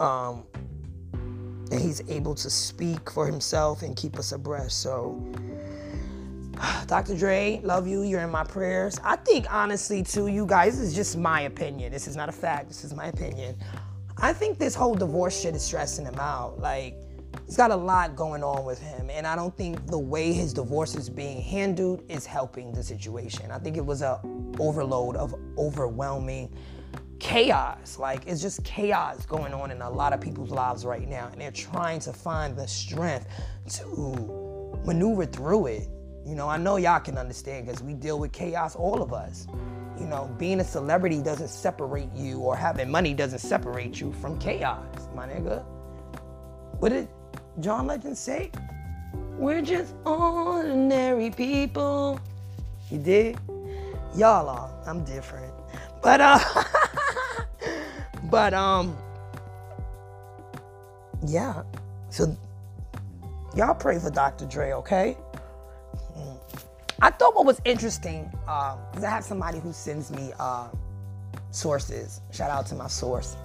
Um, 0.00 0.44
and 1.70 1.80
he's 1.80 2.02
able 2.08 2.34
to 2.34 2.50
speak 2.50 3.10
for 3.10 3.26
himself 3.26 3.82
and 3.82 3.96
keep 3.96 4.18
us 4.18 4.32
abreast. 4.32 4.80
So, 4.80 5.24
Dr. 6.86 7.16
Dre, 7.16 7.60
love 7.64 7.86
you. 7.86 8.02
You're 8.02 8.20
in 8.22 8.30
my 8.30 8.44
prayers. 8.44 8.98
I 9.02 9.16
think 9.16 9.52
honestly, 9.52 10.02
too, 10.02 10.28
you 10.28 10.46
guys, 10.46 10.78
this 10.78 10.88
is 10.88 10.94
just 10.94 11.16
my 11.16 11.42
opinion. 11.42 11.92
This 11.92 12.06
is 12.06 12.16
not 12.16 12.28
a 12.28 12.32
fact. 12.32 12.68
This 12.68 12.84
is 12.84 12.94
my 12.94 13.06
opinion. 13.06 13.56
I 14.18 14.32
think 14.32 14.58
this 14.58 14.74
whole 14.74 14.94
divorce 14.94 15.40
shit 15.40 15.54
is 15.54 15.62
stressing 15.62 16.04
him 16.06 16.18
out. 16.18 16.60
Like, 16.60 16.96
he's 17.46 17.56
got 17.56 17.70
a 17.70 17.76
lot 17.76 18.16
going 18.16 18.42
on 18.42 18.64
with 18.64 18.80
him 18.80 19.10
and 19.10 19.26
i 19.26 19.36
don't 19.36 19.56
think 19.56 19.86
the 19.86 19.98
way 19.98 20.32
his 20.32 20.52
divorce 20.52 20.94
is 20.94 21.08
being 21.08 21.40
handled 21.40 22.02
is 22.08 22.26
helping 22.26 22.72
the 22.72 22.82
situation. 22.82 23.50
I 23.50 23.58
think 23.58 23.76
it 23.76 23.84
was 23.84 24.02
a 24.02 24.20
overload 24.58 25.16
of 25.16 25.34
overwhelming 25.58 26.54
chaos. 27.18 27.98
Like 27.98 28.26
it's 28.26 28.42
just 28.42 28.64
chaos 28.64 29.24
going 29.26 29.54
on 29.54 29.70
in 29.70 29.82
a 29.82 29.90
lot 29.90 30.12
of 30.12 30.20
people's 30.20 30.50
lives 30.50 30.84
right 30.84 31.08
now 31.08 31.28
and 31.32 31.40
they're 31.40 31.50
trying 31.50 32.00
to 32.00 32.12
find 32.12 32.56
the 32.56 32.66
strength 32.66 33.26
to 33.74 34.80
maneuver 34.84 35.26
through 35.26 35.66
it. 35.66 35.88
You 36.26 36.34
know 36.34 36.48
i 36.48 36.56
know 36.56 36.76
y'all 36.76 37.00
can 37.00 37.18
understand 37.18 37.66
because 37.66 37.82
we 37.82 37.94
deal 37.94 38.18
with 38.18 38.32
chaos 38.32 38.74
all 38.74 39.02
of 39.02 39.12
us. 39.12 39.46
You 39.98 40.06
know 40.06 40.34
being 40.38 40.60
a 40.60 40.64
celebrity 40.64 41.22
doesn't 41.22 41.48
separate 41.48 42.12
you 42.14 42.40
or 42.40 42.56
having 42.56 42.90
money 42.90 43.14
doesn't 43.14 43.40
separate 43.40 44.00
you 44.00 44.12
from 44.14 44.38
chaos 44.38 44.84
my 45.14 45.26
nigga. 45.26 45.64
What 46.80 46.90
did 46.90 47.08
John 47.60 47.86
Legend 47.86 48.16
say? 48.16 48.50
We're 49.38 49.62
just 49.62 49.94
ordinary 50.04 51.30
people. 51.30 52.20
You 52.90 52.98
did? 52.98 53.38
Y'all 54.16 54.48
are. 54.48 54.70
I'm 54.86 55.04
different. 55.04 55.52
But 56.02 56.20
uh 56.20 56.38
but 58.30 58.54
um 58.54 58.96
yeah. 61.26 61.62
So 62.10 62.36
y'all 63.56 63.74
pray 63.74 63.98
for 63.98 64.10
Dr. 64.10 64.46
Dre, 64.46 64.72
okay? 64.72 65.16
Mm. 66.16 66.38
I 67.00 67.10
thought 67.10 67.34
what 67.34 67.46
was 67.46 67.60
interesting, 67.64 68.30
because 68.30 68.78
um, 68.98 69.04
I 69.04 69.10
have 69.10 69.24
somebody 69.24 69.58
who 69.58 69.72
sends 69.72 70.10
me 70.10 70.32
uh, 70.38 70.68
sources. 71.54 72.20
Shout 72.32 72.50
out 72.50 72.66
to 72.66 72.74
my 72.74 72.88
source. 72.88 73.36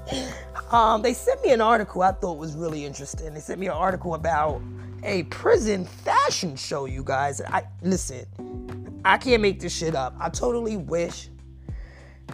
Um, 0.72 1.02
they 1.02 1.14
sent 1.14 1.42
me 1.42 1.52
an 1.52 1.62
article 1.62 2.02
I 2.02 2.12
thought 2.12 2.38
was 2.38 2.56
really 2.56 2.86
interesting. 2.86 3.34
They 3.34 3.40
sent 3.40 3.60
me 3.60 3.68
an 3.68 3.74
article 3.74 4.14
about 4.14 4.62
a 5.04 5.24
prison 5.24 5.86
fashion 5.86 6.56
show, 6.56 6.86
you 6.86 7.04
guys. 7.04 7.42
I 7.42 7.64
listen, 7.82 9.02
I 9.06 9.18
can't 9.18 9.42
make 9.42 9.60
this 9.60 9.76
shit 9.76 9.96
up. 9.96 10.16
I 10.20 10.30
totally 10.30 10.78
wish. 10.78 11.30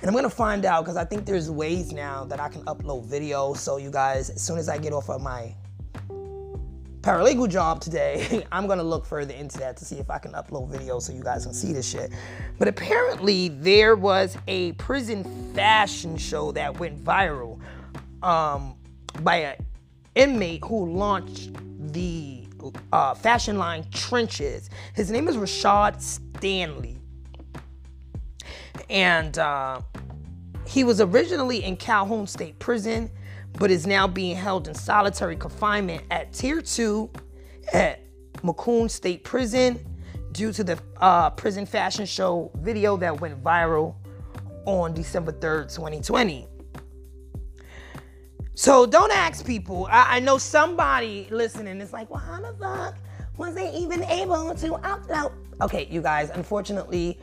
And 0.02 0.06
I'm 0.06 0.14
gonna 0.14 0.30
find 0.30 0.66
out 0.66 0.84
because 0.84 0.98
I 0.98 1.06
think 1.06 1.26
there's 1.26 1.50
ways 1.50 1.94
now 1.94 2.26
that 2.26 2.40
I 2.40 2.50
can 2.50 2.64
upload 2.66 3.08
videos. 3.08 3.58
So 3.58 3.78
you 3.78 3.92
guys, 3.92 4.30
as 4.30 4.42
soon 4.42 4.58
as 4.58 4.68
I 4.68 4.78
get 4.78 4.92
off 4.92 5.10
of 5.10 5.22
my 5.22 5.56
paralegal 7.06 7.48
job 7.48 7.80
today, 7.80 8.44
I'm 8.52 8.66
gonna 8.66 8.84
look 8.84 9.06
further 9.06 9.34
into 9.34 9.60
that 9.60 9.78
to 9.78 9.86
see 9.86 9.98
if 9.98 10.10
I 10.10 10.18
can 10.18 10.32
upload 10.32 10.72
videos 10.72 11.04
so 11.04 11.14
you 11.14 11.22
guys 11.22 11.46
can 11.46 11.54
see 11.54 11.72
this 11.72 11.88
shit. 11.88 12.12
But 12.58 12.68
apparently, 12.68 13.50
there 13.50 13.96
was 13.96 14.36
a 14.48 14.72
prison 14.74 15.54
fashion 15.54 16.18
show 16.18 16.52
that 16.54 16.80
went 16.80 17.04
viral 17.04 17.60
um, 18.24 18.76
by 19.22 19.36
an 19.38 19.66
inmate 20.16 20.64
who 20.66 20.88
launched 20.92 21.52
the 21.94 22.48
uh, 22.92 23.14
fashion 23.14 23.60
line 23.60 23.86
Trenches. 23.92 24.72
His 24.96 25.12
name 25.12 25.28
is 25.28 25.38
Rashad 25.38 26.02
Stanley. 26.02 26.98
And 28.90 29.38
uh, 29.38 29.82
he 30.66 30.84
was 30.84 31.02
originally 31.02 31.64
in 31.64 31.78
Calhoun 31.78 32.26
State 32.26 32.58
Prison 32.58 33.12
but 33.58 33.72
is 33.72 33.88
now 33.88 34.08
being 34.08 34.36
held 34.36 34.68
in 34.68 34.74
solitary 34.74 35.36
confinement 35.36 36.04
at 36.12 36.34
Tier 36.34 36.62
2 36.62 37.10
at 37.74 38.02
Macon 38.44 38.90
State 38.90 39.24
Prison 39.24 39.80
due 40.32 40.52
to 40.52 40.64
the 40.64 40.80
uh, 41.00 41.30
prison 41.32 41.66
fashion 41.66 42.06
show 42.06 42.52
video 42.56 42.98
that 42.98 43.20
went 43.20 43.42
viral 43.44 43.96
on 44.66 44.94
December 44.94 45.32
3rd, 45.32 45.74
2020. 45.74 46.48
So 48.54 48.86
don't 48.86 49.12
ask 49.12 49.46
people. 49.46 49.88
I, 49.90 50.18
I 50.18 50.20
know 50.20 50.38
somebody 50.38 51.28
listening 51.30 51.82
is 51.82 51.94
like, 51.94 52.10
well, 52.10 52.20
how 52.20 52.42
the 52.42 52.54
fuck 52.60 52.96
was 53.38 53.54
they 53.54 53.74
even 53.74 54.04
able 54.04 54.56
to 54.56 54.70
upload? 54.70 55.34
Okay, 55.62 55.88
you 55.90 56.02
guys, 56.02 56.30
unfortunately, 56.30 57.20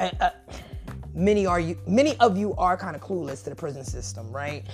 uh, 0.00 0.10
uh, 0.20 0.30
many 1.14 1.46
are 1.46 1.60
you 1.60 1.78
many 1.86 2.16
of 2.18 2.38
you 2.38 2.54
are 2.54 2.76
kind 2.76 2.94
of 2.94 3.02
clueless 3.02 3.42
to 3.44 3.50
the 3.50 3.56
prison 3.56 3.84
system, 3.84 4.30
right? 4.30 4.64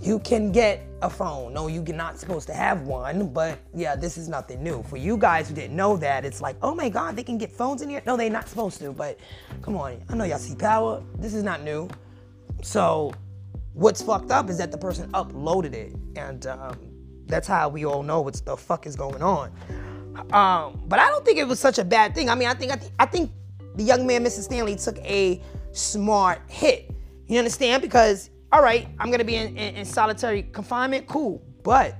You 0.00 0.18
can 0.20 0.50
get 0.50 0.86
a 1.02 1.10
phone. 1.10 1.52
No, 1.52 1.66
you're 1.66 1.84
not 1.94 2.18
supposed 2.18 2.46
to 2.46 2.54
have 2.54 2.82
one, 2.82 3.28
but 3.28 3.58
yeah, 3.74 3.96
this 3.96 4.16
is 4.16 4.28
nothing 4.28 4.62
new. 4.62 4.82
For 4.84 4.96
you 4.96 5.16
guys 5.16 5.48
who 5.48 5.54
didn't 5.54 5.76
know 5.76 5.96
that, 5.98 6.24
it's 6.24 6.40
like, 6.40 6.56
oh 6.62 6.74
my 6.74 6.88
God, 6.88 7.16
they 7.16 7.22
can 7.22 7.36
get 7.36 7.52
phones 7.52 7.82
in 7.82 7.90
here. 7.90 8.02
No, 8.06 8.16
they're 8.16 8.30
not 8.30 8.48
supposed 8.48 8.78
to, 8.80 8.92
but 8.92 9.18
come 9.60 9.76
on. 9.76 10.02
I 10.08 10.16
know 10.16 10.24
y'all 10.24 10.38
see 10.38 10.54
power. 10.54 11.02
This 11.18 11.34
is 11.34 11.42
not 11.42 11.62
new. 11.62 11.88
So, 12.62 13.12
what's 13.74 14.00
fucked 14.02 14.30
up 14.30 14.48
is 14.48 14.58
that 14.58 14.72
the 14.72 14.78
person 14.78 15.10
uploaded 15.12 15.74
it, 15.74 15.94
and 16.16 16.46
um, 16.46 16.78
that's 17.26 17.46
how 17.46 17.68
we 17.68 17.84
all 17.84 18.02
know 18.02 18.22
what 18.22 18.34
the 18.44 18.56
fuck 18.56 18.86
is 18.86 18.96
going 18.96 19.22
on. 19.22 19.52
Um, 20.32 20.82
but 20.86 20.98
I 20.98 21.08
don't 21.08 21.24
think 21.24 21.38
it 21.38 21.46
was 21.46 21.60
such 21.60 21.78
a 21.78 21.84
bad 21.84 22.14
thing. 22.14 22.28
I 22.28 22.34
mean, 22.34 22.48
I 22.48 22.54
think 22.54 22.72
I, 22.72 22.76
th- 22.76 22.92
I 22.98 23.06
think 23.06 23.30
the 23.76 23.82
young 23.82 24.06
man, 24.06 24.24
Mr. 24.24 24.40
Stanley, 24.40 24.76
took 24.76 24.98
a 24.98 25.40
smart 25.72 26.40
hit. 26.48 26.90
You 27.26 27.38
understand? 27.38 27.82
Because 27.82 28.30
all 28.52 28.62
right, 28.62 28.88
I'm 28.98 29.10
gonna 29.10 29.24
be 29.24 29.36
in, 29.36 29.56
in, 29.56 29.76
in 29.76 29.84
solitary 29.84 30.42
confinement, 30.44 31.06
cool. 31.06 31.42
But 31.62 31.96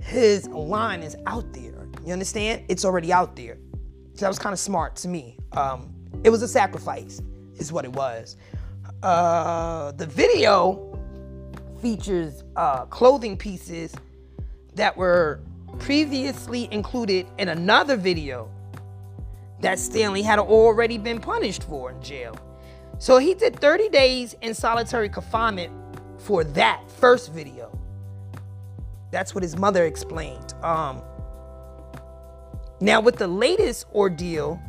his 0.00 0.46
line 0.48 1.02
is 1.02 1.16
out 1.26 1.52
there. 1.52 1.88
You 2.04 2.12
understand? 2.12 2.64
It's 2.68 2.84
already 2.84 3.12
out 3.12 3.34
there. 3.34 3.58
So 4.14 4.20
that 4.20 4.28
was 4.28 4.38
kind 4.38 4.52
of 4.52 4.58
smart 4.58 4.94
to 4.96 5.08
me. 5.08 5.38
Um, 5.52 5.92
it 6.22 6.30
was 6.30 6.42
a 6.42 6.48
sacrifice, 6.48 7.20
is 7.56 7.72
what 7.72 7.84
it 7.84 7.92
was. 7.92 8.36
Uh, 9.02 9.92
the 9.92 10.06
video 10.06 10.98
features 11.82 12.44
uh, 12.56 12.84
clothing 12.86 13.36
pieces 13.36 13.94
that 14.74 14.96
were 14.96 15.40
previously 15.78 16.68
included 16.70 17.26
in 17.38 17.48
another 17.48 17.96
video 17.96 18.50
that 19.60 19.78
Stanley 19.78 20.22
had 20.22 20.38
already 20.38 20.98
been 20.98 21.20
punished 21.20 21.64
for 21.64 21.90
in 21.90 22.02
jail. 22.02 22.38
So 22.98 23.18
he 23.18 23.34
did 23.34 23.58
30 23.60 23.88
days 23.88 24.34
in 24.40 24.54
solitary 24.54 25.08
confinement 25.08 25.72
for 26.18 26.44
that 26.44 26.82
first 26.90 27.32
video. 27.32 27.76
That's 29.10 29.34
what 29.34 29.42
his 29.42 29.56
mother 29.56 29.84
explained. 29.84 30.54
Um, 30.62 31.02
now, 32.80 33.00
with 33.00 33.16
the 33.16 33.28
latest 33.28 33.86
ordeal, 33.94 34.60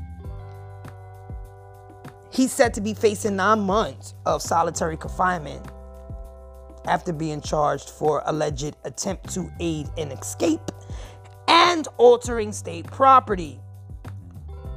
he's 2.32 2.52
said 2.52 2.74
to 2.76 2.82
be 2.82 2.94
facing 2.94 3.36
nine 3.36 3.62
months 3.62 4.14
of 4.26 4.42
solitary 4.42 4.98
confinement 4.98 5.66
after 6.88 7.12
being 7.12 7.42
charged 7.42 7.90
for 7.90 8.22
alleged 8.26 8.76
attempt 8.84 9.34
to 9.34 9.52
aid 9.60 9.88
an 9.98 10.12
escape 10.12 10.72
and 11.48 11.88
altering 11.98 12.52
state 12.52 12.86
property 12.88 13.60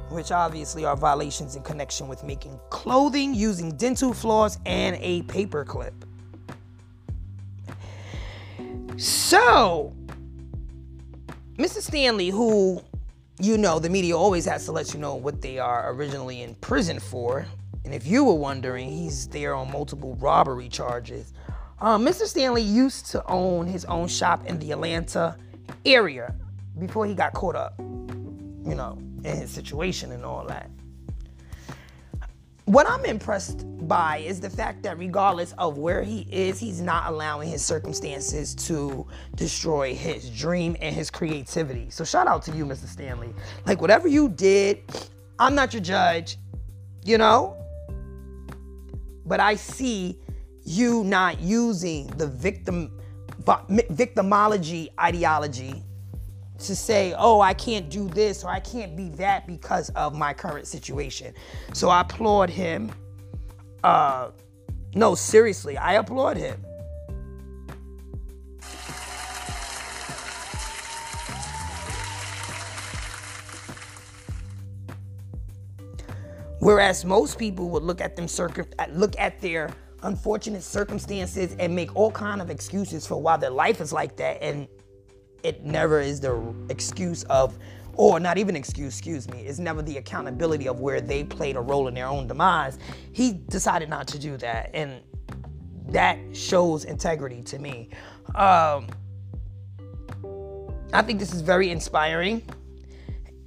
which 0.09 0.31
obviously 0.31 0.85
are 0.85 0.95
violations 0.95 1.55
in 1.55 1.63
connection 1.63 2.07
with 2.07 2.23
making 2.23 2.59
clothing 2.69 3.33
using 3.33 3.75
dental 3.77 4.13
floss 4.13 4.57
and 4.65 4.97
a 5.01 5.21
paper 5.23 5.63
clip. 5.63 5.93
So, 8.97 9.93
Mr. 11.57 11.81
Stanley, 11.81 12.29
who 12.29 12.81
you 13.39 13.57
know 13.57 13.79
the 13.79 13.89
media 13.89 14.17
always 14.17 14.45
has 14.45 14.65
to 14.65 14.71
let 14.71 14.93
you 14.93 14.99
know 14.99 15.15
what 15.15 15.41
they 15.41 15.59
are 15.59 15.93
originally 15.93 16.41
in 16.41 16.55
prison 16.55 16.99
for, 16.99 17.45
and 17.85 17.93
if 17.93 18.05
you 18.05 18.23
were 18.25 18.33
wondering, 18.33 18.89
he's 18.89 19.27
there 19.27 19.55
on 19.55 19.71
multiple 19.71 20.15
robbery 20.15 20.67
charges. 20.67 21.33
Um, 21.79 22.05
Mr. 22.05 22.25
Stanley 22.25 22.61
used 22.61 23.05
to 23.11 23.25
own 23.25 23.65
his 23.67 23.85
own 23.85 24.09
shop 24.09 24.45
in 24.45 24.59
the 24.59 24.71
Atlanta 24.71 25.37
area 25.85 26.35
before 26.77 27.05
he 27.05 27.13
got 27.13 27.33
caught 27.33 27.55
up. 27.55 27.73
You 27.79 28.75
know, 28.75 28.97
and 29.25 29.39
his 29.39 29.49
situation 29.49 30.11
and 30.11 30.25
all 30.25 30.45
that. 30.45 30.69
What 32.69 32.87
I'm 32.87 33.03
impressed 33.03 33.65
by 33.87 34.17
is 34.17 34.39
the 34.39 34.49
fact 34.49 34.83
that 34.83 34.99
regardless 34.99 35.53
of 35.57 35.79
where 35.79 36.03
he 36.03 36.27
is, 36.31 36.59
he's 36.59 36.79
not 36.79 37.07
allowing 37.07 37.49
his 37.49 37.65
circumstances 37.65 38.53
to 38.67 39.07
destroy 39.33 39.95
his 39.95 40.29
dream 40.29 40.77
and 40.79 40.95
his 40.95 41.09
creativity. 41.09 41.89
So 41.89 42.03
shout 42.03 42.27
out 42.27 42.43
to 42.43 42.51
you, 42.51 42.65
Mr. 42.65 42.85
Stanley. 42.85 43.33
Like 43.65 43.81
whatever 43.81 44.07
you 44.07 44.29
did, 44.29 44.83
I'm 45.39 45.55
not 45.55 45.73
your 45.73 45.81
judge, 45.81 46.37
you 47.03 47.17
know? 47.17 47.57
But 49.25 49.39
I 49.39 49.55
see 49.55 50.19
you 50.63 51.03
not 51.03 51.41
using 51.41 52.05
the 52.17 52.27
victim 52.27 52.91
victimology 53.41 54.89
ideology 54.99 55.83
to 56.59 56.75
say, 56.75 57.13
oh, 57.17 57.41
I 57.41 57.53
can't 57.53 57.89
do 57.89 58.07
this 58.09 58.43
or 58.43 58.49
I 58.49 58.59
can't 58.59 58.95
be 58.95 59.09
that 59.09 59.47
because 59.47 59.89
of 59.91 60.13
my 60.13 60.33
current 60.33 60.67
situation. 60.67 61.33
So 61.73 61.89
I 61.89 62.01
applaud 62.01 62.49
him. 62.49 62.91
Uh, 63.83 64.31
no, 64.93 65.15
seriously, 65.15 65.77
I 65.77 65.93
applaud 65.93 66.37
him. 66.37 66.63
Whereas 76.59 77.05
most 77.05 77.39
people 77.39 77.69
would 77.69 77.83
look 77.83 78.01
at 78.01 78.17
them 78.17 78.27
circum- 78.27 78.67
look 78.89 79.17
at 79.17 79.39
their 79.39 79.69
unfortunate 80.03 80.61
circumstances 80.61 81.55
and 81.57 81.73
make 81.73 81.95
all 81.95 82.11
kind 82.11 82.41
of 82.41 82.49
excuses 82.49 83.07
for 83.07 83.21
why 83.21 83.37
their 83.37 83.49
life 83.49 83.79
is 83.79 83.93
like 83.93 84.17
that 84.17 84.41
and 84.41 84.67
it 85.43 85.63
never 85.63 85.99
is 85.99 86.19
the 86.19 86.53
excuse 86.69 87.23
of 87.23 87.57
or 87.99 88.17
not 88.17 88.37
even 88.37 88.55
excuse, 88.55 88.93
excuse 88.93 89.29
me, 89.29 89.41
it's 89.41 89.59
never 89.59 89.81
the 89.81 89.97
accountability 89.97 90.69
of 90.69 90.79
where 90.79 91.01
they 91.01 91.21
played 91.21 91.57
a 91.57 91.59
role 91.59 91.89
in 91.89 91.93
their 91.93 92.07
own 92.07 92.27
demise. 92.27 92.79
He 93.11 93.33
decided 93.49 93.89
not 93.89 94.07
to 94.07 94.17
do 94.17 94.37
that, 94.37 94.69
and 94.73 95.01
that 95.89 96.17
shows 96.31 96.85
integrity 96.85 97.41
to 97.43 97.59
me. 97.59 97.89
Um, 98.35 98.87
I 100.93 101.01
think 101.01 101.19
this 101.19 101.33
is 101.33 101.41
very 101.41 101.71
inspiring, 101.71 102.41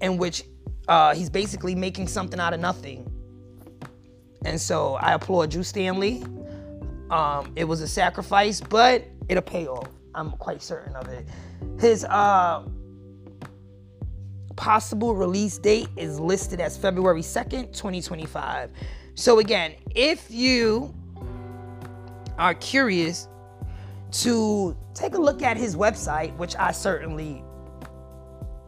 in 0.02 0.18
which 0.18 0.44
uh, 0.86 1.14
he's 1.14 1.30
basically 1.30 1.74
making 1.74 2.08
something 2.08 2.38
out 2.38 2.52
of 2.52 2.60
nothing. 2.60 3.10
And 4.44 4.60
so 4.60 4.96
I 4.96 5.14
applaud 5.14 5.50
Drew 5.50 5.62
Stanley. 5.62 6.24
Um, 7.10 7.52
it 7.56 7.64
was 7.64 7.80
a 7.80 7.88
sacrifice, 7.88 8.60
but 8.60 9.04
it'll 9.30 9.42
pay 9.42 9.66
off. 9.66 9.88
I'm 10.14 10.32
quite 10.32 10.62
certain 10.62 10.94
of 10.96 11.08
it. 11.08 11.26
His 11.78 12.04
uh, 12.04 12.64
possible 14.56 15.14
release 15.14 15.56
date 15.58 15.88
is 15.96 16.18
listed 16.20 16.60
as 16.60 16.76
February 16.76 17.22
2nd, 17.22 17.72
2025. 17.72 18.70
So, 19.14 19.38
again, 19.38 19.74
if 19.94 20.30
you 20.30 20.94
are 22.38 22.54
curious 22.54 23.28
to 24.12 24.74
take 24.94 25.14
a 25.14 25.18
look 25.18 25.42
at 25.42 25.56
his 25.56 25.74
website, 25.76 26.36
which 26.36 26.54
I 26.56 26.72
certainly 26.72 27.42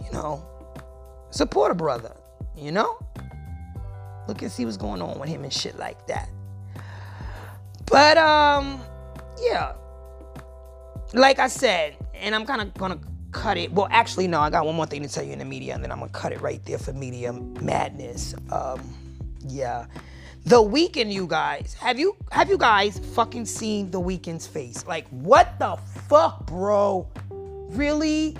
you 0.04 0.12
know, 0.12 0.46
support 1.30 1.70
a 1.70 1.74
brother, 1.74 2.14
you 2.56 2.72
know? 2.72 2.98
Look 4.28 4.42
and 4.42 4.50
see 4.50 4.64
what's 4.64 4.76
going 4.76 5.00
on 5.02 5.18
with 5.18 5.28
him 5.28 5.44
and 5.44 5.52
shit 5.52 5.78
like 5.78 6.06
that. 6.06 6.28
But, 7.86 8.16
um, 8.18 8.80
yeah. 9.40 9.74
Like 11.12 11.38
I 11.38 11.48
said, 11.48 11.96
and 12.14 12.34
I'm 12.34 12.46
kind 12.46 12.62
of 12.62 12.74
gonna 12.74 12.98
cut 13.30 13.56
it. 13.56 13.72
Well, 13.72 13.86
actually, 13.90 14.26
no, 14.26 14.40
I 14.40 14.50
got 14.50 14.66
one 14.66 14.74
more 14.74 14.86
thing 14.86 15.02
to 15.02 15.08
tell 15.08 15.22
you 15.22 15.32
in 15.32 15.38
the 15.38 15.44
media, 15.44 15.74
and 15.74 15.84
then 15.84 15.92
I'm 15.92 16.00
gonna 16.00 16.10
cut 16.10 16.32
it 16.32 16.40
right 16.40 16.60
there 16.64 16.78
for 16.78 16.92
media 16.92 17.32
madness. 17.32 18.34
Um, 18.50 18.80
yeah. 19.46 19.86
The 20.46 20.62
Weeknd, 20.62 21.12
you 21.12 21.26
guys. 21.26 21.74
Have 21.80 21.98
you 21.98 22.14
have 22.30 22.48
you 22.48 22.56
guys 22.56 23.00
fucking 23.16 23.46
seen 23.46 23.90
The 23.90 24.00
Weeknd's 24.00 24.46
face? 24.46 24.86
Like, 24.86 25.08
what 25.08 25.58
the 25.58 25.76
fuck, 26.08 26.46
bro? 26.46 27.08
Really? 27.30 28.36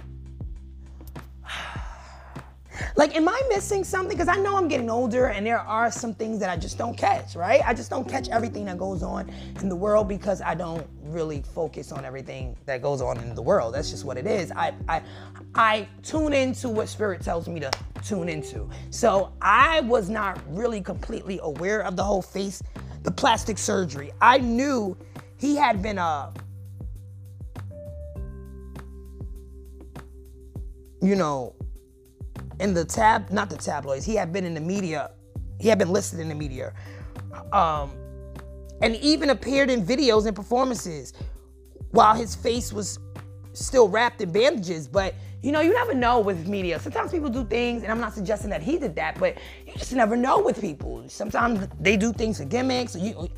Like, 2.96 3.14
am 3.14 3.28
I 3.28 3.38
missing 3.50 3.84
something? 3.84 4.16
Because 4.16 4.28
I 4.28 4.36
know 4.36 4.56
I'm 4.56 4.68
getting 4.68 4.88
older 4.88 5.26
and 5.26 5.46
there 5.46 5.60
are 5.60 5.90
some 5.90 6.14
things 6.14 6.40
that 6.40 6.48
I 6.48 6.56
just 6.56 6.78
don't 6.78 6.96
catch, 6.96 7.36
right? 7.36 7.60
I 7.62 7.74
just 7.74 7.90
don't 7.90 8.08
catch 8.08 8.30
everything 8.30 8.64
that 8.64 8.78
goes 8.78 9.02
on 9.02 9.30
in 9.60 9.68
the 9.68 9.76
world 9.76 10.08
because 10.08 10.40
I 10.40 10.54
don't 10.54 10.86
really 11.02 11.42
focus 11.42 11.92
on 11.92 12.06
everything 12.06 12.56
that 12.64 12.80
goes 12.80 13.02
on 13.02 13.18
in 13.18 13.34
the 13.34 13.42
world. 13.42 13.74
That's 13.74 13.90
just 13.90 14.06
what 14.06 14.16
it 14.16 14.26
is. 14.26 14.50
I 14.50 14.72
I 14.88 15.02
I 15.54 15.88
tune 16.02 16.32
into 16.32 16.70
what 16.70 16.88
spirit 16.88 17.20
tells 17.20 17.48
me 17.48 17.60
to 17.60 17.70
tune 18.02 18.30
into. 18.30 18.66
So 18.88 19.30
I 19.42 19.80
was 19.80 20.08
not 20.08 20.40
really 20.48 20.80
completely 20.80 21.38
aware 21.42 21.82
of 21.82 21.96
the 21.96 22.02
whole 22.02 22.22
face, 22.22 22.62
the 23.02 23.10
plastic 23.10 23.58
surgery. 23.58 24.10
I 24.22 24.38
knew 24.38 24.96
he 25.36 25.54
had 25.54 25.82
been 25.82 25.98
a 25.98 26.32
you 31.02 31.14
know, 31.14 31.55
in 32.60 32.74
the 32.74 32.84
tab, 32.84 33.30
not 33.30 33.50
the 33.50 33.56
tabloids. 33.56 34.04
He 34.04 34.14
had 34.14 34.32
been 34.32 34.44
in 34.44 34.54
the 34.54 34.60
media. 34.60 35.10
He 35.58 35.68
had 35.68 35.78
been 35.78 35.90
listed 35.90 36.20
in 36.20 36.28
the 36.28 36.34
media, 36.34 36.74
um, 37.52 37.92
and 38.82 38.94
even 38.96 39.30
appeared 39.30 39.70
in 39.70 39.84
videos 39.84 40.26
and 40.26 40.36
performances 40.36 41.14
while 41.90 42.14
his 42.14 42.34
face 42.34 42.72
was 42.72 42.98
still 43.54 43.88
wrapped 43.88 44.20
in 44.20 44.32
bandages. 44.32 44.86
But 44.86 45.14
you 45.42 45.52
know, 45.52 45.60
you 45.60 45.72
never 45.72 45.94
know 45.94 46.20
with 46.20 46.48
media. 46.48 46.78
Sometimes 46.78 47.12
people 47.12 47.30
do 47.30 47.44
things, 47.44 47.82
and 47.82 47.92
I'm 47.92 48.00
not 48.00 48.14
suggesting 48.14 48.50
that 48.50 48.62
he 48.62 48.78
did 48.78 48.96
that, 48.96 49.18
but 49.18 49.38
you 49.66 49.72
just 49.74 49.92
never 49.92 50.16
know 50.16 50.42
with 50.42 50.60
people. 50.60 51.08
Sometimes 51.08 51.68
they 51.78 51.96
do 51.96 52.12
things 52.12 52.38
for 52.38 52.44
gimmicks. 52.44 52.96
You, 52.96 53.28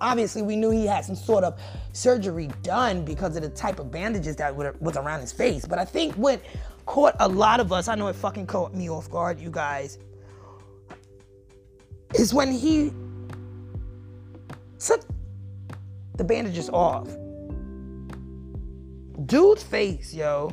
obviously, 0.00 0.42
we 0.42 0.56
knew 0.56 0.70
he 0.70 0.86
had 0.86 1.04
some 1.04 1.16
sort 1.16 1.44
of 1.44 1.60
surgery 1.92 2.48
done 2.62 3.04
because 3.04 3.36
of 3.36 3.42
the 3.42 3.48
type 3.50 3.78
of 3.78 3.90
bandages 3.90 4.36
that 4.36 4.54
was 4.54 4.96
around 4.96 5.20
his 5.20 5.32
face. 5.32 5.64
But 5.64 5.78
I 5.78 5.84
think 5.84 6.14
what 6.14 6.40
caught 6.86 7.14
a 7.20 7.28
lot 7.28 7.60
of 7.60 7.72
us, 7.72 7.88
I 7.88 7.94
know 7.94 8.08
it 8.08 8.16
fucking 8.16 8.46
caught 8.46 8.74
me 8.74 8.88
off 8.90 9.10
guard, 9.10 9.40
you 9.40 9.50
guys, 9.50 9.98
is 12.14 12.34
when 12.34 12.52
he 12.52 12.92
took 14.78 15.02
the 16.16 16.24
bandages 16.24 16.68
off. 16.70 17.08
Dude's 19.26 19.62
face, 19.62 20.14
yo, 20.14 20.50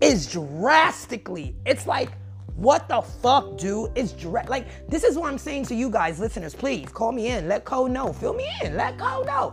is 0.00 0.30
drastically, 0.30 1.56
it's 1.64 1.86
like, 1.86 2.10
what 2.56 2.88
the 2.88 3.00
fuck, 3.00 3.58
dude? 3.58 3.90
It's 3.96 4.12
dra- 4.12 4.46
like 4.48 4.88
this 4.88 5.02
is 5.02 5.18
what 5.18 5.30
I'm 5.32 5.38
saying 5.38 5.66
to 5.66 5.74
you 5.74 5.90
guys, 5.90 6.20
listeners. 6.20 6.54
Please 6.54 6.88
call 6.88 7.10
me 7.10 7.28
in. 7.28 7.48
Let 7.48 7.64
Cole 7.64 7.88
know. 7.88 8.12
Fill 8.12 8.34
me 8.34 8.48
in. 8.62 8.76
Let 8.76 8.96
Cole 8.96 9.24
know. 9.24 9.52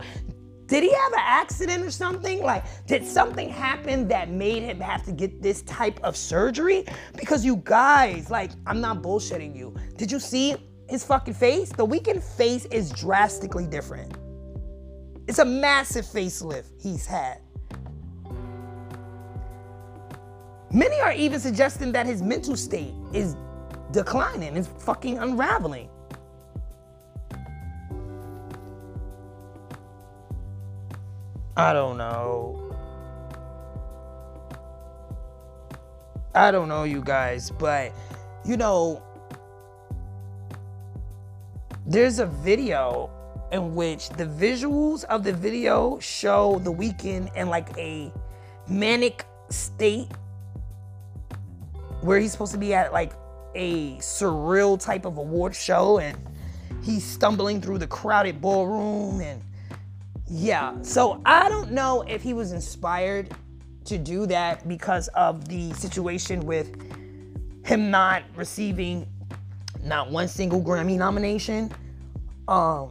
Did 0.72 0.84
he 0.84 0.94
have 0.94 1.12
an 1.12 1.20
accident 1.20 1.84
or 1.84 1.92
something? 1.92 2.42
Like, 2.42 2.64
did 2.88 3.06
something 3.06 3.50
happen 3.50 4.08
that 4.08 4.30
made 4.30 4.64
him 4.64 4.80
have 4.80 5.04
to 5.04 5.12
get 5.12 5.42
this 5.42 5.64
type 5.64 6.00
of 6.02 6.16
surgery? 6.16 6.86
Because 7.18 7.44
you 7.44 7.58
guys, 7.66 8.30
like, 8.30 8.52
I'm 8.66 8.80
not 8.80 9.02
bullshitting 9.02 9.54
you. 9.54 9.76
Did 9.98 10.10
you 10.10 10.18
see 10.18 10.56
his 10.88 11.04
fucking 11.04 11.34
face? 11.34 11.74
The 11.74 11.86
Weeknd 11.86 12.24
face 12.24 12.64
is 12.68 12.90
drastically 12.90 13.68
different. 13.68 14.14
It's 15.28 15.40
a 15.40 15.46
massive 15.46 16.06
facelift 16.06 16.72
he's 16.82 17.06
had. 17.06 17.42
Many 20.72 21.02
are 21.02 21.12
even 21.12 21.42
suggesting 21.42 21.92
that 21.92 22.06
his 22.06 22.22
mental 22.22 22.56
state 22.56 22.94
is 23.12 23.36
declining, 23.92 24.56
is 24.56 24.70
fucking 24.80 25.18
unraveling. 25.18 25.90
I 31.58 31.74
don't 31.74 31.98
know. 31.98 32.76
I 36.34 36.50
don't 36.52 36.70
know, 36.70 36.84
you 36.84 37.02
guys, 37.02 37.52
but 37.52 37.92
you 38.46 38.56
know, 38.56 39.04
there's 41.86 42.20
a 42.20 42.26
video 42.26 43.10
in 43.52 43.76
which 43.76 44.10
the 44.10 44.26
visuals 44.26 45.04
of 45.06 45.24
the 45.26 45.34
video 45.34 46.00
show 46.00 46.60
the 46.64 46.72
Weeknd 46.72 47.36
in 47.36 47.50
like 47.50 47.78
a 47.78 48.14
manic 48.70 49.26
state 49.50 50.08
where 52.00 52.18
he's 52.18 52.32
supposed 52.32 52.54
to 52.54 52.58
be 52.58 52.74
at 52.74 52.94
like 52.94 53.12
a 53.56 53.98
surreal 53.98 54.82
type 54.82 55.06
of 55.06 55.18
award 55.18 55.54
show 55.54 56.00
and 56.00 56.18
he's 56.82 57.04
stumbling 57.04 57.60
through 57.60 57.78
the 57.78 57.88
crowded 57.88 58.40
ballroom 58.40 59.20
and 59.20 59.42
yeah, 60.32 60.82
so 60.82 61.22
I 61.26 61.50
don't 61.50 61.72
know 61.72 62.04
if 62.08 62.22
he 62.24 62.34
was 62.34 62.54
inspired 62.54 63.36
to 63.84 63.98
do 63.98 64.26
that 64.28 64.66
because 64.66 65.10
of 65.10 65.48
the 65.50 65.74
situation 65.74 66.46
with 66.46 66.74
him 67.66 67.92
not 67.92 68.24
receiving 68.36 69.06
not 69.84 70.10
one 70.10 70.30
single 70.30 70.62
Grammy 70.62 70.98
nomination. 70.98 71.70
Um, 72.48 72.90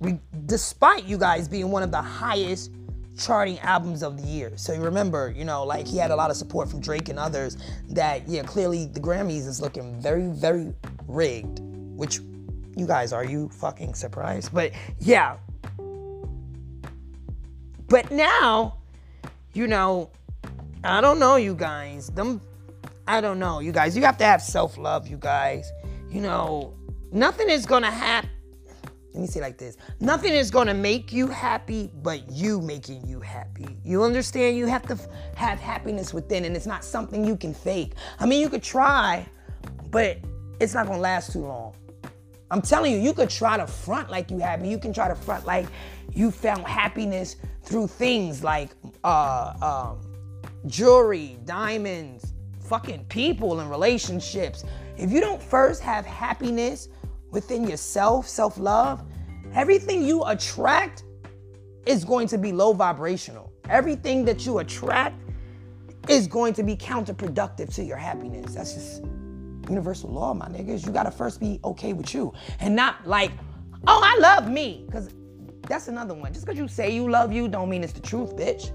we, 0.00 0.18
despite 0.46 1.04
you 1.04 1.18
guys 1.18 1.46
being 1.46 1.70
one 1.70 1.82
of 1.82 1.90
the 1.90 2.00
highest 2.00 2.70
charting 3.18 3.58
albums 3.60 4.02
of 4.02 4.20
the 4.20 4.26
year. 4.26 4.52
So 4.56 4.72
you 4.72 4.80
remember, 4.80 5.32
you 5.36 5.44
know, 5.44 5.62
like 5.64 5.86
he 5.86 5.98
had 5.98 6.10
a 6.10 6.16
lot 6.16 6.30
of 6.30 6.36
support 6.36 6.70
from 6.70 6.80
Drake 6.80 7.10
and 7.10 7.18
others 7.18 7.58
that, 7.90 8.26
yeah, 8.26 8.42
clearly 8.42 8.86
the 8.86 9.00
Grammys 9.00 9.46
is 9.46 9.60
looking 9.60 10.00
very, 10.00 10.26
very 10.28 10.74
rigged, 11.06 11.60
which 11.96 12.20
you 12.76 12.86
guys, 12.86 13.12
are 13.12 13.24
you 13.24 13.50
fucking 13.50 13.94
surprised? 13.94 14.52
But 14.52 14.72
yeah, 14.98 15.36
but 17.94 18.10
now, 18.10 18.78
you 19.52 19.68
know, 19.68 20.10
I 20.82 21.00
don't 21.00 21.20
know, 21.20 21.36
you 21.36 21.54
guys. 21.54 22.08
Them, 22.08 22.40
I 23.06 23.20
don't 23.20 23.38
know, 23.38 23.60
you 23.60 23.70
guys. 23.70 23.96
You 23.96 24.02
have 24.02 24.18
to 24.18 24.24
have 24.24 24.42
self 24.42 24.76
love, 24.76 25.06
you 25.06 25.16
guys. 25.16 25.70
You 26.10 26.20
know, 26.20 26.74
nothing 27.12 27.48
is 27.48 27.66
gonna 27.66 27.92
happen. 27.92 28.30
Let 29.12 29.20
me 29.20 29.28
say 29.28 29.40
like 29.40 29.58
this 29.58 29.76
nothing 30.00 30.32
is 30.32 30.50
gonna 30.50 30.74
make 30.74 31.12
you 31.12 31.28
happy 31.28 31.88
but 32.02 32.28
you 32.28 32.60
making 32.60 33.06
you 33.06 33.20
happy. 33.20 33.78
You 33.84 34.02
understand? 34.02 34.56
You 34.56 34.66
have 34.66 34.82
to 34.88 34.94
f- 34.94 35.06
have 35.36 35.60
happiness 35.60 36.12
within, 36.12 36.44
and 36.46 36.56
it's 36.56 36.66
not 36.66 36.84
something 36.84 37.24
you 37.24 37.36
can 37.36 37.54
fake. 37.54 37.92
I 38.18 38.26
mean, 38.26 38.40
you 38.40 38.48
could 38.48 38.64
try, 38.64 39.24
but 39.92 40.18
it's 40.58 40.74
not 40.74 40.88
gonna 40.88 40.98
last 40.98 41.32
too 41.32 41.46
long. 41.46 41.76
I'm 42.50 42.60
telling 42.60 42.92
you, 42.92 42.98
you 42.98 43.14
could 43.14 43.30
try 43.30 43.56
to 43.56 43.68
front 43.68 44.10
like 44.10 44.32
you 44.32 44.38
happy. 44.40 44.68
You 44.68 44.78
can 44.78 44.92
try 44.92 45.06
to 45.06 45.14
front 45.14 45.46
like 45.46 45.66
you 46.14 46.30
found 46.30 46.64
happiness 46.64 47.36
through 47.62 47.88
things 47.88 48.44
like 48.44 48.70
uh, 49.02 49.94
um, 49.96 50.00
jewelry, 50.66 51.38
diamonds, 51.44 52.32
fucking 52.60 53.04
people 53.06 53.60
and 53.60 53.70
relationships. 53.70 54.64
If 54.96 55.10
you 55.10 55.20
don't 55.20 55.42
first 55.42 55.82
have 55.82 56.06
happiness 56.06 56.88
within 57.30 57.68
yourself, 57.68 58.28
self 58.28 58.58
love, 58.58 59.02
everything 59.54 60.04
you 60.04 60.24
attract 60.24 61.04
is 61.86 62.04
going 62.04 62.28
to 62.28 62.38
be 62.38 62.52
low 62.52 62.72
vibrational. 62.72 63.52
Everything 63.68 64.24
that 64.24 64.46
you 64.46 64.58
attract 64.58 65.20
is 66.08 66.26
going 66.26 66.54
to 66.54 66.62
be 66.62 66.76
counterproductive 66.76 67.74
to 67.74 67.82
your 67.82 67.96
happiness. 67.96 68.54
That's 68.54 68.74
just 68.74 69.02
universal 69.68 70.10
law, 70.10 70.34
my 70.34 70.46
niggas. 70.48 70.86
You 70.86 70.92
gotta 70.92 71.10
first 71.10 71.40
be 71.40 71.60
okay 71.64 71.92
with 71.92 72.14
you 72.14 72.32
and 72.60 72.76
not 72.76 73.06
like, 73.06 73.32
oh, 73.86 74.00
I 74.02 74.18
love 74.20 74.50
me. 74.50 74.84
Because 74.86 75.10
that's 75.66 75.88
another 75.88 76.14
one. 76.14 76.32
Just 76.32 76.46
because 76.46 76.58
you 76.58 76.68
say 76.68 76.90
you 76.90 77.10
love 77.10 77.32
you 77.32 77.48
don't 77.48 77.68
mean 77.68 77.82
it's 77.84 77.92
the 77.92 78.00
truth, 78.00 78.36
bitch. 78.36 78.70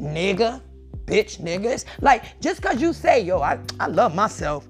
Nigga, 0.00 0.60
bitch, 1.06 1.40
niggas. 1.40 1.84
Like, 2.00 2.40
just 2.40 2.60
because 2.60 2.80
you 2.80 2.92
say, 2.92 3.20
yo, 3.20 3.40
I, 3.40 3.58
I 3.78 3.86
love 3.86 4.14
myself, 4.14 4.68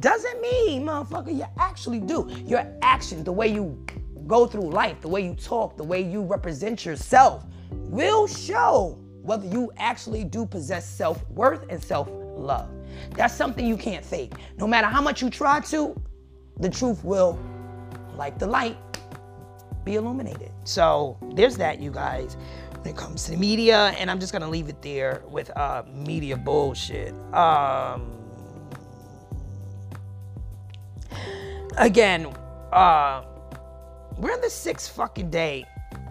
doesn't 0.00 0.40
mean, 0.40 0.84
motherfucker, 0.84 1.36
you 1.36 1.44
actually 1.58 2.00
do. 2.00 2.30
Your 2.46 2.66
actions, 2.82 3.24
the 3.24 3.32
way 3.32 3.48
you 3.48 3.84
go 4.26 4.46
through 4.46 4.70
life, 4.70 5.00
the 5.00 5.08
way 5.08 5.24
you 5.24 5.34
talk, 5.34 5.76
the 5.76 5.84
way 5.84 6.00
you 6.00 6.22
represent 6.22 6.84
yourself 6.84 7.44
will 7.70 8.26
show 8.26 8.98
whether 9.22 9.46
you 9.46 9.70
actually 9.76 10.24
do 10.24 10.46
possess 10.46 10.88
self 10.88 11.28
worth 11.30 11.64
and 11.68 11.82
self 11.82 12.08
love. 12.10 12.70
That's 13.14 13.34
something 13.34 13.66
you 13.66 13.76
can't 13.76 14.04
fake. 14.04 14.32
No 14.58 14.66
matter 14.66 14.86
how 14.86 15.00
much 15.00 15.22
you 15.22 15.30
try 15.30 15.60
to, 15.60 15.94
the 16.58 16.70
truth 16.70 17.04
will, 17.04 17.38
like 18.16 18.38
the 18.38 18.46
light, 18.46 18.76
be 19.84 19.96
illuminated. 19.96 20.50
So 20.64 21.18
there's 21.34 21.56
that, 21.56 21.80
you 21.80 21.90
guys, 21.90 22.36
when 22.76 22.94
it 22.94 22.96
comes 22.96 23.24
to 23.24 23.32
the 23.32 23.36
media. 23.36 23.94
And 23.98 24.10
I'm 24.10 24.20
just 24.20 24.32
going 24.32 24.42
to 24.42 24.48
leave 24.48 24.68
it 24.68 24.80
there 24.82 25.22
with 25.28 25.50
uh, 25.56 25.82
media 25.92 26.36
bullshit. 26.36 27.14
Um, 27.34 28.12
again, 31.76 32.26
uh, 32.72 33.24
we're 34.18 34.32
on 34.32 34.40
the 34.40 34.50
sixth 34.50 34.94
fucking 34.94 35.30
day 35.30 35.64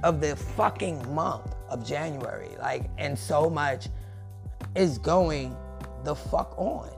of 0.03 0.22
the 0.22 0.36
fucking 0.36 1.13
month 1.13 1.55
of 1.69 1.86
January. 1.86 2.49
Like, 2.59 2.89
and 2.97 3.17
so 3.17 3.49
much 3.49 3.88
is 4.76 4.97
going 4.97 5.55
the 6.03 6.15
fuck 6.15 6.53
on. 6.57 6.89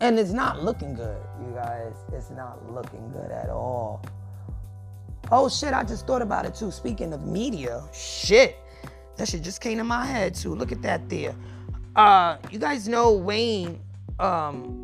And 0.00 0.18
it's 0.18 0.32
not 0.32 0.62
looking 0.62 0.94
good, 0.94 1.20
you 1.40 1.54
guys. 1.54 1.94
It's 2.12 2.30
not 2.30 2.70
looking 2.70 3.10
good 3.12 3.30
at 3.30 3.48
all. 3.48 4.04
Oh 5.30 5.48
shit, 5.48 5.72
I 5.72 5.84
just 5.84 6.06
thought 6.06 6.22
about 6.22 6.44
it 6.44 6.54
too. 6.54 6.70
Speaking 6.70 7.12
of 7.12 7.26
media, 7.26 7.82
shit. 7.92 8.56
That 9.16 9.28
shit 9.28 9.42
just 9.42 9.60
came 9.60 9.78
to 9.78 9.84
my 9.84 10.04
head 10.04 10.34
too. 10.34 10.54
Look 10.54 10.72
at 10.72 10.82
that 10.82 11.08
there. 11.08 11.34
Uh, 11.96 12.36
you 12.50 12.58
guys 12.58 12.88
know 12.88 13.12
Wayne 13.12 13.80
um, 14.18 14.82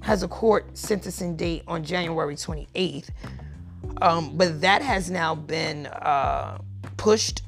has 0.00 0.22
a 0.22 0.28
court 0.28 0.76
sentencing 0.76 1.36
date 1.36 1.62
on 1.66 1.84
January 1.84 2.34
28th. 2.34 3.08
Um, 4.02 4.36
but 4.36 4.60
that 4.60 4.82
has 4.82 5.10
now 5.10 5.34
been 5.34 5.86
uh, 5.86 6.58
pushed 6.96 7.42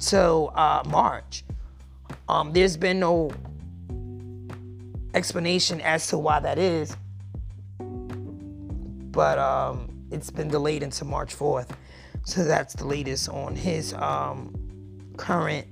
to 0.00 0.20
uh, 0.20 0.82
March. 0.88 1.44
Um, 2.28 2.52
there's 2.52 2.76
been 2.76 3.00
no 3.00 3.30
explanation 5.14 5.80
as 5.82 6.06
to 6.08 6.18
why 6.18 6.40
that 6.40 6.58
is 6.58 6.96
but 9.10 9.38
um, 9.38 9.88
it's 10.10 10.30
been 10.30 10.48
delayed 10.48 10.82
into 10.82 11.04
March 11.04 11.36
4th. 11.36 11.70
So 12.24 12.44
that's 12.44 12.74
the 12.74 12.86
latest 12.86 13.28
on 13.28 13.56
his 13.56 13.94
um, 13.94 14.54
current 15.16 15.66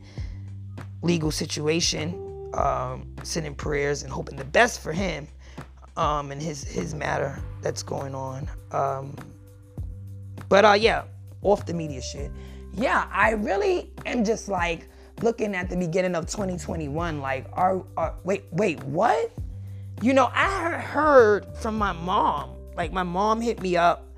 legal 1.02 1.30
situation. 1.30 2.24
Um, 2.54 3.14
sending 3.24 3.54
prayers 3.54 4.04
and 4.04 4.10
hoping 4.10 4.36
the 4.36 4.44
best 4.44 4.80
for 4.80 4.90
him 4.90 5.28
um, 5.98 6.30
and 6.30 6.40
his 6.40 6.64
his 6.64 6.94
matter 6.94 7.38
that's 7.60 7.82
going 7.82 8.14
on. 8.14 8.48
Um, 8.72 9.14
but 10.48 10.64
uh, 10.64 10.72
yeah, 10.72 11.02
off 11.42 11.66
the 11.66 11.74
media 11.74 12.00
shit. 12.00 12.30
Yeah, 12.72 13.06
I 13.12 13.32
really 13.32 13.90
am 14.06 14.24
just 14.24 14.48
like 14.48 14.88
looking 15.22 15.54
at 15.54 15.68
the 15.68 15.76
beginning 15.76 16.14
of 16.14 16.26
2021. 16.26 17.20
Like, 17.20 17.46
are, 17.52 17.84
are 17.96 18.14
wait 18.24 18.44
wait 18.52 18.82
what? 18.84 19.30
You 20.00 20.12
know, 20.14 20.30
I 20.32 20.70
heard 20.78 21.46
from 21.56 21.76
my 21.76 21.92
mom. 21.92 22.54
Like, 22.78 22.92
my 22.92 23.02
mom 23.02 23.42
hit 23.42 23.60
me 23.60 23.76
up 23.76 24.08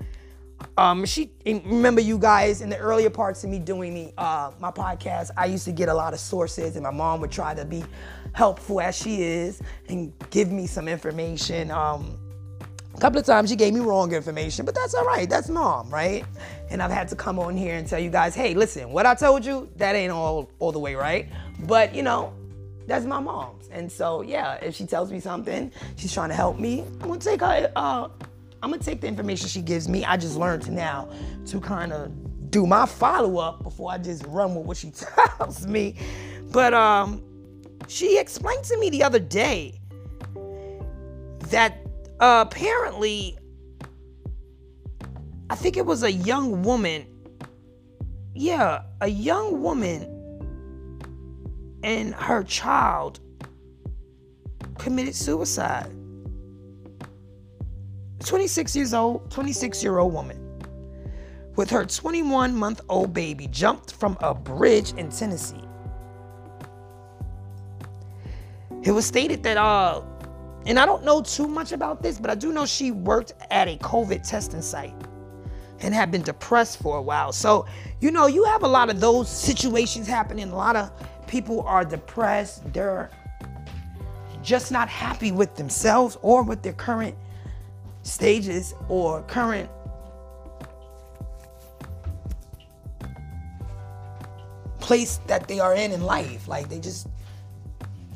um, 0.77 1.05
she 1.05 1.31
remember 1.45 2.01
you 2.01 2.17
guys 2.17 2.61
in 2.61 2.69
the 2.69 2.77
earlier 2.77 3.09
parts 3.09 3.43
of 3.43 3.49
me 3.49 3.59
doing 3.59 3.93
the 3.93 4.13
uh, 4.17 4.51
my 4.59 4.71
podcast. 4.71 5.31
I 5.37 5.45
used 5.45 5.65
to 5.65 5.71
get 5.71 5.89
a 5.89 5.93
lot 5.93 6.13
of 6.13 6.19
sources, 6.19 6.75
and 6.75 6.83
my 6.83 6.91
mom 6.91 7.21
would 7.21 7.31
try 7.31 7.53
to 7.53 7.65
be 7.65 7.83
helpful 8.33 8.79
as 8.79 8.95
she 8.95 9.21
is 9.21 9.61
and 9.89 10.13
give 10.29 10.51
me 10.51 10.67
some 10.67 10.87
information. 10.87 11.71
Um, 11.71 12.17
a 12.93 12.99
couple 12.99 13.19
of 13.19 13.25
times 13.25 13.49
she 13.49 13.55
gave 13.55 13.73
me 13.73 13.79
wrong 13.79 14.13
information, 14.13 14.65
but 14.65 14.75
that's 14.75 14.93
all 14.93 15.05
right. 15.05 15.29
That's 15.29 15.49
mom, 15.49 15.89
right? 15.89 16.25
And 16.69 16.81
I've 16.81 16.91
had 16.91 17.07
to 17.09 17.15
come 17.15 17.39
on 17.39 17.57
here 17.57 17.75
and 17.75 17.87
tell 17.87 17.99
you 17.99 18.09
guys, 18.09 18.35
hey, 18.35 18.53
listen, 18.53 18.91
what 18.91 19.05
I 19.05 19.15
told 19.15 19.45
you, 19.45 19.69
that 19.77 19.95
ain't 19.95 20.11
all 20.11 20.49
all 20.59 20.71
the 20.71 20.79
way 20.79 20.95
right. 20.95 21.27
But 21.67 21.95
you 21.95 22.03
know, 22.03 22.33
that's 22.87 23.05
my 23.05 23.19
mom's. 23.19 23.69
And 23.71 23.91
so 23.91 24.21
yeah, 24.21 24.55
if 24.55 24.75
she 24.75 24.85
tells 24.85 25.11
me 25.11 25.19
something, 25.19 25.71
she's 25.95 26.13
trying 26.13 26.29
to 26.29 26.35
help 26.35 26.59
me, 26.59 26.81
I'm 27.01 27.07
gonna 27.07 27.19
take 27.19 27.41
her 27.41 27.71
uh, 27.75 28.09
I'm 28.63 28.69
gonna 28.69 28.83
take 28.83 29.01
the 29.01 29.07
information 29.07 29.47
she 29.47 29.61
gives 29.61 29.87
me. 29.87 30.05
I 30.05 30.17
just 30.17 30.37
learned 30.37 30.71
now 30.71 31.09
to 31.47 31.59
kind 31.59 31.91
of 31.91 32.11
do 32.51 32.67
my 32.67 32.85
follow 32.85 33.37
up 33.37 33.63
before 33.63 33.91
I 33.91 33.97
just 33.97 34.25
run 34.27 34.53
with 34.53 34.65
what 34.65 34.77
she 34.77 34.91
tells 35.37 35.65
me. 35.65 35.95
But 36.51 36.73
um, 36.73 37.23
she 37.87 38.19
explained 38.19 38.63
to 38.65 38.77
me 38.77 38.89
the 38.89 39.03
other 39.03 39.19
day 39.19 39.79
that 41.49 41.77
uh, 42.19 42.45
apparently, 42.47 43.37
I 45.49 45.55
think 45.55 45.77
it 45.77 45.85
was 45.85 46.03
a 46.03 46.11
young 46.11 46.61
woman. 46.61 47.07
Yeah, 48.33 48.83
a 49.01 49.07
young 49.07 49.61
woman 49.61 50.07
and 51.83 52.13
her 52.13 52.43
child 52.43 53.19
committed 54.77 55.15
suicide. 55.15 55.91
26 58.25 58.75
years 58.75 58.93
old, 58.93 59.29
26 59.31 59.83
year 59.83 59.99
old 59.99 60.13
woman 60.13 60.51
with 61.55 61.69
her 61.69 61.85
21 61.85 62.55
month 62.55 62.81
old 62.89 63.13
baby 63.13 63.47
jumped 63.47 63.93
from 63.93 64.17
a 64.21 64.33
bridge 64.33 64.93
in 64.93 65.09
Tennessee. 65.09 65.63
It 68.83 68.91
was 68.91 69.05
stated 69.05 69.43
that, 69.43 69.57
uh, 69.57 70.01
and 70.65 70.79
I 70.79 70.85
don't 70.85 71.03
know 71.03 71.21
too 71.21 71.47
much 71.47 71.71
about 71.71 72.01
this, 72.01 72.17
but 72.17 72.31
I 72.31 72.35
do 72.35 72.51
know 72.51 72.65
she 72.65 72.91
worked 72.91 73.33
at 73.51 73.67
a 73.67 73.77
COVID 73.77 74.27
testing 74.27 74.61
site 74.61 74.95
and 75.81 75.93
had 75.93 76.11
been 76.11 76.21
depressed 76.21 76.81
for 76.81 76.97
a 76.97 77.01
while. 77.01 77.31
So, 77.31 77.65
you 77.99 78.11
know, 78.11 78.27
you 78.27 78.43
have 78.45 78.63
a 78.63 78.67
lot 78.67 78.89
of 78.89 78.99
those 78.99 79.29
situations 79.29 80.07
happening. 80.07 80.49
A 80.49 80.55
lot 80.55 80.75
of 80.75 80.91
people 81.27 81.61
are 81.61 81.83
depressed. 81.83 82.71
They're 82.73 83.09
just 84.41 84.71
not 84.71 84.89
happy 84.89 85.31
with 85.31 85.55
themselves 85.55 86.17
or 86.21 86.43
with 86.43 86.63
their 86.63 86.73
current 86.73 87.15
stages 88.03 88.73
or 88.89 89.21
current 89.23 89.69
place 94.79 95.19
that 95.27 95.47
they 95.47 95.59
are 95.59 95.75
in 95.75 95.91
in 95.91 96.01
life. 96.01 96.47
Like 96.47 96.69
they 96.69 96.79
just 96.79 97.07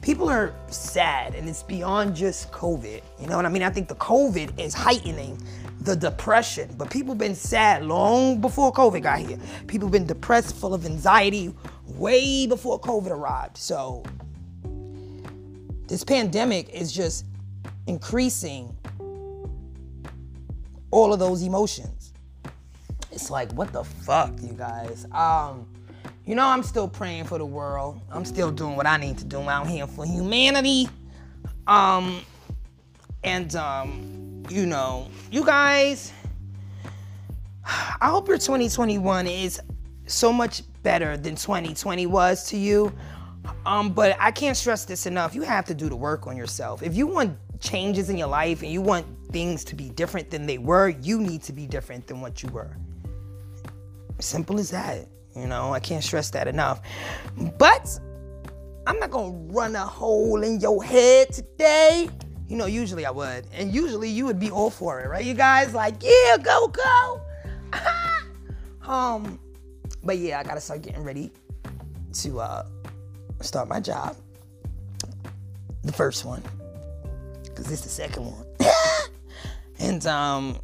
people 0.02 0.30
are 0.30 0.54
sad 0.68 1.34
and 1.34 1.48
it's 1.50 1.64
beyond 1.64 2.16
just 2.16 2.52
COVID. 2.52 3.02
You 3.20 3.28
know 3.28 3.38
what 3.38 3.46
I 3.46 3.50
mean? 3.50 3.64
I 3.64 3.70
think 3.70 3.88
the 3.88 3.96
COVID 3.96 4.60
is 4.60 4.74
heightening 4.74 5.42
the 5.82 5.96
depression, 5.96 6.70
but 6.78 6.90
people 6.90 7.16
been 7.16 7.36
sad 7.36 7.84
long 7.86 8.42
before 8.42 8.74
COVID 8.74 9.04
got 9.04 9.20
here. 9.20 9.38
People 9.68 9.88
been 9.90 10.06
depressed, 10.06 10.56
full 10.56 10.74
of 10.74 10.86
anxiety 10.86 11.54
way 11.88 12.48
before 12.48 12.80
COVID 12.80 13.12
arrived. 13.12 13.58
So 13.58 14.04
this 15.88 16.04
pandemic 16.04 16.70
is 16.70 16.92
just 16.92 17.26
increasing 17.88 18.76
all 20.96 21.12
of 21.12 21.20
those 21.20 21.44
emotions. 21.44 22.14
It's 23.12 23.30
like, 23.30 23.52
what 23.52 23.74
the 23.74 23.84
fuck, 23.84 24.32
you 24.42 24.54
guys? 24.54 25.06
Um, 25.12 25.68
you 26.26 26.36
know, 26.36 26.48
I'm 26.48 26.64
still 26.64 26.88
praying 26.88 27.26
for 27.26 27.38
the 27.38 27.46
world. 27.46 28.00
I'm 28.10 28.24
still 28.24 28.50
doing 28.50 28.78
what 28.78 28.88
I 28.88 28.96
need 28.96 29.18
to 29.18 29.26
do 29.26 29.42
out 29.42 29.68
here 29.68 29.88
for 29.88 30.06
humanity. 30.06 30.88
Um, 31.68 32.22
and 33.26 33.54
um, 33.58 34.44
you 34.50 34.66
know, 34.66 35.10
you 35.32 35.46
guys, 35.46 36.14
I 37.66 38.08
hope 38.08 38.30
your 38.30 38.38
2021 38.38 39.28
is 39.28 39.60
so 40.06 40.32
much 40.32 40.62
better 40.82 41.18
than 41.18 41.36
2020 41.36 42.06
was 42.06 42.48
to 42.52 42.58
you. 42.58 42.94
Um, 43.66 43.92
but 43.92 44.16
I 44.18 44.32
can't 44.32 44.56
stress 44.56 44.86
this 44.86 45.06
enough. 45.06 45.36
You 45.36 45.42
have 45.42 45.66
to 45.66 45.74
do 45.74 45.90
the 45.90 45.96
work 45.98 46.26
on 46.26 46.38
yourself. 46.38 46.82
If 46.84 46.96
you 46.96 47.06
want 47.06 47.38
changes 47.60 48.10
in 48.10 48.18
your 48.18 48.30
life 48.30 48.62
and 48.64 48.72
you 48.72 48.82
want 48.82 49.06
things 49.36 49.66
to 49.66 49.76
be 49.76 49.90
different 49.90 50.30
than 50.30 50.46
they 50.46 50.58
were, 50.58 50.88
you 50.88 51.20
need 51.20 51.44
to 51.44 51.52
be 51.52 51.68
different 51.68 52.08
than 52.08 52.22
what 52.22 52.42
you 52.42 52.48
were. 52.52 52.72
Simple 54.20 54.58
as 54.62 54.72
that. 54.72 55.10
You 55.36 55.46
know, 55.46 55.74
I 55.74 55.82
can't 55.82 56.02
stress 56.02 56.30
that 56.30 56.48
enough. 56.48 56.80
But 57.58 58.00
I'm 58.88 58.98
not 58.98 59.12
gonna 59.12 59.36
run 59.52 59.76
a 59.76 59.86
hole 59.86 60.42
in 60.42 60.62
your 60.62 60.82
head 60.82 61.34
today. 61.34 62.08
You 62.48 62.56
know, 62.56 62.66
usually 62.66 63.06
I 63.06 63.12
would. 63.12 63.46
And 63.52 63.76
usually 63.76 64.08
you 64.08 64.26
would 64.26 64.40
be 64.40 64.52
all 64.52 64.70
for 64.70 65.02
it, 65.02 65.10
right? 65.10 65.26
You 65.26 65.34
guys 65.34 65.74
like, 65.74 65.96
yeah, 66.02 66.38
go, 66.38 66.70
go. 66.70 67.22
um, 68.90 69.38
but 70.02 70.18
yeah, 70.18 70.40
I 70.40 70.44
gotta 70.44 70.62
start 70.62 70.82
getting 70.82 71.04
ready 71.04 71.30
to 72.22 72.40
uh 72.40 72.66
start 73.42 73.68
my 73.68 73.82
job. 73.82 74.16
The 75.84 75.92
first 75.92 76.24
one 76.24 76.42
because 77.44 77.66
this 77.66 77.80
is 77.80 77.84
the 77.84 77.90
second 77.90 78.28
one. 78.28 78.45
And 79.80 80.06
um, 80.08 80.60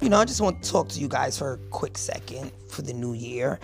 you 0.00 0.08
know, 0.08 0.18
I 0.18 0.24
just 0.24 0.40
want 0.40 0.62
to 0.62 0.70
talk 0.70 0.88
to 0.90 1.00
you 1.00 1.08
guys 1.08 1.38
for 1.38 1.54
a 1.54 1.58
quick 1.70 1.96
second 1.96 2.50
for 2.68 2.82
the 2.82 2.92
new 2.92 3.12
year. 3.12 3.60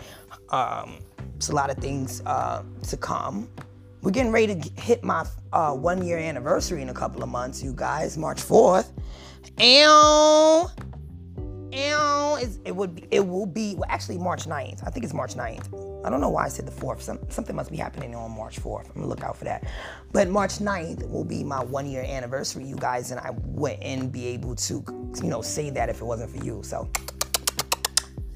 Um, 0.51 0.99
it's 1.36 1.49
a 1.49 1.55
lot 1.55 1.70
of 1.70 1.78
things 1.78 2.22
uh, 2.26 2.62
to 2.89 2.97
come. 2.97 3.49
We're 4.03 4.12
getting 4.12 4.30
ready 4.30 4.55
to 4.55 4.80
hit 4.80 5.03
my 5.03 5.26
uh, 5.53 5.74
one 5.74 6.05
year 6.05 6.18
anniversary 6.18 6.80
in 6.82 6.89
a 6.91 6.95
couple 6.95 7.22
of 7.22 7.28
months, 7.28 7.62
you 7.62 7.72
guys, 7.74 8.16
March 8.16 8.41
4th. 8.41 8.93
And 9.59 10.88
it 12.64 12.75
would 12.75 12.95
be, 12.95 13.07
it 13.11 13.27
will 13.27 13.47
be, 13.47 13.75
well, 13.75 13.89
actually 13.89 14.19
March 14.19 14.45
9th. 14.45 14.87
I 14.87 14.91
think 14.91 15.05
it's 15.05 15.14
March 15.14 15.35
9th. 15.35 16.05
I 16.05 16.11
don't 16.11 16.21
know 16.21 16.29
why 16.29 16.45
I 16.45 16.49
said 16.49 16.66
the 16.66 16.73
4th. 16.73 17.01
Some, 17.01 17.19
something 17.29 17.55
must 17.55 17.71
be 17.71 17.77
happening 17.77 18.14
on 18.14 18.31
March 18.37 18.61
4th. 18.61 18.87
I'm 18.87 18.95
gonna 18.95 19.07
look 19.07 19.23
out 19.23 19.37
for 19.37 19.45
that. 19.45 19.66
But 20.12 20.29
March 20.29 20.59
9th 20.59 21.09
will 21.11 21.25
be 21.25 21.45
my 21.45 21.62
one 21.62 21.87
year 21.87 22.03
anniversary, 22.03 22.64
you 22.64 22.77
guys, 22.77 23.11
and 23.11 23.21
I 23.21 23.31
wouldn't 23.45 24.12
be 24.12 24.27
able 24.29 24.55
to, 24.57 24.85
you 25.23 25.29
know, 25.29 25.43
say 25.43 25.71
that 25.71 25.89
if 25.89 26.01
it 26.01 26.05
wasn't 26.05 26.31
for 26.31 26.45
you. 26.45 26.62
So, 26.62 26.89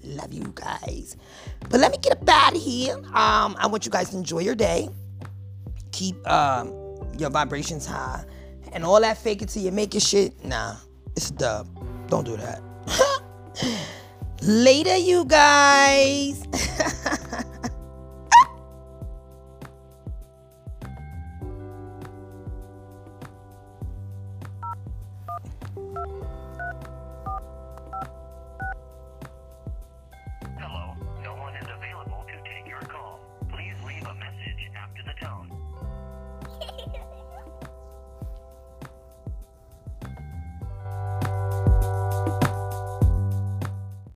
love 0.05 0.33
you 0.33 0.53
guys. 0.55 1.17
But 1.71 1.81
let 1.81 1.93
me 1.93 1.99
get 1.99 2.13
up 2.13 2.29
out 2.29 2.57
of 2.57 2.63
here. 2.63 2.97
Um, 2.97 3.57
I 3.59 3.67
want 3.69 3.85
you 3.85 3.93
guys 3.93 4.11
to 4.11 4.17
enjoy 4.17 4.41
your 4.41 4.55
day. 4.55 4.89
Keep 5.93 6.27
um, 6.29 6.73
your 7.19 7.31
vibrations 7.31 7.87
high. 7.87 8.25
And 8.73 8.85
all 8.85 9.01
that 9.01 9.19
fake 9.19 9.43
it 9.43 9.51
till 9.51 9.63
you 9.63 9.71
make 9.71 9.95
it 9.95 10.03
shit, 10.03 10.45
nah, 10.45 10.77
it's 11.15 11.31
a 11.31 11.35
dub. 11.35 12.09
Don't 12.09 12.25
do 12.25 12.37
that. 12.37 12.63
Later, 14.43 14.97
you 14.97 15.25
guys. 15.25 16.43